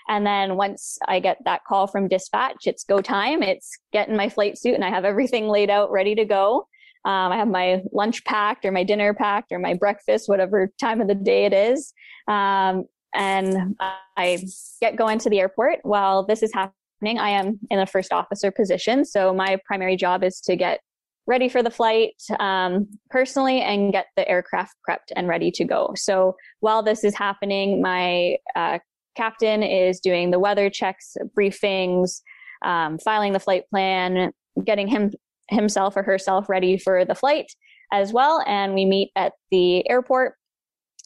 And 0.10 0.26
then 0.26 0.58
once 0.58 0.98
I 1.08 1.22
get 1.22 1.38
that 1.46 1.64
call 1.64 1.88
from 1.88 2.10
dispatch, 2.10 2.66
it's 2.66 2.84
go 2.84 3.02
time. 3.02 3.42
It's 3.42 3.72
getting 3.94 4.18
my 4.18 4.28
flight 4.28 4.58
suit 4.58 4.76
and 4.76 4.84
I 4.84 4.90
have 4.90 5.06
everything 5.06 5.48
laid 5.48 5.70
out 5.70 5.92
ready 5.92 6.14
to 6.16 6.26
go. 6.26 6.68
Um, 7.06 7.32
I 7.32 7.38
have 7.38 7.48
my 7.48 7.82
lunch 7.92 8.24
packed 8.24 8.66
or 8.66 8.72
my 8.72 8.84
dinner 8.84 9.14
packed 9.14 9.52
or 9.52 9.60
my 9.60 9.74
breakfast, 9.74 10.30
whatever 10.30 10.72
time 10.80 11.02
of 11.02 11.08
the 11.08 11.16
day 11.16 11.46
it 11.46 11.54
is. 11.54 11.94
Um, 12.28 12.86
and 13.14 13.76
I 14.18 14.46
get 14.82 14.96
going 14.96 15.20
to 15.20 15.30
the 15.30 15.40
airport. 15.40 15.80
While 15.84 16.26
this 16.26 16.42
is 16.42 16.52
happening, 16.54 17.20
I 17.20 17.30
am 17.30 17.60
in 17.70 17.80
a 17.80 17.86
first 17.86 18.12
officer 18.12 18.52
position. 18.52 19.06
So 19.06 19.34
my 19.34 19.60
primary 19.66 19.96
job 19.96 20.24
is 20.24 20.40
to 20.42 20.56
get 20.56 20.80
ready 21.26 21.48
for 21.48 21.64
the 21.64 21.72
flight 21.72 22.16
um, 22.40 22.88
personally 23.10 23.62
and 23.62 23.92
get 23.92 24.08
the 24.16 24.28
aircraft 24.28 24.76
prepped 24.88 25.12
and 25.16 25.28
ready 25.28 25.52
to 25.52 25.64
go. 25.64 25.94
So 25.96 26.36
while 26.60 26.84
this 26.84 27.04
is 27.04 27.16
happening, 27.16 27.82
my 27.82 28.38
uh, 28.56 28.80
captain 29.16 29.64
is 29.64 30.00
doing 30.00 30.32
the 30.32 30.40
weather 30.40 30.70
checks, 30.70 31.16
briefings, 31.38 32.22
um, 32.66 32.98
filing 32.98 33.34
the 33.34 33.40
flight 33.40 33.64
plan, 33.70 34.32
getting 34.66 34.88
him 34.88 35.12
himself 35.50 35.96
or 35.96 36.04
herself 36.04 36.50
ready 36.50 36.78
for 36.78 37.06
the 37.06 37.16
flight 37.16 37.48
as 37.92 38.14
well. 38.14 38.44
And 38.48 38.74
we 38.74 38.86
meet 38.86 39.12
at 39.16 39.34
the 39.52 39.88
airport. 39.90 40.36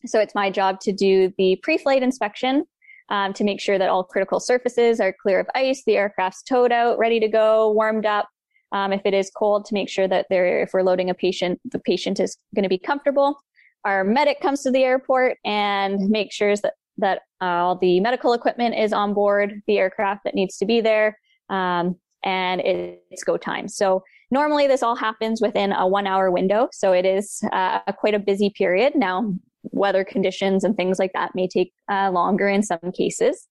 So 0.05 0.19
it's 0.19 0.35
my 0.35 0.49
job 0.49 0.79
to 0.81 0.93
do 0.93 1.33
the 1.38 1.57
pre-flight 1.63 2.03
inspection 2.03 2.65
um, 3.09 3.33
to 3.33 3.43
make 3.43 3.59
sure 3.59 3.77
that 3.77 3.89
all 3.89 4.03
critical 4.03 4.39
surfaces 4.39 4.99
are 4.99 5.15
clear 5.21 5.39
of 5.39 5.47
ice, 5.55 5.83
the 5.85 5.97
aircraft's 5.97 6.43
towed 6.43 6.71
out, 6.71 6.97
ready 6.97 7.19
to 7.19 7.27
go, 7.27 7.71
warmed 7.71 8.05
up, 8.05 8.27
um, 8.73 8.91
if 8.91 9.01
it 9.05 9.13
is 9.13 9.31
cold, 9.35 9.65
to 9.65 9.73
make 9.73 9.89
sure 9.89 10.07
that 10.07 10.27
there, 10.29 10.61
if 10.61 10.71
we're 10.73 10.83
loading 10.83 11.09
a 11.09 11.13
patient, 11.13 11.59
the 11.65 11.79
patient 11.79 12.19
is 12.19 12.38
going 12.53 12.63
to 12.63 12.69
be 12.69 12.77
comfortable. 12.77 13.39
Our 13.85 14.03
medic 14.03 14.41
comes 14.41 14.61
to 14.63 14.71
the 14.71 14.83
airport 14.83 15.38
and 15.45 16.09
makes 16.09 16.35
sure 16.35 16.55
that 16.57 16.73
that 16.99 17.21
all 17.41 17.77
the 17.77 17.99
medical 17.99 18.33
equipment 18.33 18.73
is 18.75 18.91
on 18.91 19.13
board 19.13 19.61
the 19.67 19.77
aircraft 19.77 20.23
that 20.23 20.33
needs 20.33 20.57
to 20.57 20.65
be 20.65 20.81
there, 20.81 21.17
um, 21.49 21.95
and 22.23 22.59
it's 22.63 23.23
go 23.23 23.38
time. 23.38 23.67
So 23.67 24.03
normally 24.32 24.67
this 24.67 24.84
all 24.84 24.95
happens 24.95 25.41
within 25.41 25.71
a 25.71 25.88
one-hour 25.88 26.32
window, 26.32 26.69
so 26.71 26.91
it 26.91 27.05
is 27.05 27.41
uh, 27.51 27.80
quite 27.93 28.13
a 28.13 28.19
busy 28.19 28.49
period. 28.49 28.93
Now, 28.95 29.34
weather 29.71 30.03
conditions 30.03 30.63
and 30.63 30.75
things 30.75 30.99
like 30.99 31.13
that 31.13 31.32
may 31.36 31.47
take 31.47 31.73
uh, 31.91 32.11
longer 32.11 32.47
in 32.47 32.63
some 32.63 32.91
cases, 32.95 33.47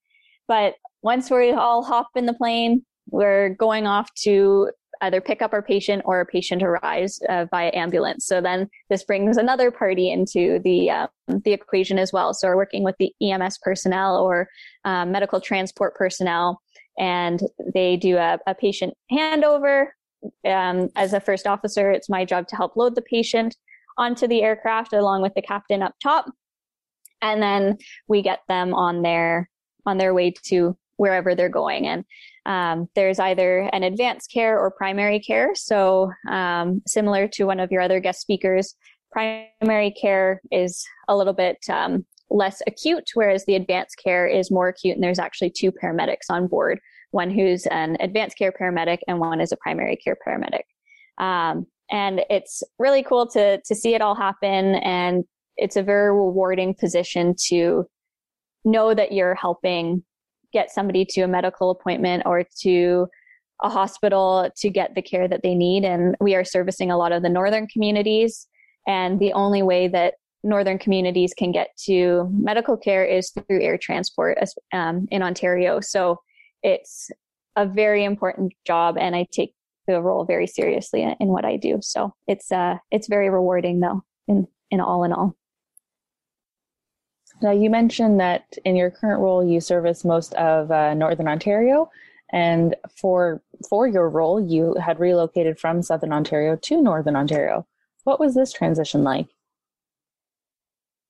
but 0.48 0.74
once 1.02 1.30
we 1.30 1.52
all 1.52 1.84
hop 1.84 2.08
in 2.16 2.26
the 2.26 2.34
plane, 2.34 2.84
we're 3.08 3.50
going 3.50 3.86
off 3.86 4.12
to 4.14 4.70
either 5.02 5.20
pick 5.20 5.42
up 5.42 5.52
our 5.52 5.62
patient 5.62 6.02
or 6.04 6.20
a 6.20 6.26
patient 6.26 6.62
arrives 6.62 7.20
uh, 7.28 7.46
via 7.50 7.70
ambulance. 7.74 8.26
So 8.26 8.40
then 8.40 8.68
this 8.88 9.04
brings 9.04 9.36
another 9.36 9.70
party 9.70 10.10
into 10.10 10.58
the 10.64 10.90
um, 10.90 11.08
the 11.28 11.52
equation 11.52 11.98
as 11.98 12.12
well. 12.12 12.34
So 12.34 12.48
we're 12.48 12.56
working 12.56 12.82
with 12.82 12.96
the 12.98 13.12
EMS 13.20 13.58
personnel 13.58 14.16
or 14.16 14.48
um, 14.84 15.12
medical 15.12 15.40
transport 15.40 15.94
personnel, 15.94 16.60
and 16.98 17.40
they 17.74 17.96
do 17.96 18.16
a, 18.16 18.38
a 18.46 18.54
patient 18.54 18.94
handover. 19.12 19.88
Um, 20.46 20.88
as 20.96 21.12
a 21.12 21.20
first 21.20 21.46
officer, 21.46 21.90
it's 21.90 22.08
my 22.08 22.24
job 22.24 22.48
to 22.48 22.56
help 22.56 22.76
load 22.76 22.94
the 22.94 23.02
patient 23.02 23.56
onto 23.98 24.26
the 24.26 24.42
aircraft 24.42 24.92
along 24.92 25.22
with 25.22 25.34
the 25.34 25.42
captain 25.42 25.82
up 25.82 25.94
top, 26.02 26.26
and 27.22 27.42
then 27.42 27.78
we 28.08 28.22
get 28.22 28.40
them 28.48 28.74
on 28.74 29.02
their 29.02 29.48
on 29.86 29.98
their 29.98 30.12
way 30.12 30.34
to 30.44 30.76
wherever 30.96 31.34
they're 31.34 31.48
going. 31.48 31.86
And 31.86 32.04
um, 32.46 32.88
there's 32.94 33.18
either 33.18 33.68
an 33.72 33.82
advanced 33.82 34.30
care 34.32 34.58
or 34.58 34.70
primary 34.70 35.20
care. 35.20 35.54
So, 35.54 36.12
um, 36.30 36.82
similar 36.86 37.28
to 37.28 37.44
one 37.44 37.60
of 37.60 37.70
your 37.70 37.82
other 37.82 38.00
guest 38.00 38.20
speakers, 38.20 38.74
primary 39.10 39.92
care 40.00 40.40
is 40.50 40.84
a 41.08 41.16
little 41.16 41.32
bit 41.32 41.58
um, 41.70 42.04
less 42.30 42.62
acute, 42.66 43.10
whereas 43.14 43.44
the 43.44 43.54
advanced 43.54 44.00
care 44.02 44.26
is 44.26 44.50
more 44.50 44.68
acute. 44.68 44.94
And 44.94 45.02
there's 45.02 45.18
actually 45.18 45.50
two 45.50 45.72
paramedics 45.72 46.30
on 46.30 46.46
board 46.46 46.80
one 47.10 47.30
who's 47.30 47.66
an 47.66 47.96
advanced 48.00 48.38
care 48.38 48.52
paramedic 48.52 48.98
and 49.08 49.20
one 49.20 49.40
is 49.40 49.52
a 49.52 49.56
primary 49.56 49.96
care 49.96 50.16
paramedic. 50.26 50.62
Um, 51.18 51.66
and 51.90 52.22
it's 52.28 52.62
really 52.78 53.02
cool 53.02 53.26
to, 53.28 53.60
to 53.62 53.74
see 53.74 53.94
it 53.94 54.02
all 54.02 54.14
happen. 54.14 54.74
And 54.76 55.24
it's 55.56 55.76
a 55.76 55.82
very 55.82 56.10
rewarding 56.10 56.74
position 56.74 57.34
to 57.46 57.86
know 58.64 58.92
that 58.94 59.12
you're 59.12 59.34
helping 59.34 60.02
get 60.52 60.70
somebody 60.70 61.04
to 61.04 61.22
a 61.22 61.28
medical 61.28 61.70
appointment 61.70 62.24
or 62.26 62.44
to 62.60 63.06
a 63.62 63.70
hospital 63.70 64.50
to 64.56 64.68
get 64.68 64.94
the 64.94 65.02
care 65.02 65.28
that 65.28 65.42
they 65.42 65.54
need. 65.54 65.84
And 65.84 66.16
we 66.20 66.34
are 66.34 66.44
servicing 66.44 66.90
a 66.90 66.98
lot 66.98 67.12
of 67.12 67.22
the 67.22 67.28
northern 67.28 67.66
communities. 67.68 68.46
And 68.86 69.18
the 69.18 69.32
only 69.32 69.62
way 69.62 69.88
that 69.88 70.14
northern 70.42 70.78
communities 70.78 71.34
can 71.34 71.52
get 71.52 71.70
to 71.84 72.28
medical 72.32 72.76
care 72.76 73.04
is 73.04 73.30
through 73.30 73.62
air 73.62 73.78
transport 73.78 74.38
um, 74.72 75.06
in 75.10 75.22
Ontario. 75.22 75.80
So 75.80 76.20
it's 76.62 77.10
a 77.56 77.66
very 77.66 78.04
important 78.04 78.52
job, 78.66 78.96
and 78.98 79.16
I 79.16 79.26
take 79.30 79.54
the 79.86 80.02
role 80.02 80.24
very 80.24 80.46
seriously 80.46 81.02
in, 81.02 81.28
what 81.28 81.44
I 81.44 81.56
do. 81.56 81.78
So 81.80 82.12
it's 82.26 82.50
uh, 82.50 82.78
it's 82.90 83.08
very 83.08 83.30
rewarding, 83.30 83.80
though, 83.80 84.02
in 84.28 84.46
in 84.70 84.80
all 84.80 85.04
in 85.04 85.12
all. 85.12 85.36
Now, 87.42 87.52
you 87.52 87.68
mentioned 87.68 88.18
that 88.20 88.56
in 88.64 88.76
your 88.76 88.90
current 88.90 89.20
role, 89.20 89.44
you 89.44 89.60
service 89.60 90.04
most 90.04 90.32
of 90.34 90.70
uh, 90.70 90.94
Northern 90.94 91.28
Ontario, 91.28 91.90
and 92.32 92.74
for 92.96 93.42
for 93.68 93.86
your 93.86 94.08
role, 94.08 94.40
you 94.40 94.74
had 94.74 94.98
relocated 94.98 95.58
from 95.58 95.82
Southern 95.82 96.12
Ontario 96.12 96.56
to 96.56 96.82
Northern 96.82 97.16
Ontario. 97.16 97.66
What 98.04 98.20
was 98.20 98.34
this 98.34 98.52
transition 98.52 99.04
like? 99.04 99.26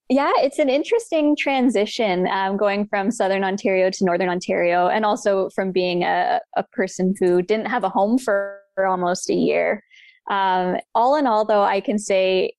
Yeah, 0.09 0.31
it's 0.37 0.61
an 0.61 0.69
interesting 0.69 1.35
transition 1.37 2.29
um, 2.29 2.57
going 2.57 2.87
from 2.87 3.11
Southern 3.11 3.43
Ontario 3.43 3.91
to 3.91 4.05
Northern 4.05 4.29
Ontario, 4.29 4.87
and 4.87 5.05
also 5.05 5.51
from 5.51 5.73
being 5.73 6.05
a, 6.05 6.41
a 6.57 6.63
person 6.73 7.13
who 7.19 7.43
didn't 7.43 7.67
have 7.67 7.83
a 7.83 7.89
home 7.89 8.17
for 8.17 8.61
almost 8.79 9.29
a 9.31 9.35
year. 9.35 9.83
Um, 10.31 10.77
all 10.95 11.17
in 11.17 11.27
all, 11.27 11.45
though, 11.45 11.63
I 11.63 11.81
can 11.81 11.99
say 11.99 12.53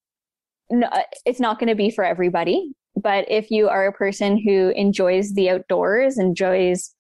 no, 0.69 0.89
it's 1.25 1.39
not 1.39 1.59
going 1.59 1.69
to 1.69 1.75
be 1.75 1.89
for 1.89 2.03
everybody. 2.03 2.73
But 3.01 3.29
if 3.29 3.49
you 3.51 3.69
are 3.69 3.87
a 3.87 3.93
person 3.93 4.37
who 4.37 4.69
enjoys 4.75 5.33
the 5.33 5.49
outdoors, 5.51 6.17
enjoys 6.17 6.93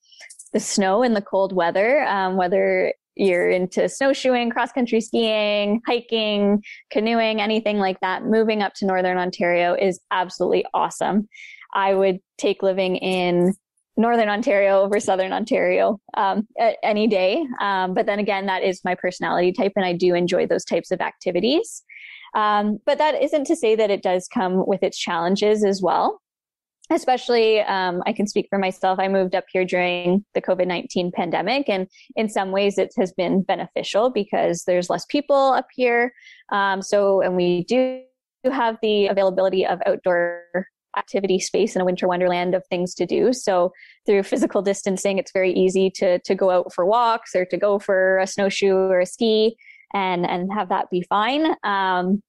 the 0.53 0.59
snow 0.59 1.03
and 1.03 1.15
the 1.15 1.21
cold 1.21 1.53
weather, 1.53 2.05
um, 2.05 2.37
whether 2.37 2.93
you're 3.19 3.49
into 3.49 3.89
snowshoeing, 3.89 4.49
cross 4.49 4.71
country 4.71 5.01
skiing, 5.01 5.81
hiking, 5.85 6.63
canoeing, 6.91 7.41
anything 7.41 7.77
like 7.77 7.99
that, 8.01 8.23
moving 8.23 8.61
up 8.61 8.73
to 8.75 8.85
Northern 8.85 9.17
Ontario 9.17 9.73
is 9.73 9.99
absolutely 10.11 10.65
awesome. 10.73 11.27
I 11.73 11.93
would 11.93 12.19
take 12.37 12.63
living 12.63 12.95
in 12.97 13.53
Northern 13.97 14.29
Ontario 14.29 14.81
over 14.81 14.99
Southern 14.99 15.33
Ontario 15.33 15.99
um, 16.15 16.47
any 16.83 17.07
day. 17.07 17.43
Um, 17.59 17.93
but 17.93 18.05
then 18.05 18.19
again, 18.19 18.45
that 18.45 18.63
is 18.63 18.81
my 18.85 18.95
personality 18.95 19.51
type, 19.51 19.73
and 19.75 19.85
I 19.85 19.93
do 19.93 20.13
enjoy 20.13 20.45
those 20.45 20.63
types 20.63 20.91
of 20.91 21.01
activities. 21.01 21.83
Um, 22.35 22.77
but 22.85 22.99
that 22.99 23.21
isn't 23.21 23.45
to 23.45 23.55
say 23.55 23.75
that 23.75 23.89
it 23.89 24.03
does 24.03 24.27
come 24.27 24.65
with 24.67 24.83
its 24.83 24.97
challenges 24.97 25.65
as 25.65 25.81
well. 25.81 26.21
Especially, 26.89 27.59
um, 27.61 28.01
I 28.05 28.13
can 28.13 28.27
speak 28.27 28.47
for 28.49 28.57
myself. 28.57 28.97
I 28.97 29.09
moved 29.09 29.35
up 29.35 29.43
here 29.51 29.65
during 29.65 30.23
the 30.33 30.41
COVID 30.41 30.67
19 30.67 31.11
pandemic, 31.11 31.67
and 31.67 31.87
in 32.15 32.29
some 32.29 32.51
ways 32.51 32.77
it 32.77 32.93
has 32.97 33.11
been 33.11 33.41
beneficial 33.41 34.09
because 34.09 34.63
there's 34.65 34.89
less 34.89 35.05
people 35.05 35.35
up 35.35 35.67
here. 35.73 36.13
Um, 36.51 36.81
so, 36.81 37.21
and 37.21 37.35
we 37.35 37.65
do 37.65 38.01
have 38.45 38.77
the 38.81 39.07
availability 39.07 39.65
of 39.65 39.79
outdoor 39.85 40.67
activity 40.97 41.39
space 41.39 41.75
in 41.75 41.81
a 41.81 41.85
winter 41.85 42.07
wonderland 42.07 42.55
of 42.55 42.65
things 42.67 42.93
to 42.95 43.05
do. 43.05 43.33
So 43.33 43.71
through 44.05 44.23
physical 44.23 44.61
distancing, 44.61 45.17
it's 45.17 45.31
very 45.31 45.51
easy 45.51 45.89
to 45.95 46.19
to 46.19 46.35
go 46.35 46.49
out 46.49 46.73
for 46.73 46.85
walks 46.85 47.35
or 47.35 47.45
to 47.45 47.57
go 47.57 47.79
for 47.79 48.19
a 48.19 48.27
snowshoe 48.27 48.73
or 48.73 48.99
a 48.99 49.05
ski 49.05 49.55
and 49.93 50.25
and 50.25 50.51
have 50.53 50.69
that 50.69 50.89
be 50.89 51.03
fine. 51.03 51.55
Um, 51.63 52.21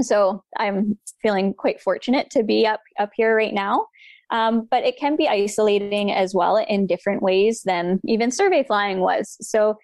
so 0.00 0.42
I'm 0.58 0.98
feeling 1.20 1.54
quite 1.54 1.80
fortunate 1.80 2.30
to 2.30 2.42
be 2.42 2.66
up 2.66 2.80
up 2.98 3.10
here 3.14 3.36
right 3.36 3.54
now. 3.54 3.86
Um, 4.30 4.66
but 4.70 4.82
it 4.82 4.96
can 4.96 5.16
be 5.16 5.28
isolating 5.28 6.10
as 6.10 6.34
well 6.34 6.56
in 6.56 6.86
different 6.86 7.22
ways 7.22 7.62
than 7.66 8.00
even 8.06 8.30
survey 8.30 8.64
flying 8.64 9.00
was. 9.00 9.36
So 9.42 9.76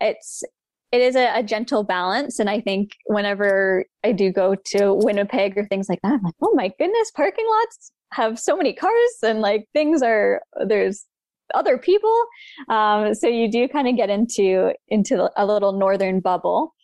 it's 0.00 0.42
it 0.90 1.00
is 1.00 1.16
a, 1.16 1.38
a, 1.38 1.42
gentle 1.42 1.84
balance, 1.84 2.38
and 2.38 2.50
I 2.50 2.60
think 2.60 2.90
whenever 3.06 3.86
I 4.04 4.12
do 4.12 4.30
go 4.30 4.54
to 4.54 4.92
Winnipeg 4.92 5.56
or 5.56 5.64
things 5.64 5.88
like 5.88 6.00
that, 6.02 6.12
I'm 6.12 6.22
like, 6.22 6.34
oh 6.42 6.52
my 6.54 6.70
goodness, 6.78 7.10
parking 7.12 7.46
lots 7.48 7.92
have 8.12 8.38
so 8.38 8.56
many 8.56 8.74
cars, 8.74 9.16
and 9.22 9.40
like 9.40 9.66
things 9.72 10.02
are 10.02 10.42
there's 10.66 11.06
other 11.54 11.78
people. 11.78 12.24
Um, 12.68 13.14
so 13.14 13.26
you 13.26 13.50
do 13.50 13.68
kind 13.68 13.88
of 13.88 13.96
get 13.96 14.10
into 14.10 14.72
into 14.88 15.30
a 15.36 15.46
little 15.46 15.72
northern 15.72 16.20
bubble. 16.20 16.74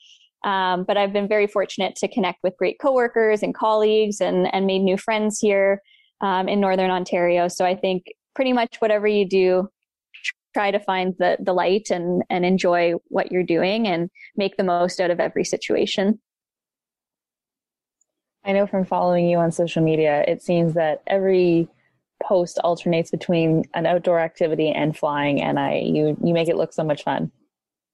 Um, 0.45 0.84
but 0.84 0.97
I've 0.97 1.12
been 1.12 1.28
very 1.28 1.47
fortunate 1.47 1.97
to 1.97 2.09
connect 2.09 2.39
with 2.43 2.57
great 2.57 2.78
coworkers 2.80 3.43
and 3.43 3.55
colleagues 3.55 4.20
and, 4.20 4.53
and 4.55 4.66
made 4.66 4.80
new 4.80 4.97
friends 4.97 5.39
here 5.41 5.80
um, 6.20 6.49
in 6.49 6.61
Northern 6.61 6.91
Ontario. 6.91 7.49
So 7.49 7.64
I 7.64 7.74
think 7.74 8.05
pretty 8.34 8.53
much 8.53 8.76
whatever 8.78 9.07
you 9.07 9.28
do, 9.28 9.68
try 10.55 10.70
to 10.70 10.80
find 10.80 11.14
the, 11.18 11.36
the 11.41 11.53
light 11.53 11.89
and, 11.91 12.22
and 12.30 12.45
enjoy 12.45 12.95
what 13.09 13.30
you're 13.30 13.43
doing 13.43 13.86
and 13.86 14.11
make 14.36 14.57
the 14.57 14.64
most 14.64 15.01
out 15.01 15.11
of 15.11 15.20
every 15.20 15.45
situation. 15.45 16.20
I 18.45 18.53
know 18.53 18.66
from 18.66 18.84
following 18.84 19.28
you 19.28 19.39
on 19.39 19.53
social 19.53 19.82
media, 19.82 20.24
it 20.26 20.43
seems 20.43 20.74
that 20.74 21.03
every 21.07 21.68
post 22.22 22.59
alternates 22.64 23.11
between 23.11 23.64
an 23.74 23.86
outdoor 23.86 24.20
activity 24.20 24.70
and 24.70 24.97
flying, 24.97 25.43
and 25.43 25.59
I 25.59 25.82
you 25.84 26.16
you 26.22 26.32
make 26.32 26.49
it 26.49 26.57
look 26.57 26.72
so 26.72 26.82
much 26.82 27.05
fun. 27.05 27.30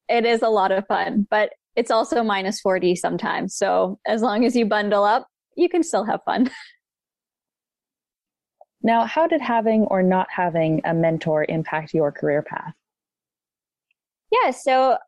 It 0.08 0.24
is 0.24 0.42
a 0.42 0.48
lot 0.48 0.70
of 0.70 0.86
fun, 0.86 1.26
but 1.28 1.50
it's 1.76 1.90
also 1.90 2.22
minus 2.22 2.60
40 2.60 2.96
sometimes. 2.96 3.56
So 3.56 3.98
as 4.06 4.22
long 4.22 4.44
as 4.44 4.54
you 4.54 4.66
bundle 4.66 5.04
up, 5.04 5.26
you 5.56 5.68
can 5.68 5.82
still 5.82 6.04
have 6.04 6.20
fun. 6.24 6.50
Now, 8.86 9.06
how 9.06 9.26
did 9.26 9.40
having 9.40 9.84
or 9.84 10.02
not 10.02 10.26
having 10.30 10.82
a 10.84 10.92
mentor 10.92 11.46
impact 11.48 11.94
your 11.94 12.12
career 12.12 12.42
path? 12.42 12.74
Yeah, 14.30 14.50
so 14.50 14.98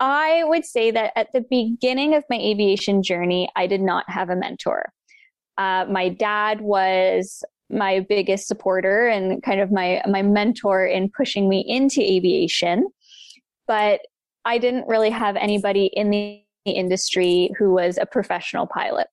I 0.00 0.42
would 0.44 0.64
say 0.64 0.90
that 0.90 1.12
at 1.14 1.28
the 1.32 1.44
beginning 1.48 2.16
of 2.16 2.24
my 2.28 2.36
aviation 2.36 3.04
journey, 3.04 3.48
I 3.54 3.68
did 3.68 3.80
not 3.80 4.10
have 4.10 4.30
a 4.30 4.36
mentor. 4.36 4.92
Uh, 5.56 5.86
my 5.88 6.08
dad 6.08 6.60
was 6.60 7.44
my 7.70 8.00
biggest 8.08 8.48
supporter 8.48 9.06
and 9.06 9.40
kind 9.44 9.60
of 9.60 9.70
my 9.70 10.02
my 10.08 10.22
mentor 10.22 10.84
in 10.84 11.08
pushing 11.16 11.48
me 11.48 11.64
into 11.66 12.00
aviation, 12.00 12.88
but 13.68 14.00
I 14.44 14.58
didn't 14.58 14.86
really 14.86 15.10
have 15.10 15.36
anybody 15.36 15.86
in 15.92 16.10
the 16.10 16.42
industry 16.66 17.50
who 17.58 17.72
was 17.72 17.98
a 17.98 18.06
professional 18.06 18.66
pilot, 18.66 19.08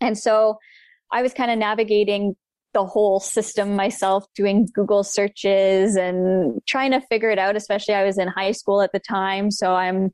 and 0.00 0.16
so 0.18 0.58
I 1.12 1.22
was 1.22 1.34
kind 1.34 1.50
of 1.50 1.58
navigating 1.58 2.36
the 2.72 2.84
whole 2.84 3.18
system 3.18 3.74
myself, 3.74 4.24
doing 4.34 4.68
Google 4.74 5.02
searches 5.02 5.96
and 5.96 6.60
trying 6.66 6.92
to 6.92 7.00
figure 7.00 7.30
it 7.30 7.38
out. 7.38 7.56
Especially, 7.56 7.94
I 7.94 8.04
was 8.04 8.18
in 8.18 8.28
high 8.28 8.52
school 8.52 8.80
at 8.80 8.92
the 8.92 9.00
time. 9.00 9.50
So 9.50 9.74
I'm 9.74 10.10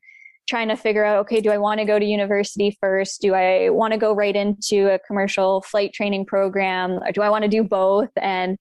trying 0.49 0.69
to 0.69 0.77
figure 0.77 1.05
out 1.05 1.19
okay, 1.19 1.41
do 1.41 1.51
I 1.51 1.59
want 1.59 1.81
to 1.81 1.85
go 1.85 1.99
to 1.99 2.05
university 2.05 2.77
first? 2.81 3.21
Do 3.21 3.35
I 3.35 3.71
want 3.71 3.93
to 3.93 3.99
go 3.99 4.15
right 4.15 4.35
into 4.35 4.93
a 4.93 4.99
commercial 5.01 5.63
flight 5.63 5.93
training 5.93 6.27
program? 6.27 6.93
Or 7.05 7.13
do 7.13 7.23
I 7.23 7.31
want 7.31 7.43
to 7.43 7.49
do 7.49 7.63
both? 7.63 8.11
And 8.17 8.57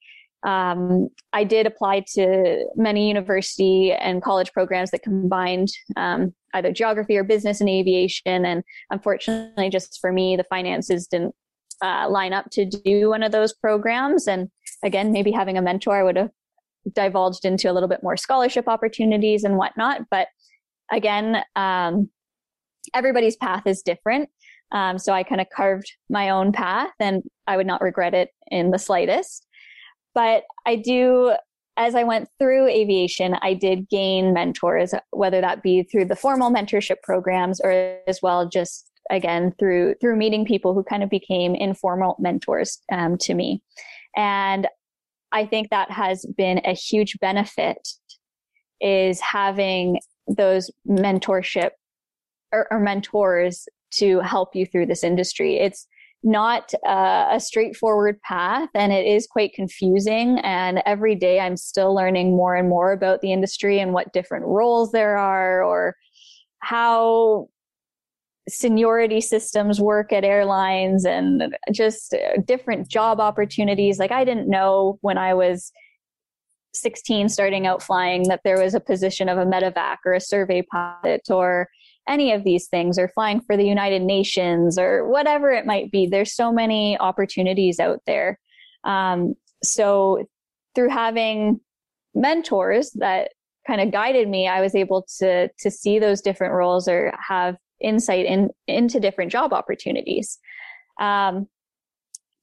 um, 0.46 1.10
I 1.34 1.44
did 1.44 1.66
apply 1.66 2.06
to 2.14 2.66
many 2.76 3.08
university 3.08 3.92
and 3.92 4.22
college 4.22 4.54
programs 4.54 4.92
that 4.92 5.02
combined 5.02 5.70
um, 5.98 6.34
either 6.54 6.72
geography 6.72 7.18
or 7.18 7.24
business 7.24 7.60
and 7.62 7.70
aviation. 7.70 8.46
And 8.46 8.64
unfortunately, 8.92 9.70
just 9.70 10.00
for 10.00 10.12
me, 10.12 10.36
the 10.36 10.44
finances 10.44 11.08
didn't 11.08 11.36
uh, 11.84 12.08
line 12.10 12.32
up 12.32 12.52
to 12.52 12.66
do 12.66 13.10
one 13.10 13.24
of 13.24 13.32
those 13.32 13.54
programs. 13.54 14.28
And 14.28 14.50
again, 14.84 15.12
maybe 15.12 15.32
having 15.32 15.58
a 15.58 15.64
mentor 15.64 16.06
would 16.06 16.16
have 16.16 16.32
divulged 16.94 17.44
into 17.44 17.70
a 17.70 17.74
little 17.74 17.90
bit 17.90 18.04
more 18.04 18.16
scholarship 18.16 18.68
opportunities 18.68 19.44
and 19.44 19.58
whatnot. 19.58 20.02
But 20.12 20.28
again, 20.92 21.44
um, 21.56 22.10
everybody's 22.94 23.36
path 23.36 23.66
is 23.66 23.82
different. 23.82 24.30
Um, 24.72 25.00
so 25.00 25.12
I 25.12 25.24
kind 25.24 25.42
of 25.42 25.48
carved 25.50 25.92
my 26.10 26.30
own 26.30 26.52
path 26.52 26.92
and 27.00 27.24
I 27.48 27.58
would 27.58 27.68
not 27.68 27.82
regret 27.82 28.14
it 28.14 28.30
in 28.52 28.70
the 28.70 28.80
slightest. 28.80 29.48
But 30.16 30.44
I 30.66 30.78
do, 30.78 31.36
as 31.78 31.94
I 31.94 32.04
went 32.04 32.30
through 32.40 32.68
aviation, 32.68 33.36
I 33.42 33.54
did 33.54 33.90
gain 33.90 34.34
mentors, 34.34 34.94
whether 35.12 35.42
that 35.42 35.62
be 35.62 35.84
through 35.84 36.06
the 36.06 36.16
formal 36.16 36.50
mentorship 36.50 37.04
programs 37.04 37.62
or 37.62 38.00
as 38.08 38.20
well 38.24 38.50
just 38.50 38.90
again 39.12 39.54
through 39.60 39.94
through 40.02 40.16
meeting 40.16 40.46
people 40.46 40.74
who 40.74 40.84
kind 40.84 41.04
of 41.04 41.12
became 41.12 41.54
informal 41.54 42.16
mentors 42.18 42.80
um, 42.92 43.18
to 43.20 43.36
me. 43.36 43.62
And 44.16 44.68
i 45.32 45.46
think 45.46 45.70
that 45.70 45.92
has 45.92 46.26
been 46.38 46.62
a 46.66 46.74
huge 46.74 47.18
benefit 47.20 47.88
is 48.82 49.20
having 49.20 50.00
those 50.28 50.72
mentorship 50.88 51.72
or, 52.52 52.68
or 52.72 52.80
mentors 52.80 53.68
to 53.92 54.20
help 54.20 54.56
you 54.56 54.66
through 54.66 54.86
this 54.86 55.04
industry. 55.04 55.58
It's 55.58 55.88
not 56.26 56.74
uh, 56.86 57.28
a 57.32 57.40
straightforward 57.40 58.20
path 58.22 58.70
and 58.74 58.92
it 58.92 59.06
is 59.06 59.28
quite 59.28 59.54
confusing 59.54 60.40
and 60.40 60.82
every 60.86 61.16
day 61.16 61.40
i'm 61.40 61.56
still 61.56 61.94
learning 61.94 62.36
more 62.36 62.56
and 62.56 62.68
more 62.68 62.92
about 62.92 63.22
the 63.22 63.32
industry 63.32 63.80
and 63.80 63.94
what 63.94 64.12
different 64.12 64.46
roles 64.46 64.92
there 64.92 65.18
are 65.18 65.64
or 65.64 65.96
how 66.60 67.48
seniority 68.48 69.22
systems 69.22 69.82
work 69.82 70.14
at 70.14 70.24
airlines 70.24 71.06
and 71.06 71.56
just 71.72 72.16
different 72.46 72.88
job 72.88 73.20
opportunities. 73.20 73.98
Like 73.98 74.12
I 74.12 74.24
didn't 74.24 74.50
know 74.50 75.00
when 75.02 75.18
I 75.18 75.34
was 75.34 75.72
16 76.74 77.30
starting 77.30 77.66
out 77.66 77.82
flying 77.82 78.28
that 78.28 78.42
there 78.44 78.62
was 78.62 78.74
a 78.74 78.80
position 78.80 79.30
of 79.30 79.38
a 79.38 79.46
medevac 79.46 79.98
or 80.06 80.14
a 80.14 80.20
survey 80.20 80.62
pilot 80.62 81.22
or 81.30 81.70
any 82.08 82.32
of 82.32 82.44
these 82.44 82.68
things 82.68 82.98
or 83.00 83.08
flying 83.10 83.42
for 83.42 83.58
the 83.58 83.66
United 83.66 84.02
Nations 84.02 84.78
or 84.78 85.08
whatever 85.08 85.52
it 85.52 85.66
might 85.66 85.92
be. 85.92 86.08
There's 86.08 86.36
so 86.36 86.52
many 86.52 86.98
opportunities 87.00 87.80
out 87.80 88.02
there. 88.06 88.40
Um, 88.84 89.34
so 89.64 90.28
through 90.76 90.90
having 90.90 91.60
mentors 92.14 92.92
that 92.92 93.32
kind 93.66 93.82
of 93.82 93.92
guided 93.92 94.30
me, 94.30 94.48
I 94.48 94.62
was 94.62 94.76
able 94.76 95.06
to 95.20 95.50
to 95.50 95.72
see 95.72 96.00
those 96.00 96.22
different 96.22 96.54
roles 96.54 96.88
or 96.88 97.14
have 97.28 97.58
insight 97.82 98.26
in, 98.26 98.50
into 98.68 99.00
different 99.00 99.32
job 99.32 99.54
opportunities. 99.54 100.38
Um, 101.00 101.48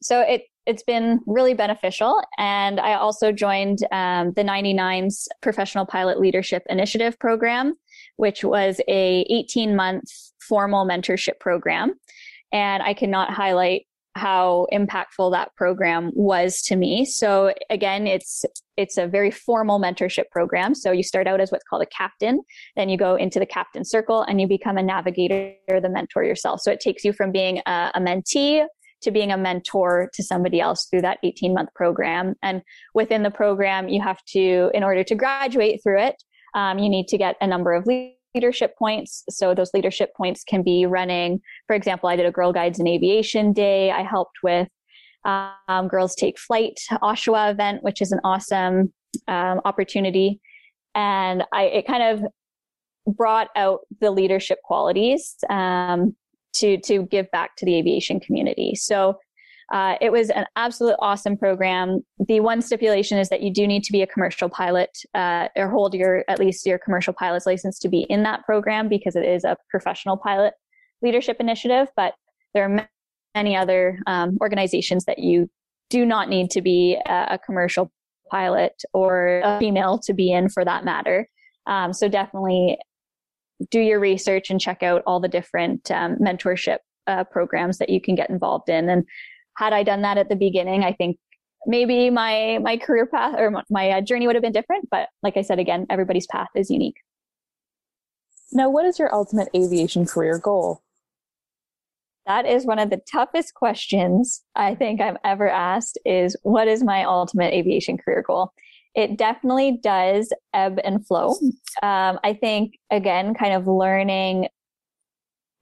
so 0.02 0.20
it 0.20 0.42
it's 0.66 0.82
been 0.82 1.20
really 1.26 1.54
beneficial. 1.54 2.22
And 2.38 2.78
I 2.78 2.94
also 2.94 3.32
joined 3.32 3.80
um, 3.90 4.32
the 4.34 4.44
99's 4.44 5.28
Professional 5.40 5.86
Pilot 5.86 6.20
Leadership 6.20 6.62
Initiative 6.68 7.18
program, 7.18 7.74
which 8.16 8.44
was 8.44 8.80
a 8.88 9.26
18 9.30 9.76
month 9.76 10.04
formal 10.40 10.86
mentorship 10.86 11.38
program. 11.40 11.94
And 12.52 12.82
I 12.82 12.94
cannot 12.94 13.32
highlight 13.32 13.86
how 14.14 14.66
impactful 14.72 15.32
that 15.32 15.54
program 15.56 16.10
was 16.14 16.60
to 16.62 16.76
me. 16.76 17.04
So 17.04 17.54
again, 17.70 18.06
it's 18.06 18.44
it's 18.76 18.98
a 18.98 19.06
very 19.06 19.30
formal 19.30 19.80
mentorship 19.80 20.24
program. 20.30 20.74
So 20.74 20.92
you 20.92 21.02
start 21.02 21.26
out 21.26 21.40
as 21.40 21.50
what's 21.50 21.64
called 21.64 21.82
a 21.82 21.86
captain, 21.86 22.42
then 22.76 22.88
you 22.88 22.98
go 22.98 23.16
into 23.16 23.38
the 23.38 23.46
captain 23.46 23.84
circle 23.84 24.22
and 24.22 24.40
you 24.40 24.46
become 24.46 24.76
a 24.76 24.82
navigator, 24.82 25.54
the 25.68 25.88
mentor 25.88 26.24
yourself. 26.24 26.60
So 26.60 26.70
it 26.70 26.80
takes 26.80 27.04
you 27.04 27.12
from 27.12 27.32
being 27.32 27.62
a, 27.66 27.92
a 27.94 28.00
mentee 28.00 28.66
to 29.02 29.10
being 29.10 29.32
a 29.32 29.36
mentor 29.36 30.10
to 30.14 30.22
somebody 30.22 30.60
else 30.60 30.86
through 30.86 31.02
that 31.02 31.18
18 31.22 31.54
month 31.54 31.70
program. 31.74 32.34
And 32.42 32.62
within 32.94 33.22
the 33.22 33.30
program, 33.30 33.88
you 33.88 34.00
have 34.00 34.22
to, 34.28 34.70
in 34.74 34.84
order 34.84 35.04
to 35.04 35.14
graduate 35.14 35.80
through 35.82 36.00
it, 36.00 36.22
um, 36.54 36.78
you 36.78 36.88
need 36.88 37.08
to 37.08 37.18
get 37.18 37.36
a 37.40 37.46
number 37.46 37.72
of 37.72 37.86
leadership 38.34 38.76
points. 38.78 39.24
So 39.28 39.54
those 39.54 39.70
leadership 39.74 40.14
points 40.16 40.44
can 40.44 40.62
be 40.62 40.86
running, 40.86 41.40
for 41.66 41.74
example, 41.76 42.08
I 42.08 42.16
did 42.16 42.26
a 42.26 42.30
Girl 42.30 42.52
Guides 42.52 42.78
in 42.78 42.86
Aviation 42.86 43.52
Day. 43.52 43.90
I 43.90 44.02
helped 44.02 44.38
with 44.42 44.68
um, 45.24 45.88
Girls 45.88 46.14
Take 46.14 46.38
Flight 46.38 46.80
Oshawa 46.90 47.50
event, 47.50 47.82
which 47.82 48.00
is 48.00 48.12
an 48.12 48.20
awesome 48.24 48.92
um, 49.28 49.60
opportunity. 49.64 50.40
And 50.94 51.44
I, 51.52 51.64
it 51.64 51.86
kind 51.86 52.02
of 52.02 53.14
brought 53.14 53.48
out 53.56 53.80
the 54.00 54.10
leadership 54.10 54.58
qualities 54.62 55.36
um, 55.50 56.14
to 56.54 56.78
to 56.78 57.04
give 57.04 57.30
back 57.30 57.56
to 57.56 57.64
the 57.64 57.76
aviation 57.76 58.20
community. 58.20 58.74
So 58.74 59.18
uh, 59.72 59.96
it 60.02 60.12
was 60.12 60.28
an 60.28 60.44
absolute 60.54 60.94
awesome 61.00 61.36
program. 61.36 62.00
The 62.28 62.40
one 62.40 62.60
stipulation 62.60 63.18
is 63.18 63.30
that 63.30 63.40
you 63.40 63.50
do 63.50 63.66
need 63.66 63.82
to 63.84 63.92
be 63.92 64.02
a 64.02 64.06
commercial 64.06 64.50
pilot 64.50 64.90
uh, 65.14 65.48
or 65.56 65.70
hold 65.70 65.94
your 65.94 66.24
at 66.28 66.38
least 66.38 66.66
your 66.66 66.78
commercial 66.78 67.14
pilot's 67.14 67.46
license 67.46 67.78
to 67.80 67.88
be 67.88 68.06
in 68.10 68.22
that 68.24 68.44
program 68.44 68.88
because 68.90 69.16
it 69.16 69.24
is 69.24 69.44
a 69.44 69.56
professional 69.70 70.18
pilot 70.18 70.52
leadership 71.00 71.38
initiative. 71.40 71.88
But 71.96 72.12
there 72.52 72.64
are 72.64 72.86
many 73.34 73.56
other 73.56 73.98
um, 74.06 74.36
organizations 74.42 75.06
that 75.06 75.18
you 75.18 75.48
do 75.88 76.04
not 76.04 76.28
need 76.28 76.50
to 76.50 76.60
be 76.60 76.98
a, 77.06 77.38
commercial 77.44 77.90
pilot 78.30 78.82
or 78.92 79.40
a 79.42 79.58
female 79.58 79.98
to 80.00 80.12
be 80.12 80.32
in 80.32 80.50
for 80.50 80.64
that 80.64 80.84
matter. 80.84 81.26
Um, 81.66 81.92
so 81.94 82.08
definitely 82.08 82.78
do 83.70 83.80
your 83.80 84.00
research 84.00 84.50
and 84.50 84.60
check 84.60 84.82
out 84.82 85.02
all 85.06 85.20
the 85.20 85.28
different 85.28 85.90
um, 85.90 86.16
mentorship 86.16 86.78
uh, 87.06 87.24
programs 87.24 87.78
that 87.78 87.88
you 87.88 88.00
can 88.00 88.14
get 88.14 88.30
involved 88.30 88.68
in. 88.68 88.88
And 88.88 89.04
had 89.56 89.72
I 89.72 89.82
done 89.82 90.02
that 90.02 90.18
at 90.18 90.28
the 90.28 90.36
beginning, 90.36 90.84
I 90.84 90.92
think 90.92 91.18
maybe 91.66 92.10
my 92.10 92.58
my 92.62 92.76
career 92.76 93.06
path 93.06 93.34
or 93.38 93.62
my 93.70 93.90
uh, 93.90 94.00
journey 94.00 94.26
would 94.26 94.36
have 94.36 94.42
been 94.42 94.52
different. 94.52 94.88
But 94.90 95.08
like 95.22 95.36
I 95.36 95.42
said 95.42 95.58
again, 95.58 95.86
everybody's 95.90 96.26
path 96.26 96.48
is 96.54 96.70
unique. 96.70 96.96
Now, 98.52 98.68
what 98.68 98.84
is 98.84 98.98
your 98.98 99.14
ultimate 99.14 99.48
aviation 99.54 100.04
career 100.06 100.38
goal? 100.38 100.82
That 102.26 102.46
is 102.46 102.66
one 102.66 102.78
of 102.78 102.90
the 102.90 103.00
toughest 103.10 103.54
questions 103.54 104.42
I 104.54 104.74
think 104.74 105.00
I've 105.00 105.16
ever 105.24 105.48
asked 105.48 105.98
is 106.04 106.36
what 106.42 106.68
is 106.68 106.84
my 106.84 107.04
ultimate 107.04 107.52
aviation 107.52 107.98
career 107.98 108.22
goal? 108.24 108.52
It 108.94 109.16
definitely 109.16 109.78
does 109.82 110.32
ebb 110.54 110.78
and 110.84 111.06
flow. 111.06 111.36
Um, 111.82 112.20
I 112.22 112.34
think, 112.34 112.74
again, 112.92 113.34
kind 113.34 113.54
of 113.54 113.66
learning 113.66 114.46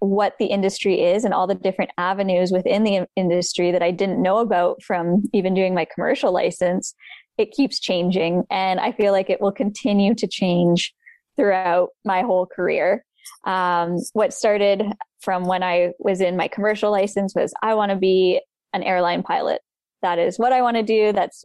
what 0.01 0.35
the 0.39 0.47
industry 0.47 1.03
is 1.03 1.25
and 1.25 1.33
all 1.33 1.47
the 1.47 1.55
different 1.55 1.91
avenues 1.99 2.51
within 2.51 2.85
the 2.85 3.07
industry 3.17 3.71
that 3.71 3.83
I 3.83 3.91
didn't 3.91 4.21
know 4.21 4.39
about 4.39 4.83
from 4.83 5.23
even 5.33 5.55
doing 5.55 5.75
my 5.75 5.87
commercial 5.95 6.33
license, 6.33 6.95
it 7.39 7.53
keeps 7.53 7.79
changing. 7.79 8.45
And 8.51 8.81
I 8.81 8.93
feel 8.93 9.13
like 9.13 9.31
it 9.31 9.41
will 9.41 9.53
continue 9.53 10.15
to 10.15 10.27
change 10.27 10.93
throughout 11.37 11.91
my 12.05 12.23
whole 12.23 12.47
career. 12.47 13.05
Um, 13.47 13.99
what 14.15 14.33
started 14.33 14.85
from 15.21 15.45
when 15.45 15.63
I 15.63 15.93
was 15.99 16.21
in 16.21 16.37
my 16.37 16.49
commercial 16.49 16.91
license 16.91 17.35
was 17.35 17.53
I 17.63 17.75
want 17.75 17.91
to 17.91 17.97
be 17.97 18.41
an 18.73 18.83
airline 18.83 19.23
pilot. 19.23 19.61
That 20.03 20.19
is 20.19 20.39
what 20.39 20.53
I 20.53 20.63
want 20.63 20.77
to 20.77 20.83
do. 20.83 21.13
That's 21.13 21.45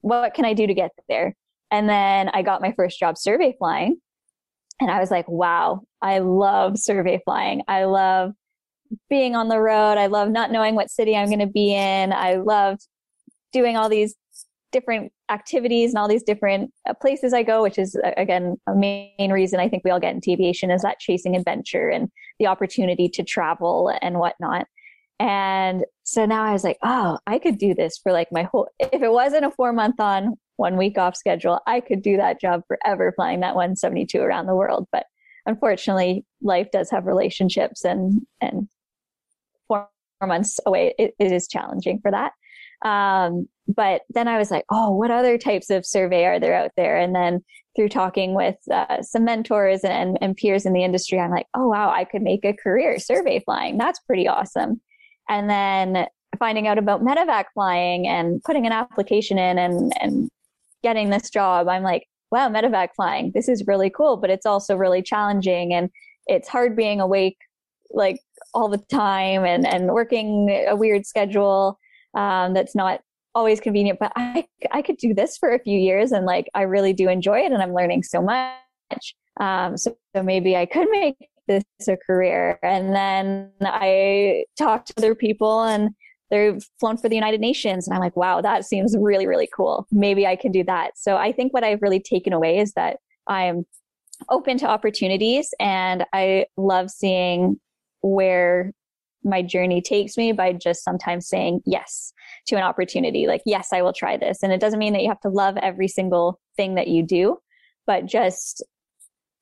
what 0.00 0.32
can 0.34 0.44
I 0.44 0.54
do 0.54 0.66
to 0.66 0.74
get 0.74 0.92
there? 1.08 1.34
And 1.70 1.88
then 1.88 2.30
I 2.30 2.42
got 2.42 2.62
my 2.62 2.72
first 2.72 2.98
job 2.98 3.18
survey 3.18 3.54
flying. 3.58 4.00
And 4.80 4.90
I 4.90 5.00
was 5.00 5.10
like, 5.10 5.28
wow, 5.28 5.82
I 6.02 6.18
love 6.18 6.78
survey 6.78 7.20
flying. 7.24 7.62
I 7.68 7.84
love 7.84 8.32
being 9.10 9.36
on 9.36 9.48
the 9.48 9.60
road. 9.60 9.98
I 9.98 10.06
love 10.06 10.30
not 10.30 10.50
knowing 10.50 10.74
what 10.74 10.90
city 10.90 11.16
I'm 11.16 11.26
going 11.26 11.38
to 11.40 11.46
be 11.46 11.74
in. 11.74 12.12
I 12.12 12.36
loved 12.36 12.86
doing 13.52 13.76
all 13.76 13.88
these 13.88 14.14
different 14.70 15.12
activities 15.30 15.90
and 15.90 15.98
all 15.98 16.08
these 16.08 16.22
different 16.22 16.72
uh, 16.88 16.94
places 16.94 17.32
I 17.32 17.42
go, 17.42 17.62
which 17.62 17.78
is 17.78 17.98
again 18.16 18.56
a 18.66 18.74
main 18.74 19.32
reason 19.32 19.60
I 19.60 19.68
think 19.68 19.82
we 19.84 19.90
all 19.90 20.00
get 20.00 20.14
into 20.14 20.30
aviation 20.30 20.70
is 20.70 20.82
that 20.82 20.98
chasing 20.98 21.36
adventure 21.36 21.88
and 21.88 22.08
the 22.38 22.46
opportunity 22.46 23.08
to 23.10 23.22
travel 23.22 23.92
and 24.02 24.18
whatnot. 24.18 24.66
And 25.20 25.84
so 26.04 26.26
now 26.26 26.44
I 26.44 26.52
was 26.52 26.64
like, 26.64 26.78
oh, 26.82 27.18
I 27.26 27.38
could 27.38 27.58
do 27.58 27.74
this 27.74 27.98
for 27.98 28.12
like 28.12 28.28
my 28.30 28.44
whole, 28.44 28.68
if 28.78 29.02
it 29.02 29.10
wasn't 29.10 29.44
a 29.44 29.50
four 29.50 29.72
month 29.72 29.98
on, 30.00 30.36
one 30.56 30.76
week 30.76 30.98
off 30.98 31.16
schedule, 31.16 31.60
I 31.66 31.80
could 31.80 32.02
do 32.02 32.16
that 32.16 32.40
job 32.40 32.62
forever 32.66 33.12
flying 33.14 33.40
that 33.40 33.54
172 33.54 34.20
around 34.20 34.46
the 34.46 34.56
world. 34.56 34.86
But 34.92 35.06
unfortunately, 35.48 36.24
life 36.42 36.68
does 36.70 36.90
have 36.90 37.06
relationships 37.06 37.84
and, 37.84 38.20
and 38.40 38.68
four 39.66 39.88
months 40.22 40.60
away, 40.66 40.94
it, 40.98 41.14
it 41.18 41.32
is 41.32 41.48
challenging 41.48 41.98
for 42.00 42.10
that. 42.10 42.32
Um, 42.88 43.48
but 43.66 44.02
then 44.10 44.28
I 44.28 44.38
was 44.38 44.50
like, 44.50 44.64
oh, 44.70 44.92
what 44.92 45.10
other 45.10 45.38
types 45.38 45.70
of 45.70 45.86
survey 45.86 46.26
are 46.26 46.38
there 46.38 46.54
out 46.54 46.70
there? 46.76 46.96
And 46.96 47.14
then 47.14 47.42
through 47.74 47.88
talking 47.88 48.34
with 48.34 48.56
uh, 48.70 49.02
some 49.02 49.24
mentors 49.24 49.84
and, 49.84 50.18
and 50.20 50.36
peers 50.36 50.66
in 50.66 50.74
the 50.74 50.84
industry, 50.84 51.18
I'm 51.18 51.30
like, 51.30 51.46
oh, 51.54 51.68
wow, 51.68 51.90
I 51.90 52.04
could 52.04 52.22
make 52.22 52.44
a 52.44 52.52
career 52.52 52.98
survey 52.98 53.40
flying. 53.40 53.78
That's 53.78 54.00
pretty 54.00 54.28
awesome. 54.28 54.80
And 55.28 55.48
then 55.48 56.06
finding 56.38 56.68
out 56.68 56.78
about 56.78 57.02
medevac 57.02 57.44
flying 57.54 58.06
and 58.06 58.42
putting 58.44 58.66
an 58.66 58.72
application 58.72 59.38
in 59.38 59.58
and, 59.58 59.92
and 60.00 60.30
getting 60.82 61.10
this 61.10 61.30
job, 61.30 61.68
I'm 61.68 61.82
like, 61.82 62.06
wow, 62.30 62.48
medevac 62.48 62.90
flying, 62.94 63.32
this 63.34 63.48
is 63.48 63.66
really 63.66 63.90
cool, 63.90 64.16
but 64.16 64.30
it's 64.30 64.46
also 64.46 64.76
really 64.76 65.02
challenging. 65.02 65.72
And 65.72 65.90
it's 66.26 66.48
hard 66.48 66.76
being 66.76 67.00
awake 67.00 67.38
like 67.90 68.20
all 68.54 68.68
the 68.68 68.78
time 68.90 69.44
and, 69.44 69.66
and 69.66 69.88
working 69.92 70.64
a 70.68 70.76
weird 70.76 71.06
schedule 71.06 71.78
um, 72.14 72.54
that's 72.54 72.74
not 72.74 73.00
always 73.34 73.60
convenient, 73.60 73.98
but 73.98 74.12
I, 74.16 74.46
I 74.72 74.82
could 74.82 74.96
do 74.96 75.14
this 75.14 75.36
for 75.38 75.54
a 75.54 75.58
few 75.58 75.78
years 75.78 76.12
and 76.12 76.26
like, 76.26 76.48
I 76.54 76.62
really 76.62 76.92
do 76.92 77.08
enjoy 77.08 77.40
it 77.40 77.52
and 77.52 77.62
I'm 77.62 77.74
learning 77.74 78.02
so 78.02 78.20
much. 78.20 79.14
Um, 79.40 79.76
so, 79.76 79.96
so 80.14 80.22
maybe 80.22 80.56
I 80.56 80.66
could 80.66 80.88
make 80.90 81.16
this 81.46 81.64
a 81.88 81.96
career. 81.96 82.58
And 82.62 82.94
then 82.94 83.50
I 83.62 84.44
talked 84.58 84.88
to 84.88 84.94
other 84.98 85.14
people 85.14 85.62
and 85.62 85.90
they've 86.30 86.62
flown 86.78 86.96
for 86.96 87.08
the 87.08 87.14
United 87.14 87.40
Nations. 87.40 87.86
And 87.86 87.94
I'm 87.94 88.00
like, 88.00 88.16
wow, 88.16 88.40
that 88.40 88.64
seems 88.64 88.96
really, 88.98 89.26
really 89.26 89.48
cool. 89.54 89.86
Maybe 89.90 90.26
I 90.26 90.36
can 90.36 90.52
do 90.52 90.64
that. 90.64 90.92
So 90.96 91.16
I 91.16 91.32
think 91.32 91.52
what 91.52 91.64
I've 91.64 91.82
really 91.82 92.00
taken 92.00 92.32
away 92.32 92.58
is 92.58 92.72
that 92.72 92.98
I'm 93.26 93.64
open 94.30 94.58
to 94.58 94.66
opportunities 94.66 95.54
and 95.60 96.04
I 96.12 96.46
love 96.56 96.90
seeing 96.90 97.58
where 98.00 98.72
my 99.24 99.42
journey 99.42 99.80
takes 99.80 100.16
me 100.16 100.32
by 100.32 100.52
just 100.52 100.84
sometimes 100.84 101.28
saying 101.28 101.60
yes 101.66 102.12
to 102.46 102.56
an 102.56 102.62
opportunity. 102.62 103.26
Like, 103.26 103.42
yes, 103.44 103.68
I 103.72 103.82
will 103.82 103.92
try 103.92 104.16
this. 104.16 104.42
And 104.42 104.52
it 104.52 104.60
doesn't 104.60 104.78
mean 104.78 104.92
that 104.92 105.02
you 105.02 105.08
have 105.08 105.20
to 105.20 105.28
love 105.28 105.56
every 105.58 105.88
single 105.88 106.40
thing 106.56 106.74
that 106.76 106.88
you 106.88 107.02
do, 107.02 107.38
but 107.86 108.06
just 108.06 108.64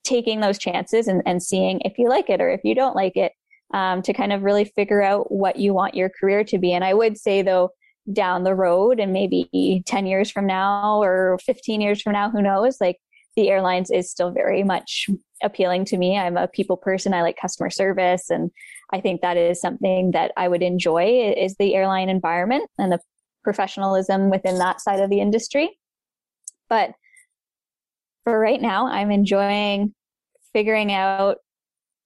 taking 0.04 0.40
those 0.40 0.58
chances 0.58 1.08
and, 1.08 1.22
and 1.26 1.42
seeing 1.42 1.80
if 1.84 1.98
you 1.98 2.08
like 2.08 2.30
it 2.30 2.40
or 2.40 2.48
if 2.48 2.60
you 2.64 2.74
don't 2.74 2.96
like 2.96 3.16
it 3.16 3.32
um, 3.74 4.02
to 4.02 4.12
kind 4.12 4.32
of 4.32 4.42
really 4.42 4.64
figure 4.64 5.02
out 5.02 5.30
what 5.30 5.56
you 5.56 5.74
want 5.74 5.94
your 5.94 6.08
career 6.08 6.44
to 6.44 6.58
be. 6.58 6.72
And 6.72 6.84
I 6.84 6.94
would 6.94 7.18
say, 7.18 7.42
though, 7.42 7.70
down 8.12 8.44
the 8.44 8.54
road 8.54 9.00
and 9.00 9.12
maybe 9.12 9.82
10 9.86 10.06
years 10.06 10.30
from 10.30 10.46
now 10.46 11.02
or 11.02 11.38
15 11.44 11.80
years 11.80 12.00
from 12.00 12.12
now, 12.12 12.30
who 12.30 12.40
knows, 12.40 12.80
like 12.80 12.98
the 13.34 13.48
airlines 13.48 13.90
is 13.90 14.10
still 14.10 14.30
very 14.30 14.62
much 14.62 15.08
appealing 15.42 15.84
to 15.86 15.98
me. 15.98 16.16
I'm 16.16 16.36
a 16.36 16.48
people 16.48 16.76
person. 16.76 17.12
I 17.12 17.22
like 17.22 17.36
customer 17.36 17.70
service. 17.70 18.30
And 18.30 18.50
I 18.92 19.00
think 19.00 19.20
that 19.20 19.36
is 19.36 19.60
something 19.60 20.12
that 20.12 20.32
I 20.36 20.48
would 20.48 20.62
enjoy 20.62 21.34
is 21.36 21.56
the 21.56 21.74
airline 21.74 22.08
environment 22.08 22.70
and 22.78 22.92
the 22.92 23.00
professionalism 23.44 24.30
within 24.30 24.58
that 24.58 24.80
side 24.80 25.00
of 25.00 25.10
the 25.10 25.20
industry. 25.20 25.78
But 26.68 26.92
for 28.24 28.38
right 28.38 28.60
now, 28.60 28.86
I'm 28.86 29.10
enjoying 29.10 29.94
figuring 30.52 30.92
out 30.92 31.38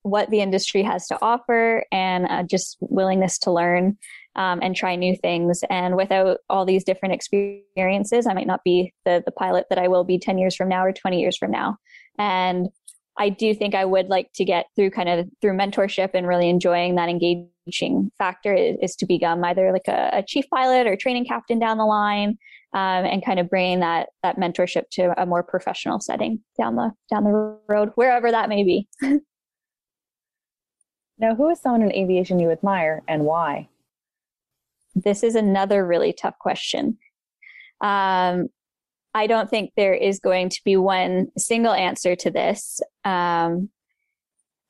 what 0.03 0.31
the 0.31 0.41
industry 0.41 0.83
has 0.83 1.07
to 1.09 1.19
offer 1.21 1.85
and 1.93 2.27
uh, 2.27 2.43
just 2.43 2.79
willingness 2.81 3.39
to 3.39 3.53
learn 3.53 3.99
um, 4.37 4.61
and 4.63 4.75
try 4.75 4.97
new 4.97 5.17
things. 5.17 5.63
And 5.69 5.97
without 5.97 6.39
all 6.49 6.65
these 6.65 6.85
different 6.85 7.15
experiences, 7.15 8.27
I 8.27 8.33
might 8.33 8.47
not 8.47 8.65
be 8.65 8.93
the 9.05 9.23
the 9.25 9.33
pilot 9.33 9.67
that 9.71 9.79
I 9.79 9.89
will 9.89 10.05
be 10.05 10.19
10 10.19 10.39
years 10.39 10.57
from 10.57 10.69
now 10.69 10.85
or 10.85 10.93
20 10.93 11.21
years 11.21 11.37
from 11.37 11.51
now. 11.51 11.77
And 12.19 12.69
I 13.19 13.29
do 13.29 13.55
think 13.55 13.75
I 13.75 13.85
would 13.85 14.09
like 14.09 14.31
to 14.37 14.45
get 14.45 14.67
through 14.77 14.91
kind 14.91 15.09
of 15.09 15.29
through 15.41 15.53
mentorship 15.57 16.11
and 16.15 16.27
really 16.27 16.49
enjoying 16.49 16.95
that 16.95 17.09
engaging 17.09 18.11
factor 18.19 18.55
is, 18.55 18.77
is 18.81 18.97
to 18.97 19.07
become 19.07 19.45
either 19.45 19.73
like 19.73 19.89
a, 19.89 20.11
a, 20.19 20.23
chief 20.27 20.47
pilot 20.53 20.87
or 20.87 20.97
training 20.97 21.27
captain 21.27 21.59
down 21.59 21.77
the 21.77 21.85
line, 21.85 22.39
um, 22.73 23.05
and 23.05 23.25
kind 23.25 23.39
of 23.39 23.51
bringing 23.51 23.81
that 23.81 24.09
that 24.23 24.39
mentorship 24.39 24.85
to 24.93 25.13
a 25.21 25.27
more 25.27 25.43
professional 25.43 26.01
setting 26.01 26.41
down 26.59 26.77
the 26.77 26.93
down 27.11 27.25
the 27.25 27.59
road, 27.69 27.91
wherever 27.95 28.31
that 28.31 28.49
may 28.49 28.65
be. 28.65 28.89
now, 31.21 31.35
who 31.35 31.51
is 31.51 31.61
someone 31.61 31.83
in 31.83 31.93
aviation 31.93 32.41
you 32.41 32.51
admire 32.51 33.03
and 33.07 33.25
why? 33.25 33.69
This 34.95 35.23
is 35.23 35.35
another 35.35 35.87
really 35.87 36.13
tough 36.13 36.39
question. 36.39 36.99
Um, 37.81 38.49
I 39.13 39.27
don't 39.27 39.51
think 39.51 39.73
there 39.77 39.95
is 39.95 40.19
going 40.19 40.49
to 40.49 40.61
be 40.65 40.77
one 40.77 41.29
single 41.37 41.73
answer 41.73 42.17
to 42.17 42.31
this. 42.31 42.81
Um, 43.05 43.69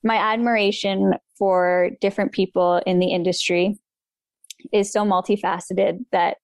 my 0.02 0.16
admiration 0.16 1.14
for 1.38 1.90
different 2.00 2.32
people 2.32 2.82
in 2.84 2.98
the 2.98 3.12
industry 3.12 3.78
is 4.72 4.92
so 4.92 5.04
multifaceted 5.04 6.04
that 6.10 6.38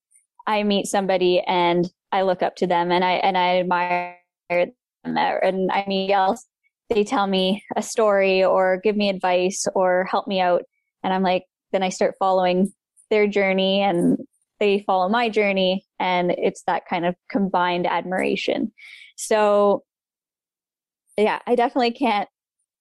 I 0.47 0.63
meet 0.63 0.87
somebody 0.87 1.41
and 1.41 1.91
I 2.13 2.23
look 2.23 2.43
up 2.43 2.57
to 2.57 2.67
them 2.67 2.93
and 2.93 3.05
I 3.05 3.13
and 3.13 3.37
I 3.37 3.59
admire 3.59 4.17
them 4.49 4.73
and 5.17 5.71
I 5.73 5.85
meet 5.89 6.13
else 6.13 6.47
they 6.89 7.05
tell 7.05 7.27
me 7.27 7.65
a 7.77 7.83
story 7.83 8.45
or 8.45 8.81
give 8.83 8.97
me 8.97 9.09
advice 9.09 9.67
or 9.75 10.05
help 10.05 10.27
me 10.27 10.41
out. 10.41 10.63
And 11.03 11.13
I'm 11.13 11.23
like 11.23 11.45
then 11.73 11.83
I 11.83 11.89
start 11.89 12.15
following 12.19 12.73
their 13.11 13.27
journey 13.27 13.83
and 13.83 14.19
they 14.61 14.81
follow 14.87 15.09
my 15.09 15.29
journey. 15.29 15.85
And 15.99 16.31
it's 16.31 16.63
that 16.67 16.87
kind 16.89 17.05
of 17.05 17.15
combined 17.31 17.87
admiration. 17.87 18.73
So 19.17 19.85
yeah, 21.19 21.41
I 21.47 21.55
definitely 21.55 21.93
can't 21.93 22.29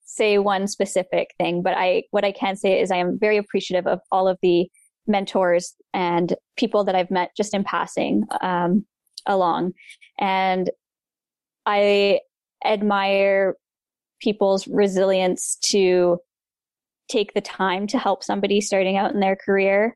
say 0.03 0.37
one 0.37 0.67
specific 0.67 1.33
thing, 1.37 1.61
but 1.61 1.73
I 1.75 2.03
what 2.11 2.23
I 2.23 2.31
can 2.31 2.55
say 2.55 2.79
is 2.79 2.91
I 2.91 2.97
am 2.97 3.17
very 3.19 3.37
appreciative 3.37 3.87
of 3.87 3.99
all 4.11 4.27
of 4.27 4.37
the 4.41 4.69
mentors 5.07 5.73
and 5.93 6.33
people 6.57 6.83
that 6.85 6.95
I've 6.95 7.11
met 7.11 7.31
just 7.35 7.53
in 7.53 7.63
passing 7.63 8.23
um, 8.41 8.85
along, 9.25 9.73
and 10.19 10.69
I 11.65 12.19
admire 12.63 13.55
people's 14.25 14.67
resilience 14.67 15.57
to 15.61 16.17
take 17.09 17.33
the 17.33 17.41
time 17.41 17.85
to 17.85 17.99
help 17.99 18.23
somebody 18.23 18.59
starting 18.59 18.97
out 18.97 19.13
in 19.13 19.19
their 19.19 19.35
career. 19.35 19.95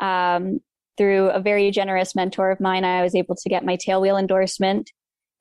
Um, 0.00 0.58
through 0.96 1.30
a 1.30 1.40
very 1.40 1.70
generous 1.70 2.16
mentor 2.16 2.50
of 2.50 2.58
mine, 2.58 2.84
I 2.84 3.04
was 3.04 3.14
able 3.14 3.36
to 3.36 3.48
get 3.48 3.64
my 3.64 3.76
tailwheel 3.76 4.18
endorsement 4.18 4.90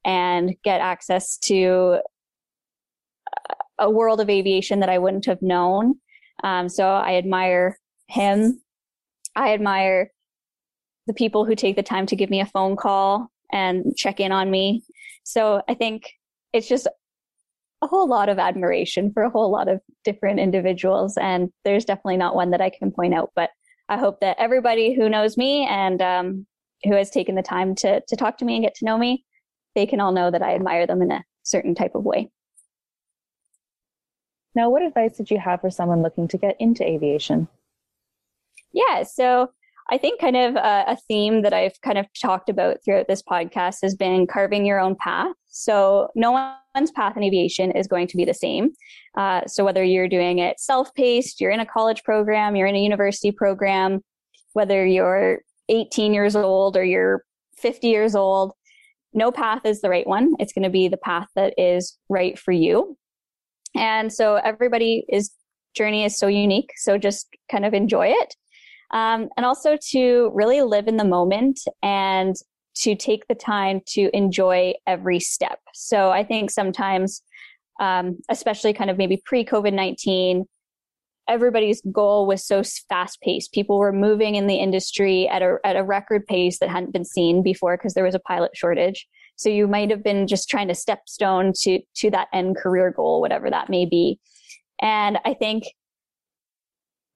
and 0.05 0.55
get 0.63 0.81
access 0.81 1.39
to 1.39 1.97
a 3.79 3.89
world 3.89 4.21
of 4.21 4.29
aviation 4.29 4.81
that 4.81 4.89
I 4.89 4.99
wouldn't 4.99 5.25
have 5.25 5.41
known. 5.41 5.95
Um, 6.43 6.69
so 6.69 6.87
I 6.87 7.15
admire 7.15 7.79
him. 8.07 8.61
I 9.35 9.53
admire 9.53 10.11
the 11.07 11.13
people 11.13 11.43
who 11.43 11.55
take 11.55 11.75
the 11.75 11.81
time 11.81 12.05
to 12.05 12.15
give 12.15 12.29
me 12.29 12.39
a 12.39 12.45
phone 12.45 12.75
call 12.75 13.31
and 13.51 13.95
check 13.97 14.19
in 14.19 14.31
on 14.31 14.51
me. 14.51 14.83
So 15.23 15.63
I 15.67 15.73
think 15.73 16.11
it's 16.53 16.67
just 16.67 16.87
a 17.81 17.87
whole 17.87 18.07
lot 18.07 18.29
of 18.29 18.39
admiration 18.39 19.11
for 19.11 19.23
a 19.23 19.29
whole 19.29 19.51
lot 19.51 19.67
of 19.67 19.81
different 20.03 20.39
individuals. 20.39 21.17
And 21.17 21.51
there's 21.63 21.85
definitely 21.85 22.17
not 22.17 22.35
one 22.35 22.51
that 22.51 22.61
I 22.61 22.69
can 22.69 22.91
point 22.91 23.13
out, 23.13 23.31
but 23.35 23.51
I 23.89 23.97
hope 23.97 24.19
that 24.21 24.37
everybody 24.39 24.93
who 24.93 25.09
knows 25.09 25.37
me 25.37 25.65
and 25.65 26.01
um, 26.01 26.47
who 26.83 26.93
has 26.93 27.09
taken 27.09 27.35
the 27.35 27.43
time 27.43 27.75
to 27.75 28.01
to 28.07 28.15
talk 28.15 28.37
to 28.39 28.45
me 28.45 28.55
and 28.55 28.63
get 28.63 28.75
to 28.75 28.85
know 28.85 28.97
me, 28.97 29.23
they 29.75 29.85
can 29.85 29.99
all 29.99 30.11
know 30.11 30.31
that 30.31 30.41
I 30.41 30.55
admire 30.55 30.87
them 30.87 31.01
in 31.01 31.11
a 31.11 31.23
certain 31.43 31.75
type 31.75 31.95
of 31.95 32.03
way. 32.03 32.29
Now, 34.55 34.71
what 34.71 34.81
advice 34.81 35.15
did 35.15 35.29
you 35.29 35.39
have 35.39 35.61
for 35.61 35.69
someone 35.69 36.01
looking 36.01 36.27
to 36.29 36.37
get 36.37 36.55
into 36.59 36.83
aviation? 36.83 37.47
Yeah, 38.73 39.03
so 39.03 39.51
I 39.89 39.97
think 39.97 40.19
kind 40.19 40.35
of 40.35 40.55
a, 40.55 40.83
a, 40.87 40.97
theme 41.07 41.43
that 41.43 41.53
I've 41.53 41.79
kind 41.81 41.97
of 41.97 42.07
talked 42.21 42.49
about 42.49 42.77
throughout 42.83 43.07
this 43.07 43.23
podcast 43.23 43.77
has 43.83 43.95
been 43.95 44.27
carving 44.27 44.65
your 44.65 44.79
own 44.79 44.95
path. 44.95 45.33
So 45.47 46.09
no 46.13 46.51
one's 46.75 46.91
path 46.91 47.15
in 47.15 47.23
aviation 47.23 47.71
is 47.71 47.87
going 47.87 48.07
to 48.07 48.17
be 48.17 48.25
the 48.25 48.33
same. 48.33 48.71
Uh, 49.17 49.41
so 49.47 49.63
whether 49.63 49.83
you're 49.83 50.09
doing 50.09 50.39
it 50.39 50.59
self-paced, 50.59 51.39
you're 51.39 51.51
in 51.51 51.61
a 51.61 51.65
college 51.65 52.03
program, 52.03 52.55
you're 52.55 52.67
in 52.67 52.75
a 52.75 52.81
university 52.81 53.31
program, 53.31 54.01
whether 54.53 54.85
you're 54.85 55.39
18 55.69 56.13
years 56.13 56.35
old 56.35 56.75
or 56.75 56.83
you're 56.83 57.23
50 57.57 57.87
years 57.87 58.15
old, 58.15 58.53
no 59.13 59.31
path 59.31 59.65
is 59.65 59.81
the 59.81 59.89
right 59.89 60.05
one. 60.05 60.33
It's 60.39 60.53
going 60.53 60.63
to 60.63 60.69
be 60.69 60.87
the 60.87 60.97
path 60.97 61.27
that 61.35 61.53
is 61.57 61.97
right 62.09 62.37
for 62.37 62.51
you. 62.51 62.97
And 63.75 64.11
so 64.11 64.35
everybody 64.35 65.05
is 65.09 65.31
journey 65.73 66.03
is 66.03 66.17
so 66.17 66.27
unique. 66.27 66.71
So 66.77 66.97
just 66.97 67.27
kind 67.49 67.65
of 67.65 67.73
enjoy 67.73 68.07
it. 68.07 68.35
Um, 68.91 69.29
and 69.35 69.45
also 69.45 69.77
to 69.89 70.31
really 70.33 70.61
live 70.61 70.87
in 70.87 70.97
the 70.97 71.03
moment 71.03 71.59
and 71.83 72.35
to 72.75 72.95
take 72.95 73.27
the 73.27 73.35
time 73.35 73.81
to 73.87 74.09
enjoy 74.15 74.73
every 74.85 75.19
step. 75.19 75.59
So 75.73 76.11
I 76.11 76.23
think 76.23 76.51
sometimes, 76.51 77.21
um, 77.79 78.17
especially 78.29 78.73
kind 78.73 78.89
of 78.89 78.97
maybe 78.97 79.21
pre 79.25 79.43
COVID 79.43 79.73
19, 79.73 80.45
everybody's 81.27 81.81
goal 81.91 82.27
was 82.27 82.45
so 82.45 82.63
fast 82.87 83.19
paced. 83.21 83.51
People 83.51 83.79
were 83.79 83.91
moving 83.91 84.35
in 84.35 84.47
the 84.47 84.55
industry 84.55 85.27
at 85.27 85.41
a, 85.41 85.57
at 85.63 85.75
a 85.75 85.83
record 85.83 86.25
pace 86.25 86.59
that 86.59 86.69
hadn't 86.69 86.93
been 86.93 87.05
seen 87.05 87.43
before 87.43 87.77
because 87.77 87.93
there 87.93 88.03
was 88.03 88.15
a 88.15 88.19
pilot 88.19 88.51
shortage. 88.55 89.07
So 89.35 89.49
you 89.49 89.67
might 89.67 89.91
have 89.91 90.03
been 90.03 90.27
just 90.27 90.49
trying 90.49 90.67
to 90.69 90.73
stepstone 90.73 91.53
to, 91.61 91.79
to 91.97 92.11
that 92.11 92.27
end 92.33 92.57
career 92.57 92.91
goal, 92.91 93.21
whatever 93.21 93.49
that 93.49 93.69
may 93.69 93.85
be. 93.85 94.19
And 94.81 95.19
I 95.25 95.33
think 95.33 95.63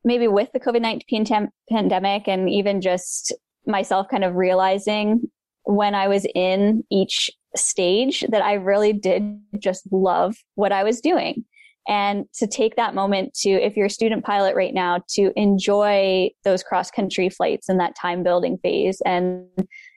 maybe 0.04 0.28
with 0.28 0.50
the 0.54 0.60
COVID 0.60 0.82
19 0.82 1.26
tam- 1.26 1.50
pandemic 1.70 2.28
and 2.28 2.50
even 2.50 2.82
just 2.82 3.34
myself 3.66 4.08
kind 4.10 4.24
of 4.24 4.36
realizing 4.36 5.22
when 5.64 5.94
I 5.94 6.08
was 6.08 6.26
in 6.34 6.84
each 6.90 7.30
stage 7.56 8.26
that 8.30 8.42
I 8.42 8.54
really 8.54 8.94
did 8.94 9.40
just 9.60 9.84
love 9.92 10.36
what 10.56 10.72
I 10.72 10.84
was 10.84 11.02
doing. 11.02 11.46
And 11.88 12.26
to 12.36 12.48
take 12.48 12.76
that 12.76 12.94
moment 12.94 13.34
to, 13.42 13.50
if 13.50 13.76
you're 13.76 13.88
a 13.88 13.92
student 13.92 14.24
pilot 14.24 14.56
right 14.56 14.74
now, 14.74 15.04
to 15.12 15.32
enjoy 15.36 16.30
those 16.44 16.64
cross 16.64 16.92
country 16.92 17.30
flights 17.30 17.70
and 17.70 17.80
that 17.80 17.96
time 18.00 18.24
building 18.24 18.58
phase 18.62 19.02
and 19.06 19.48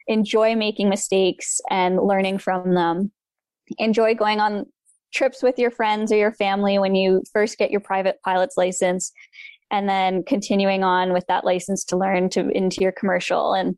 enjoy 0.06 0.54
making 0.56 0.88
mistakes 0.88 1.60
and 1.70 1.98
learning 1.98 2.38
from 2.38 2.74
them. 2.74 3.12
Enjoy 3.78 4.14
going 4.14 4.40
on 4.40 4.66
trips 5.12 5.42
with 5.42 5.58
your 5.58 5.70
friends 5.70 6.10
or 6.10 6.16
your 6.16 6.32
family 6.32 6.78
when 6.78 6.94
you 6.94 7.22
first 7.32 7.56
get 7.58 7.70
your 7.70 7.80
private 7.80 8.16
pilot's 8.24 8.56
license 8.56 9.12
and 9.70 9.88
then 9.88 10.22
continuing 10.24 10.84
on 10.84 11.12
with 11.12 11.24
that 11.28 11.44
license 11.44 11.84
to 11.84 11.96
learn 11.96 12.28
to 12.30 12.48
into 12.50 12.80
your 12.80 12.92
commercial 12.92 13.54
and 13.54 13.76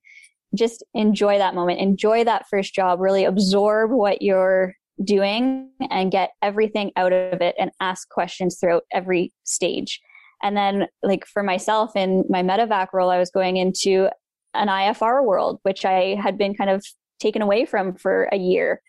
just 0.54 0.84
enjoy 0.94 1.38
that 1.38 1.54
moment. 1.54 1.80
Enjoy 1.80 2.24
that 2.24 2.46
first 2.48 2.74
job. 2.74 3.00
Really 3.00 3.24
absorb 3.24 3.90
what 3.90 4.22
you're 4.22 4.74
doing 5.04 5.70
and 5.90 6.10
get 6.10 6.30
everything 6.42 6.90
out 6.96 7.12
of 7.12 7.40
it 7.40 7.54
and 7.58 7.70
ask 7.80 8.08
questions 8.08 8.58
throughout 8.58 8.84
every 8.92 9.32
stage. 9.44 10.00
And 10.42 10.56
then 10.56 10.86
like 11.02 11.26
for 11.26 11.42
myself 11.42 11.96
in 11.96 12.24
my 12.28 12.42
medevac 12.42 12.88
role 12.92 13.10
i 13.10 13.18
was 13.18 13.30
going 13.30 13.56
into 13.56 14.10
an 14.52 14.68
ifr 14.68 15.24
world 15.24 15.58
which 15.62 15.86
i 15.86 16.14
had 16.22 16.36
been 16.36 16.54
kind 16.54 16.68
of 16.68 16.84
taken 17.20 17.40
away 17.40 17.64
from 17.64 17.94
for 17.94 18.24
a 18.32 18.36
year 18.36 18.82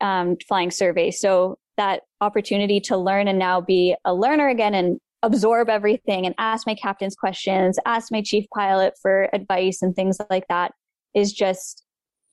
um, 0.00 0.36
flying 0.46 0.70
survey. 0.70 1.10
So 1.10 1.58
that 1.76 2.02
opportunity 2.20 2.80
to 2.80 2.96
learn 2.96 3.28
and 3.28 3.38
now 3.38 3.60
be 3.60 3.94
a 4.04 4.14
learner 4.14 4.48
again 4.48 4.74
and 4.74 5.00
absorb 5.22 5.68
everything 5.68 6.26
and 6.26 6.34
ask 6.38 6.66
my 6.66 6.74
captains 6.74 7.16
questions, 7.16 7.78
ask 7.86 8.12
my 8.12 8.22
chief 8.22 8.46
pilot 8.54 8.94
for 9.00 9.28
advice 9.32 9.82
and 9.82 9.94
things 9.94 10.18
like 10.30 10.46
that 10.48 10.72
is 11.14 11.32
just 11.32 11.84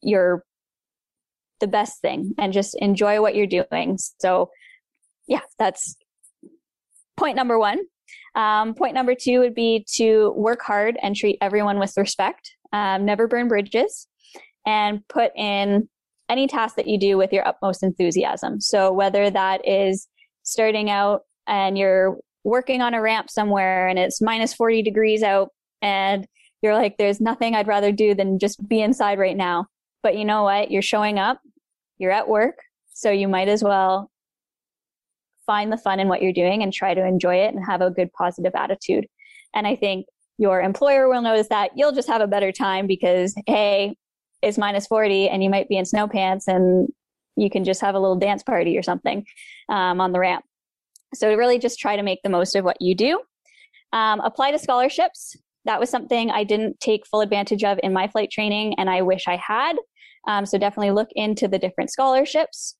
your 0.01 0.43
the 1.59 1.67
best 1.67 2.01
thing 2.01 2.33
and 2.37 2.53
just 2.53 2.75
enjoy 2.79 3.21
what 3.21 3.35
you're 3.35 3.47
doing. 3.47 3.97
So 4.19 4.49
yeah, 5.27 5.41
that's 5.57 5.95
point 7.17 7.35
number 7.35 7.57
one. 7.57 7.79
Um, 8.35 8.75
point 8.75 8.93
number 8.93 9.15
two 9.15 9.39
would 9.39 9.55
be 9.55 9.85
to 9.95 10.33
work 10.35 10.61
hard 10.61 10.97
and 11.01 11.15
treat 11.15 11.37
everyone 11.41 11.79
with 11.79 11.93
respect. 11.97 12.51
Um, 12.73 13.05
never 13.05 13.27
burn 13.27 13.47
bridges 13.47 14.07
and 14.65 15.07
put 15.07 15.31
in 15.35 15.87
any 16.27 16.47
task 16.47 16.75
that 16.75 16.87
you 16.87 16.99
do 16.99 17.17
with 17.17 17.31
your 17.31 17.47
utmost 17.47 17.83
enthusiasm. 17.83 18.59
So 18.59 18.91
whether 18.91 19.29
that 19.29 19.67
is 19.67 20.07
starting 20.43 20.89
out 20.89 21.21
and 21.47 21.77
you're 21.77 22.17
working 22.45 22.81
on 22.81 22.93
a 22.93 23.01
ramp 23.01 23.29
somewhere 23.29 23.87
and 23.87 23.99
it's 23.99 24.21
minus 24.21 24.53
40 24.53 24.83
degrees 24.83 25.23
out 25.23 25.49
and 25.81 26.25
you're 26.61 26.75
like, 26.75 26.97
there's 26.97 27.19
nothing 27.19 27.55
I'd 27.55 27.67
rather 27.67 27.91
do 27.91 28.15
than 28.15 28.39
just 28.39 28.65
be 28.67 28.81
inside 28.81 29.19
right 29.19 29.35
now. 29.35 29.65
But 30.03 30.17
you 30.17 30.23
know 30.23 30.43
what? 30.43 30.71
You're 30.71 30.81
showing 30.81 31.19
up, 31.19 31.39
you're 31.97 32.11
at 32.11 32.29
work, 32.29 32.59
so 32.93 33.11
you 33.11 33.27
might 33.27 33.49
as 33.49 33.63
well 33.63 34.09
find 35.45 35.71
the 35.71 35.77
fun 35.77 35.99
in 35.99 36.07
what 36.07 36.21
you're 36.21 36.31
doing 36.31 36.63
and 36.63 36.71
try 36.71 36.93
to 36.93 37.05
enjoy 37.05 37.35
it 37.35 37.53
and 37.53 37.65
have 37.65 37.81
a 37.81 37.91
good 37.91 38.13
positive 38.13 38.53
attitude. 38.55 39.07
And 39.53 39.67
I 39.67 39.75
think 39.75 40.05
your 40.37 40.61
employer 40.61 41.09
will 41.09 41.21
notice 41.21 41.47
that 41.49 41.71
you'll 41.75 41.93
just 41.93 42.07
have 42.07 42.21
a 42.21 42.27
better 42.27 42.51
time 42.51 42.87
because, 42.87 43.33
hey, 43.47 43.95
it's 44.41 44.57
minus 44.57 44.85
40 44.85 45.29
and 45.29 45.43
you 45.43 45.49
might 45.49 45.67
be 45.67 45.77
in 45.77 45.85
snow 45.85 46.07
pants 46.07 46.47
and 46.47 46.89
you 47.35 47.49
can 47.49 47.63
just 47.63 47.81
have 47.81 47.95
a 47.95 47.99
little 47.99 48.17
dance 48.17 48.43
party 48.43 48.77
or 48.77 48.83
something 48.83 49.25
um, 49.69 49.99
on 49.99 50.11
the 50.11 50.19
ramp. 50.19 50.45
So 51.15 51.33
really 51.35 51.59
just 51.59 51.79
try 51.79 51.95
to 51.95 52.03
make 52.03 52.19
the 52.23 52.29
most 52.29 52.55
of 52.55 52.63
what 52.63 52.81
you 52.81 52.95
do. 52.95 53.21
Um, 53.93 54.19
apply 54.21 54.51
to 54.51 54.59
scholarships. 54.59 55.35
That 55.65 55.79
was 55.79 55.89
something 55.89 56.29
I 56.29 56.43
didn't 56.43 56.79
take 56.79 57.07
full 57.07 57.21
advantage 57.21 57.63
of 57.63 57.79
in 57.81 57.93
my 57.93 58.07
flight 58.07 58.29
training, 58.31 58.75
and 58.77 58.89
I 58.89 59.01
wish 59.01 59.27
I 59.27 59.37
had. 59.37 59.75
Um, 60.27 60.45
so 60.45 60.57
definitely 60.57 60.91
look 60.91 61.09
into 61.15 61.47
the 61.47 61.59
different 61.59 61.91
scholarships. 61.91 62.75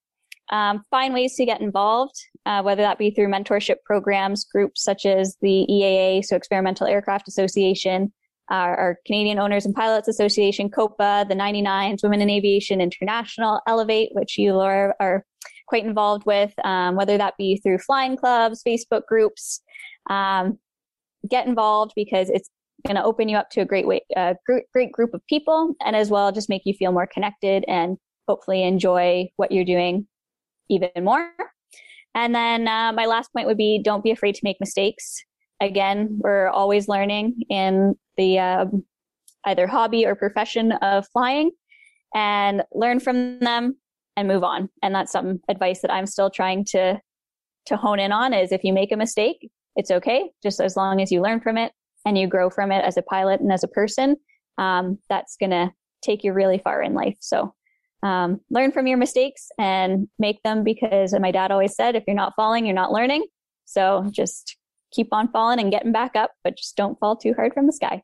Um, 0.52 0.84
find 0.92 1.14
ways 1.14 1.36
to 1.36 1.46
get 1.46 1.62
involved, 1.62 2.16
uh, 2.46 2.62
whether 2.62 2.84
that 2.84 3.00
be 3.00 3.10
through 3.10 3.30
mentorship 3.30 3.78
programs, 3.86 4.44
groups 4.46 4.84
such 4.84 5.06
as 5.06 5.36
the 5.42 5.66
EAA, 5.70 6.24
so 6.24 6.36
Experimental 6.36 6.86
Aircraft 6.86 7.28
Association, 7.28 8.14
our, 8.50 9.00
Canadian 9.08 9.40
Owners 9.40 9.66
and 9.66 9.74
Pilots 9.74 10.08
Association, 10.08 10.70
COPA, 10.70 11.26
the 11.28 11.36
99s, 11.36 12.04
Women 12.04 12.22
in 12.22 12.30
Aviation 12.30 12.80
International, 12.80 13.60
Elevate, 13.68 14.10
which 14.14 14.38
you 14.38 14.54
Laura, 14.54 14.94
are 15.00 15.26
quite 15.68 15.86
involved 15.86 16.26
with, 16.26 16.54
um, 16.64 16.96
whether 16.96 17.18
that 17.18 17.36
be 17.38 17.58
through 17.58 17.80
flying 17.80 18.18
clubs, 18.18 18.62
Facebook 18.66 19.06
groups. 19.08 19.62
Um, 20.10 20.60
get 21.30 21.48
involved 21.48 21.94
because 21.96 22.30
it's 22.30 22.50
going 22.86 22.96
to 22.96 23.04
open 23.04 23.28
you 23.30 23.38
up 23.38 23.50
to 23.50 23.62
a 23.62 23.66
great 23.66 23.88
way, 23.88 24.02
a 24.16 24.36
great 24.74 24.92
group 24.92 25.14
of 25.14 25.26
people, 25.28 25.76
and 25.84 25.96
as 25.96 26.10
well 26.10 26.32
just 26.32 26.50
make 26.50 26.62
you 26.66 26.74
feel 26.74 26.92
more 26.92 27.08
connected 27.08 27.66
and 27.68 27.98
hopefully 28.28 28.64
enjoy 28.64 29.28
what 29.38 29.52
you're 29.52 29.66
doing 29.66 30.08
even 30.70 30.90
more. 31.02 31.32
And 32.14 32.34
then 32.34 32.68
uh, 32.68 32.94
my 32.94 33.06
last 33.06 33.32
point 33.34 33.48
would 33.48 33.58
be 33.58 33.82
don't 33.84 34.04
be 34.04 34.12
afraid 34.12 34.36
to 34.36 34.42
make 34.44 34.58
mistakes. 34.60 35.24
Again, 35.62 36.20
we're 36.20 36.50
always 36.50 36.88
learning 36.88 37.42
in 37.50 37.96
the 38.18 38.40
uh, 38.40 38.66
either 39.46 39.68
hobby 39.68 40.06
or 40.06 40.16
profession 40.16 40.72
of 40.74 41.08
flying 41.12 41.52
and 42.14 42.64
learn 42.74 43.00
from 43.00 43.40
them 43.40 43.78
and 44.16 44.28
move 44.28 44.44
on. 44.44 44.70
And 44.82 44.94
that's 44.94 45.12
some 45.12 45.40
advice 45.50 45.82
that 45.82 45.92
I'm 45.92 46.06
still 46.06 46.30
trying 46.30 46.66
to 46.66 47.00
to 47.68 47.78
hone 47.78 48.00
in 48.00 48.12
on 48.12 48.32
is 48.34 48.52
if 48.52 48.64
you 48.64 48.72
make 48.72 48.92
a 48.92 48.98
mistake, 48.98 49.50
it's 49.76 49.90
okay, 49.90 50.30
just 50.44 50.60
as 50.60 50.78
long 50.78 51.02
as 51.02 51.12
you 51.12 51.20
learn 51.20 51.42
from 51.42 51.58
it 51.58 51.72
and 52.06 52.16
you 52.16 52.28
grow 52.28 52.50
from 52.50 52.72
it 52.72 52.86
as 52.86 52.96
a 52.96 53.02
pilot 53.02 53.42
and 53.42 53.52
as 53.52 53.64
a 53.64 53.68
person. 53.68 54.16
Um, 54.60 55.00
that's 55.10 55.36
gonna 55.36 55.74
take 56.04 56.24
you 56.24 56.32
really 56.32 56.60
far 56.60 56.84
in 56.84 56.94
life. 56.94 57.18
So 57.20 57.54
um, 58.04 58.40
learn 58.52 58.72
from 58.72 58.86
your 58.86 59.00
mistakes 59.00 59.50
and 59.58 60.08
make 60.20 60.44
them 60.44 60.64
because 60.64 61.14
my 61.20 61.32
dad 61.32 61.52
always 61.52 61.76
said, 61.76 61.96
if 61.96 62.04
you're 62.06 62.16
not 62.16 62.34
falling, 62.36 62.66
you're 62.66 62.76
not 62.76 62.92
learning. 62.92 63.26
So 63.66 64.08
just 64.12 64.58
keep 64.92 65.08
on 65.12 65.32
falling 65.32 65.60
and 65.60 65.72
getting 65.72 65.92
back 65.92 66.16
up, 66.16 66.32
but 66.44 66.56
just 66.56 66.78
don't 66.78 67.00
fall 67.00 67.16
too 67.16 67.34
hard 67.34 67.54
from 67.54 67.66
the 67.66 67.74
sky. 67.74 68.04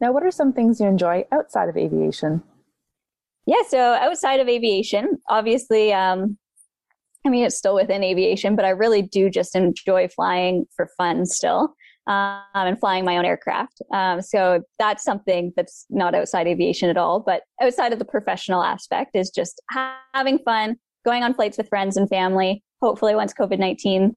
Now, 0.00 0.10
what 0.10 0.24
are 0.24 0.30
some 0.30 0.52
things 0.52 0.80
you 0.80 0.86
enjoy 0.86 1.26
outside 1.30 1.68
of 1.68 1.76
aviation? 1.76 2.42
Yeah, 3.46 3.62
so 3.68 3.78
outside 3.78 4.40
of 4.40 4.48
aviation, 4.48 5.18
obviously, 5.28 5.92
um, 5.92 6.38
I 7.24 7.28
mean, 7.28 7.44
it's 7.44 7.56
still 7.56 7.74
within 7.74 8.02
aviation, 8.02 8.56
but 8.56 8.64
I 8.64 8.70
really 8.70 9.02
do 9.02 9.30
just 9.30 9.54
enjoy 9.54 10.08
flying 10.08 10.66
for 10.76 10.88
fun 10.96 11.26
still 11.26 11.74
um, 12.06 12.42
and 12.54 12.78
flying 12.78 13.04
my 13.04 13.16
own 13.16 13.24
aircraft. 13.24 13.80
Um, 13.92 14.22
so 14.22 14.62
that's 14.78 15.04
something 15.04 15.52
that's 15.56 15.86
not 15.88 16.14
outside 16.14 16.46
aviation 16.46 16.90
at 16.90 16.96
all, 16.96 17.20
but 17.20 17.42
outside 17.60 17.92
of 17.92 17.98
the 17.98 18.04
professional 18.04 18.62
aspect 18.62 19.14
is 19.14 19.30
just 19.30 19.60
having 20.12 20.38
fun, 20.40 20.76
going 21.04 21.22
on 21.22 21.34
flights 21.34 21.58
with 21.58 21.68
friends 21.68 21.96
and 21.96 22.08
family. 22.08 22.62
Hopefully, 22.80 23.14
once 23.14 23.32
COVID 23.32 23.58
19 23.58 24.16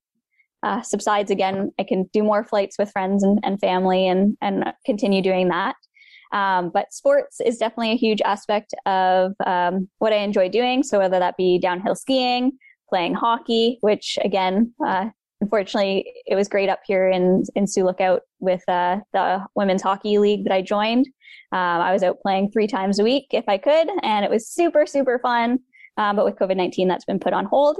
uh, 0.63 0.81
subsides 0.81 1.29
again, 1.29 1.71
I 1.77 1.83
can 1.83 2.09
do 2.11 2.23
more 2.23 2.43
flights 2.43 2.77
with 2.79 2.91
friends 2.91 3.23
and, 3.23 3.39
and 3.43 3.59
family 3.59 4.07
and, 4.07 4.35
and 4.41 4.73
continue 4.85 5.21
doing 5.21 5.49
that. 5.49 5.75
Um, 6.31 6.71
but 6.73 6.93
sports 6.93 7.39
is 7.39 7.57
definitely 7.57 7.91
a 7.91 7.97
huge 7.97 8.21
aspect 8.21 8.73
of 8.85 9.33
um, 9.45 9.87
what 9.99 10.13
I 10.13 10.17
enjoy 10.17 10.49
doing. 10.49 10.83
So 10.83 10.99
whether 10.99 11.19
that 11.19 11.37
be 11.37 11.59
downhill 11.59 11.95
skiing, 11.95 12.53
playing 12.89 13.13
hockey, 13.13 13.77
which 13.81 14.17
again, 14.23 14.73
uh, 14.85 15.09
unfortunately, 15.41 16.11
it 16.25 16.35
was 16.35 16.47
great 16.47 16.69
up 16.69 16.79
here 16.85 17.09
in 17.09 17.43
in 17.55 17.67
Sioux 17.67 17.83
Lookout 17.83 18.21
with 18.39 18.63
uh, 18.67 18.99
the 19.13 19.45
women's 19.55 19.81
hockey 19.81 20.17
league 20.17 20.43
that 20.45 20.53
I 20.53 20.61
joined. 20.61 21.07
Um, 21.51 21.81
I 21.81 21.93
was 21.93 22.03
out 22.03 22.19
playing 22.21 22.51
three 22.51 22.67
times 22.67 22.99
a 22.99 23.03
week 23.03 23.27
if 23.31 23.45
I 23.47 23.57
could, 23.57 23.89
and 24.03 24.25
it 24.25 24.31
was 24.31 24.47
super 24.49 24.85
super 24.85 25.19
fun. 25.19 25.59
Um, 25.97 26.15
but 26.15 26.25
with 26.25 26.35
COVID 26.35 26.57
nineteen, 26.57 26.87
that's 26.87 27.05
been 27.05 27.19
put 27.19 27.33
on 27.33 27.45
hold. 27.45 27.77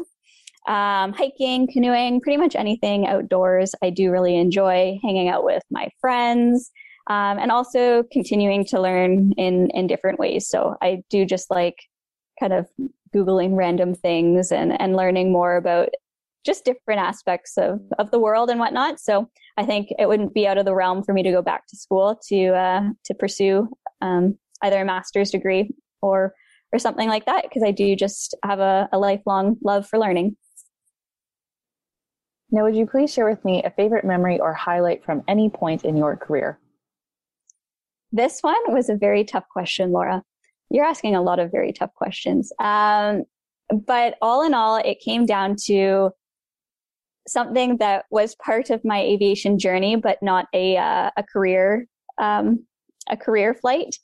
Um, 0.68 1.14
hiking, 1.14 1.68
canoeing, 1.72 2.22
pretty 2.22 2.38
much 2.38 2.56
anything 2.56 3.06
outdoors. 3.06 3.76
I 3.84 3.92
do 3.92 4.12
really 4.12 4.36
enjoy 4.36 4.98
hanging 5.04 5.30
out 5.30 5.44
with 5.44 5.62
my 5.70 5.90
friends. 6.02 6.72
Um, 7.08 7.38
and 7.38 7.52
also 7.52 8.04
continuing 8.12 8.66
to 8.66 8.82
learn 8.82 9.34
in 9.34 9.70
in 9.72 9.88
different 9.88 10.20
ways. 10.20 10.48
So 10.48 10.76
I 10.82 11.04
do 11.10 11.26
just 11.26 11.52
like 11.52 11.76
kind 12.40 12.52
of 12.52 12.68
googling 13.14 13.56
random 13.56 13.94
things 13.94 14.52
and 14.52 14.80
and 14.82 14.96
learning 14.96 15.32
more 15.32 15.56
about 15.56 15.90
just 16.46 16.64
different 16.64 17.02
aspects 17.02 17.58
of, 17.58 17.80
of 17.98 18.12
the 18.12 18.20
world 18.20 18.50
and 18.50 18.60
whatnot. 18.60 19.00
So 19.00 19.30
I 19.58 19.66
think 19.66 19.90
it 19.98 20.08
wouldn't 20.08 20.34
be 20.34 20.48
out 20.48 20.60
of 20.60 20.66
the 20.66 20.76
realm 20.76 21.04
for 21.04 21.12
me 21.12 21.24
to 21.24 21.32
go 21.32 21.42
back 21.42 21.66
to 21.68 21.76
school 21.76 22.20
to 22.30 22.48
uh, 22.50 22.90
to 23.06 23.14
pursue 23.14 23.68
um, 24.02 24.38
either 24.62 24.82
a 24.82 24.86
master's 24.86 25.32
degree 25.32 25.74
or 26.02 26.34
or 26.72 26.80
something 26.80 27.08
like 27.08 27.26
that 27.26 27.44
because 27.44 27.64
I 27.64 27.72
do 27.72 27.96
just 27.96 28.36
have 28.44 28.60
a, 28.60 28.88
a 28.92 29.00
lifelong 29.00 29.58
love 29.64 29.88
for 29.88 29.98
learning. 29.98 30.38
Now, 32.52 32.64
would 32.64 32.76
you 32.76 32.86
please 32.86 33.12
share 33.12 33.28
with 33.28 33.44
me 33.44 33.64
a 33.64 33.70
favorite 33.72 34.06
memory 34.06 34.40
or 34.40 34.54
highlight 34.54 35.04
from 35.04 35.24
any 35.28 35.50
point 35.50 35.84
in 35.84 35.98
your 35.98 36.16
career? 36.16 36.60
This 38.16 38.40
one 38.40 38.56
was 38.70 38.88
a 38.88 38.96
very 38.96 39.26
tough 39.26 39.44
question, 39.52 39.92
Laura. 39.92 40.24
You're 40.70 40.86
asking 40.86 41.16
a 41.16 41.22
lot 41.22 41.38
of 41.38 41.52
very 41.52 41.74
tough 41.74 41.94
questions. 41.96 42.50
Um, 42.60 43.24
but 43.70 44.16
all 44.22 44.42
in 44.46 44.54
all, 44.54 44.78
it 44.78 45.02
came 45.04 45.26
down 45.26 45.58
to 45.66 46.12
something 47.28 47.76
that 47.78 48.06
was 48.10 48.34
part 48.36 48.70
of 48.70 48.86
my 48.86 49.02
aviation 49.02 49.60
journey, 49.60 49.98
but 49.98 50.24
not 50.24 50.46
a 50.54 50.78
uh, 50.78 51.12
a 51.18 51.24
career 51.24 51.88
um, 52.18 52.66
a 53.10 53.18
career 53.18 53.54
flight. 53.54 53.98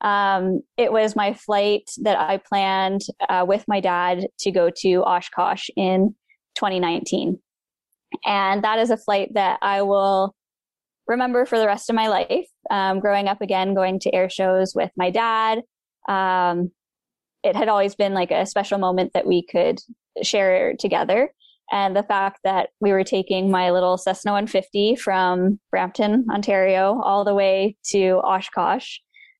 Um, 0.00 0.62
it 0.78 0.90
was 0.90 1.14
my 1.14 1.34
flight 1.34 1.90
that 2.00 2.18
I 2.18 2.38
planned 2.38 3.02
uh, 3.28 3.44
with 3.46 3.66
my 3.68 3.80
dad 3.80 4.28
to 4.38 4.50
go 4.50 4.70
to 4.78 5.02
Oshkosh 5.02 5.68
in 5.76 6.14
2019, 6.54 7.38
and 8.24 8.64
that 8.64 8.78
is 8.78 8.88
a 8.88 8.96
flight 8.96 9.34
that 9.34 9.58
I 9.60 9.82
will 9.82 10.34
remember 11.08 11.46
for 11.46 11.58
the 11.58 11.66
rest 11.66 11.90
of 11.90 11.96
my 11.96 12.08
life. 12.08 12.46
Um, 12.70 13.00
growing 13.00 13.28
up 13.28 13.40
again, 13.40 13.74
going 13.74 13.98
to 14.00 14.14
air 14.14 14.28
shows 14.28 14.74
with 14.74 14.90
my 14.96 15.10
dad. 15.10 15.62
Um, 16.08 16.70
it 17.42 17.56
had 17.56 17.68
always 17.68 17.94
been 17.94 18.14
like 18.14 18.30
a 18.30 18.46
special 18.46 18.78
moment 18.78 19.12
that 19.14 19.26
we 19.26 19.42
could 19.42 19.80
share 20.22 20.74
together 20.76 21.32
and 21.70 21.94
the 21.94 22.02
fact 22.02 22.40
that 22.44 22.70
we 22.80 22.92
were 22.92 23.04
taking 23.04 23.50
my 23.50 23.70
little 23.70 23.98
Cessna 23.98 24.32
150 24.32 24.96
from 24.96 25.60
Brampton, 25.70 26.26
Ontario, 26.30 27.00
all 27.02 27.24
the 27.24 27.34
way 27.34 27.76
to 27.90 28.20
Oshkosh 28.24 28.98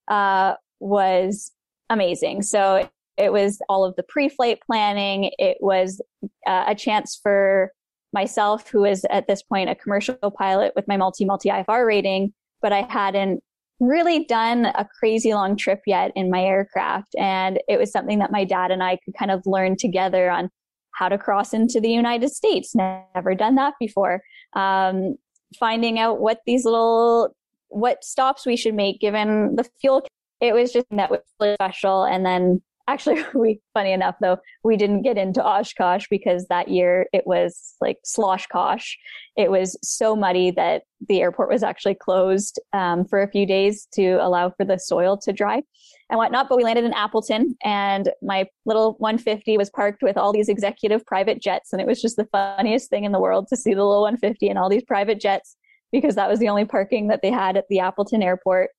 uh, 0.08 0.54
was 0.78 1.52
amazing. 1.88 2.42
So 2.42 2.88
it 3.16 3.32
was 3.32 3.60
all 3.68 3.84
of 3.84 3.96
the 3.96 4.02
pre-flight 4.02 4.60
planning. 4.64 5.30
It 5.38 5.56
was 5.60 6.00
uh, 6.46 6.64
a 6.68 6.74
chance 6.74 7.18
for 7.20 7.72
myself, 8.12 8.68
who 8.68 8.84
is 8.84 9.04
at 9.10 9.26
this 9.26 9.42
point 9.42 9.70
a 9.70 9.74
commercial 9.74 10.16
pilot 10.36 10.72
with 10.74 10.88
my 10.88 10.96
multi 10.96 11.24
multi 11.24 11.48
IFR 11.48 11.86
rating, 11.86 12.32
but 12.62 12.72
I 12.72 12.82
hadn't 12.82 13.42
really 13.80 14.24
done 14.24 14.66
a 14.66 14.86
crazy 14.98 15.32
long 15.32 15.56
trip 15.56 15.80
yet 15.86 16.10
in 16.16 16.30
my 16.30 16.42
aircraft. 16.42 17.14
And 17.16 17.60
it 17.68 17.78
was 17.78 17.92
something 17.92 18.18
that 18.18 18.32
my 18.32 18.44
dad 18.44 18.70
and 18.70 18.82
I 18.82 18.98
could 19.04 19.14
kind 19.16 19.30
of 19.30 19.42
learn 19.46 19.76
together 19.76 20.30
on 20.30 20.50
how 20.92 21.08
to 21.08 21.18
cross 21.18 21.52
into 21.52 21.80
the 21.80 21.90
United 21.90 22.30
States. 22.30 22.74
Never 22.74 23.34
done 23.34 23.54
that 23.54 23.74
before. 23.78 24.20
Um, 24.54 25.16
finding 25.58 25.98
out 25.98 26.20
what 26.20 26.40
these 26.46 26.64
little 26.64 27.34
what 27.68 28.02
stops 28.02 28.46
we 28.46 28.56
should 28.56 28.74
make 28.74 29.00
given 29.00 29.54
the 29.56 29.64
fuel. 29.80 30.06
It 30.40 30.54
was 30.54 30.72
just 30.72 30.86
that 30.90 31.10
was 31.10 31.20
really 31.40 31.54
special. 31.54 32.04
And 32.04 32.24
then 32.24 32.62
actually 32.88 33.24
we 33.34 33.60
funny 33.74 33.92
enough 33.92 34.16
though 34.20 34.38
we 34.64 34.76
didn't 34.76 35.02
get 35.02 35.16
into 35.16 35.44
oshkosh 35.44 36.06
because 36.10 36.46
that 36.48 36.68
year 36.68 37.06
it 37.12 37.26
was 37.26 37.74
like 37.80 37.98
sloshkosh. 38.04 38.94
It 39.36 39.50
was 39.50 39.78
so 39.82 40.16
muddy 40.16 40.50
that 40.52 40.82
the 41.08 41.20
airport 41.20 41.50
was 41.50 41.62
actually 41.62 41.94
closed 41.94 42.60
um, 42.72 43.04
for 43.04 43.22
a 43.22 43.30
few 43.30 43.46
days 43.46 43.86
to 43.94 44.14
allow 44.14 44.50
for 44.50 44.64
the 44.64 44.78
soil 44.78 45.16
to 45.18 45.32
dry 45.32 45.62
and 46.10 46.18
whatnot 46.18 46.48
but 46.48 46.56
we 46.56 46.64
landed 46.64 46.84
in 46.84 46.92
appleton 46.92 47.54
and 47.62 48.10
my 48.20 48.46
little 48.66 48.96
150 48.98 49.56
was 49.56 49.70
parked 49.70 50.02
with 50.02 50.16
all 50.16 50.32
these 50.32 50.48
executive 50.48 51.06
private 51.06 51.40
jets 51.40 51.72
and 51.72 51.80
it 51.80 51.86
was 51.86 52.02
just 52.02 52.16
the 52.16 52.26
funniest 52.32 52.90
thing 52.90 53.04
in 53.04 53.12
the 53.12 53.20
world 53.20 53.46
to 53.48 53.56
see 53.56 53.74
the 53.74 53.84
little 53.84 54.02
150 54.02 54.48
and 54.48 54.58
all 54.58 54.68
these 54.68 54.82
private 54.84 55.20
jets 55.20 55.56
because 55.92 56.14
that 56.14 56.28
was 56.28 56.38
the 56.38 56.48
only 56.48 56.64
parking 56.64 57.08
that 57.08 57.20
they 57.22 57.30
had 57.30 57.56
at 57.56 57.64
the 57.68 57.80
appleton 57.80 58.22
airport. 58.22 58.70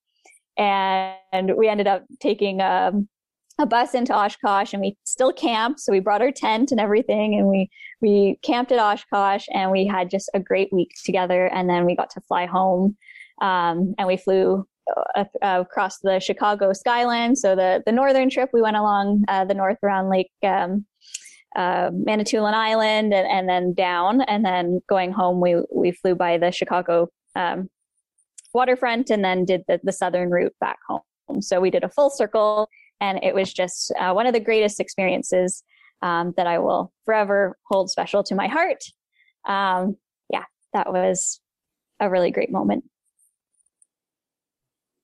And 0.57 1.55
we 1.55 1.69
ended 1.69 1.87
up 1.87 2.03
taking 2.19 2.61
um, 2.61 3.07
a 3.59 3.65
bus 3.65 3.93
into 3.93 4.15
Oshkosh 4.15 4.73
and 4.73 4.81
we 4.81 4.97
still 5.03 5.33
camped. 5.33 5.81
So 5.81 5.91
we 5.91 5.99
brought 5.99 6.21
our 6.21 6.31
tent 6.31 6.71
and 6.71 6.79
everything 6.79 7.35
and 7.35 7.47
we, 7.47 7.69
we 8.01 8.39
camped 8.41 8.71
at 8.71 8.79
Oshkosh 8.79 9.45
and 9.53 9.69
we 9.69 9.85
had 9.85 10.09
just 10.09 10.29
a 10.33 10.39
great 10.39 10.71
week 10.71 10.91
together. 11.03 11.47
And 11.47 11.69
then 11.69 11.85
we 11.85 11.95
got 11.95 12.09
to 12.11 12.21
fly 12.21 12.45
home. 12.45 12.95
Um, 13.41 13.93
and 13.97 14.07
we 14.07 14.17
flew 14.17 14.65
uh, 15.15 15.25
uh, 15.41 15.61
across 15.61 15.99
the 15.99 16.19
Chicago 16.19 16.71
skyline. 16.73 17.35
So 17.35 17.55
the, 17.55 17.83
the 17.85 17.91
northern 17.91 18.29
trip, 18.29 18.49
we 18.53 18.61
went 18.61 18.77
along 18.77 19.25
uh, 19.27 19.45
the 19.45 19.53
north 19.53 19.77
around 19.83 20.09
Lake, 20.09 20.31
um, 20.43 20.85
uh, 21.55 21.89
Manitoulin 21.93 22.53
Island 22.53 23.13
and, 23.13 23.27
and 23.27 23.49
then 23.49 23.73
down. 23.73 24.21
And 24.21 24.45
then 24.45 24.81
going 24.87 25.11
home, 25.11 25.41
we, 25.41 25.61
we 25.73 25.91
flew 25.91 26.15
by 26.15 26.37
the 26.37 26.51
Chicago, 26.51 27.09
um, 27.35 27.69
waterfront 28.53 29.09
and 29.09 29.23
then 29.23 29.45
did 29.45 29.63
the, 29.67 29.79
the 29.83 29.91
southern 29.91 30.29
route 30.29 30.55
back 30.61 30.79
home. 30.87 31.01
So 31.41 31.59
we 31.59 31.69
did 31.69 31.83
a 31.83 31.89
full 31.89 32.09
circle 32.09 32.69
and 33.01 33.23
it 33.23 33.33
was 33.33 33.53
just 33.53 33.91
uh, 33.99 34.11
one 34.13 34.27
of 34.27 34.33
the 34.33 34.39
greatest 34.39 34.79
experiences 34.79 35.63
um, 36.01 36.33
that 36.37 36.47
I 36.47 36.59
will 36.59 36.91
forever 37.05 37.57
hold 37.65 37.89
special 37.89 38.23
to 38.23 38.35
my 38.35 38.47
heart. 38.47 38.83
Um, 39.47 39.97
yeah, 40.31 40.45
that 40.73 40.91
was 40.91 41.41
a 41.99 42.09
really 42.09 42.31
great 42.31 42.51
moment. 42.51 42.83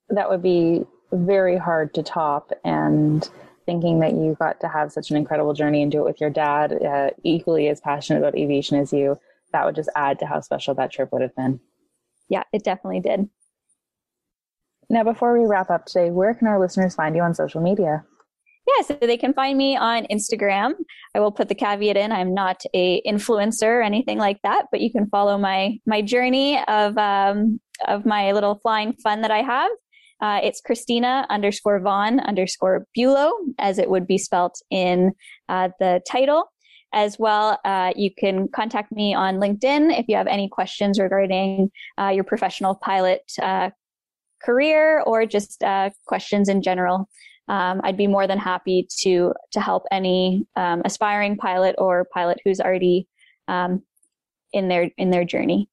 That 0.09 0.29
would 0.29 0.41
be 0.41 0.83
very 1.11 1.57
hard 1.57 1.93
to 1.95 2.03
top. 2.03 2.51
And 2.63 3.27
thinking 3.65 3.99
that 3.99 4.13
you 4.13 4.35
got 4.39 4.59
to 4.61 4.67
have 4.67 4.91
such 4.91 5.09
an 5.09 5.17
incredible 5.17 5.53
journey 5.53 5.81
and 5.81 5.91
do 5.91 5.99
it 5.99 6.05
with 6.05 6.21
your 6.21 6.29
dad, 6.29 6.73
uh, 6.83 7.09
equally 7.23 7.67
as 7.67 7.81
passionate 7.81 8.19
about 8.19 8.37
aviation 8.37 8.77
as 8.77 8.93
you, 8.93 9.17
that 9.51 9.65
would 9.65 9.75
just 9.75 9.89
add 9.95 10.19
to 10.19 10.25
how 10.25 10.39
special 10.39 10.75
that 10.75 10.91
trip 10.91 11.11
would 11.11 11.21
have 11.21 11.35
been. 11.35 11.59
Yeah, 12.29 12.43
it 12.53 12.63
definitely 12.63 12.99
did. 12.99 13.29
Now, 14.89 15.03
before 15.03 15.37
we 15.37 15.45
wrap 15.45 15.69
up 15.69 15.85
today, 15.85 16.11
where 16.11 16.33
can 16.33 16.47
our 16.47 16.59
listeners 16.59 16.95
find 16.95 17.15
you 17.15 17.21
on 17.21 17.33
social 17.33 17.61
media? 17.61 18.03
Yeah, 18.67 18.83
so 18.85 18.97
they 18.99 19.17
can 19.17 19.33
find 19.33 19.57
me 19.57 19.77
on 19.77 20.07
Instagram. 20.11 20.73
I 21.13 21.19
will 21.19 21.31
put 21.31 21.49
the 21.49 21.55
caveat 21.55 21.97
in: 21.97 22.11
I'm 22.11 22.33
not 22.33 22.63
a 22.73 23.01
influencer 23.03 23.79
or 23.79 23.81
anything 23.81 24.17
like 24.17 24.41
that, 24.43 24.65
but 24.71 24.81
you 24.81 24.91
can 24.91 25.07
follow 25.07 25.37
my 25.37 25.77
my 25.85 26.01
journey 26.01 26.59
of 26.67 26.97
um, 26.97 27.59
of 27.87 28.05
my 28.05 28.31
little 28.31 28.55
flying 28.55 28.93
fun 28.93 29.21
that 29.21 29.31
I 29.31 29.41
have. 29.43 29.71
Uh, 30.21 30.39
it's 30.41 30.61
Christina 30.61 31.27
underscore 31.29 31.79
Von 31.79 32.19
underscore 32.21 32.87
Bulow, 32.95 33.31
as 33.59 33.77
it 33.77 33.89
would 33.89 34.07
be 34.07 34.17
spelt 34.17 34.59
in 34.71 35.11
uh, 35.49 35.69
the 35.79 36.01
title. 36.09 36.45
As 36.93 37.19
well, 37.19 37.59
uh, 37.65 37.91
you 37.95 38.09
can 38.17 38.47
contact 38.47 38.91
me 38.91 39.13
on 39.13 39.35
LinkedIn 39.35 39.99
if 39.99 40.05
you 40.07 40.15
have 40.15 40.27
any 40.27 40.47
questions 40.47 40.97
regarding 40.97 41.69
uh, 41.99 42.07
your 42.07 42.23
professional 42.23 42.75
pilot 42.75 43.21
uh, 43.41 43.69
career 44.41 45.01
or 45.01 45.25
just 45.25 45.61
uh, 45.63 45.89
questions 46.05 46.49
in 46.49 46.61
general. 46.61 47.09
Um, 47.47 47.81
I'd 47.83 47.97
be 47.97 48.07
more 48.07 48.27
than 48.27 48.39
happy 48.39 48.87
to 49.01 49.33
to 49.51 49.61
help 49.61 49.83
any 49.91 50.47
um, 50.55 50.81
aspiring 50.83 51.37
pilot 51.37 51.75
or 51.77 52.07
pilot 52.13 52.39
who's 52.43 52.59
already 52.59 53.07
um, 53.47 53.83
in 54.51 54.67
their 54.67 54.89
in 54.97 55.11
their 55.11 55.25
journey. 55.25 55.69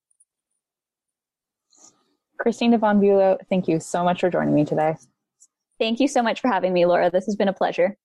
Christina 2.39 2.77
Von 2.77 3.01
Bulow, 3.01 3.39
thank 3.49 3.69
you 3.69 3.79
so 3.79 4.03
much 4.03 4.21
for 4.21 4.29
joining 4.29 4.55
me 4.55 4.65
today. 4.65 4.97
Thank 5.79 6.01
you 6.01 6.09
so 6.09 6.23
much 6.23 6.41
for 6.41 6.49
having 6.49 6.73
me, 6.73 6.87
Laura. 6.87 7.11
This 7.11 7.25
has 7.27 7.37
been 7.37 7.49
a 7.49 7.53
pleasure. 7.53 7.97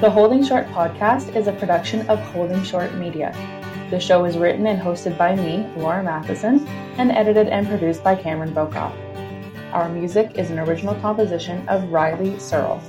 The 0.00 0.10
Holding 0.10 0.44
Short 0.44 0.66
podcast 0.68 1.34
is 1.34 1.48
a 1.48 1.52
production 1.52 2.08
of 2.08 2.20
Holding 2.20 2.62
Short 2.62 2.94
Media. 2.94 3.34
The 3.90 3.98
show 3.98 4.26
is 4.26 4.36
written 4.36 4.66
and 4.66 4.78
hosted 4.78 5.16
by 5.16 5.34
me, 5.34 5.66
Laura 5.74 6.02
Matheson, 6.02 6.66
and 6.98 7.10
edited 7.10 7.48
and 7.48 7.66
produced 7.66 8.04
by 8.04 8.16
Cameron 8.16 8.52
Bokoff. 8.52 8.92
Our 9.72 9.88
music 9.88 10.32
is 10.34 10.50
an 10.50 10.58
original 10.58 10.94
composition 10.96 11.66
of 11.68 11.90
Riley 11.90 12.38
Searle. 12.38 12.82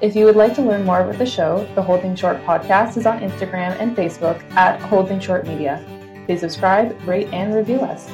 If 0.00 0.16
you 0.16 0.24
would 0.24 0.36
like 0.36 0.54
to 0.54 0.62
learn 0.62 0.84
more 0.84 1.02
about 1.02 1.18
the 1.18 1.26
show, 1.26 1.68
the 1.74 1.82
Holding 1.82 2.16
Short 2.16 2.42
podcast 2.44 2.96
is 2.96 3.04
on 3.04 3.20
Instagram 3.20 3.78
and 3.78 3.94
Facebook 3.94 4.42
at 4.52 4.80
Holding 4.80 5.20
Short 5.20 5.46
Media. 5.46 5.84
Please 6.24 6.40
subscribe, 6.40 6.98
rate, 7.06 7.28
and 7.32 7.54
review 7.54 7.80
us. 7.80 8.08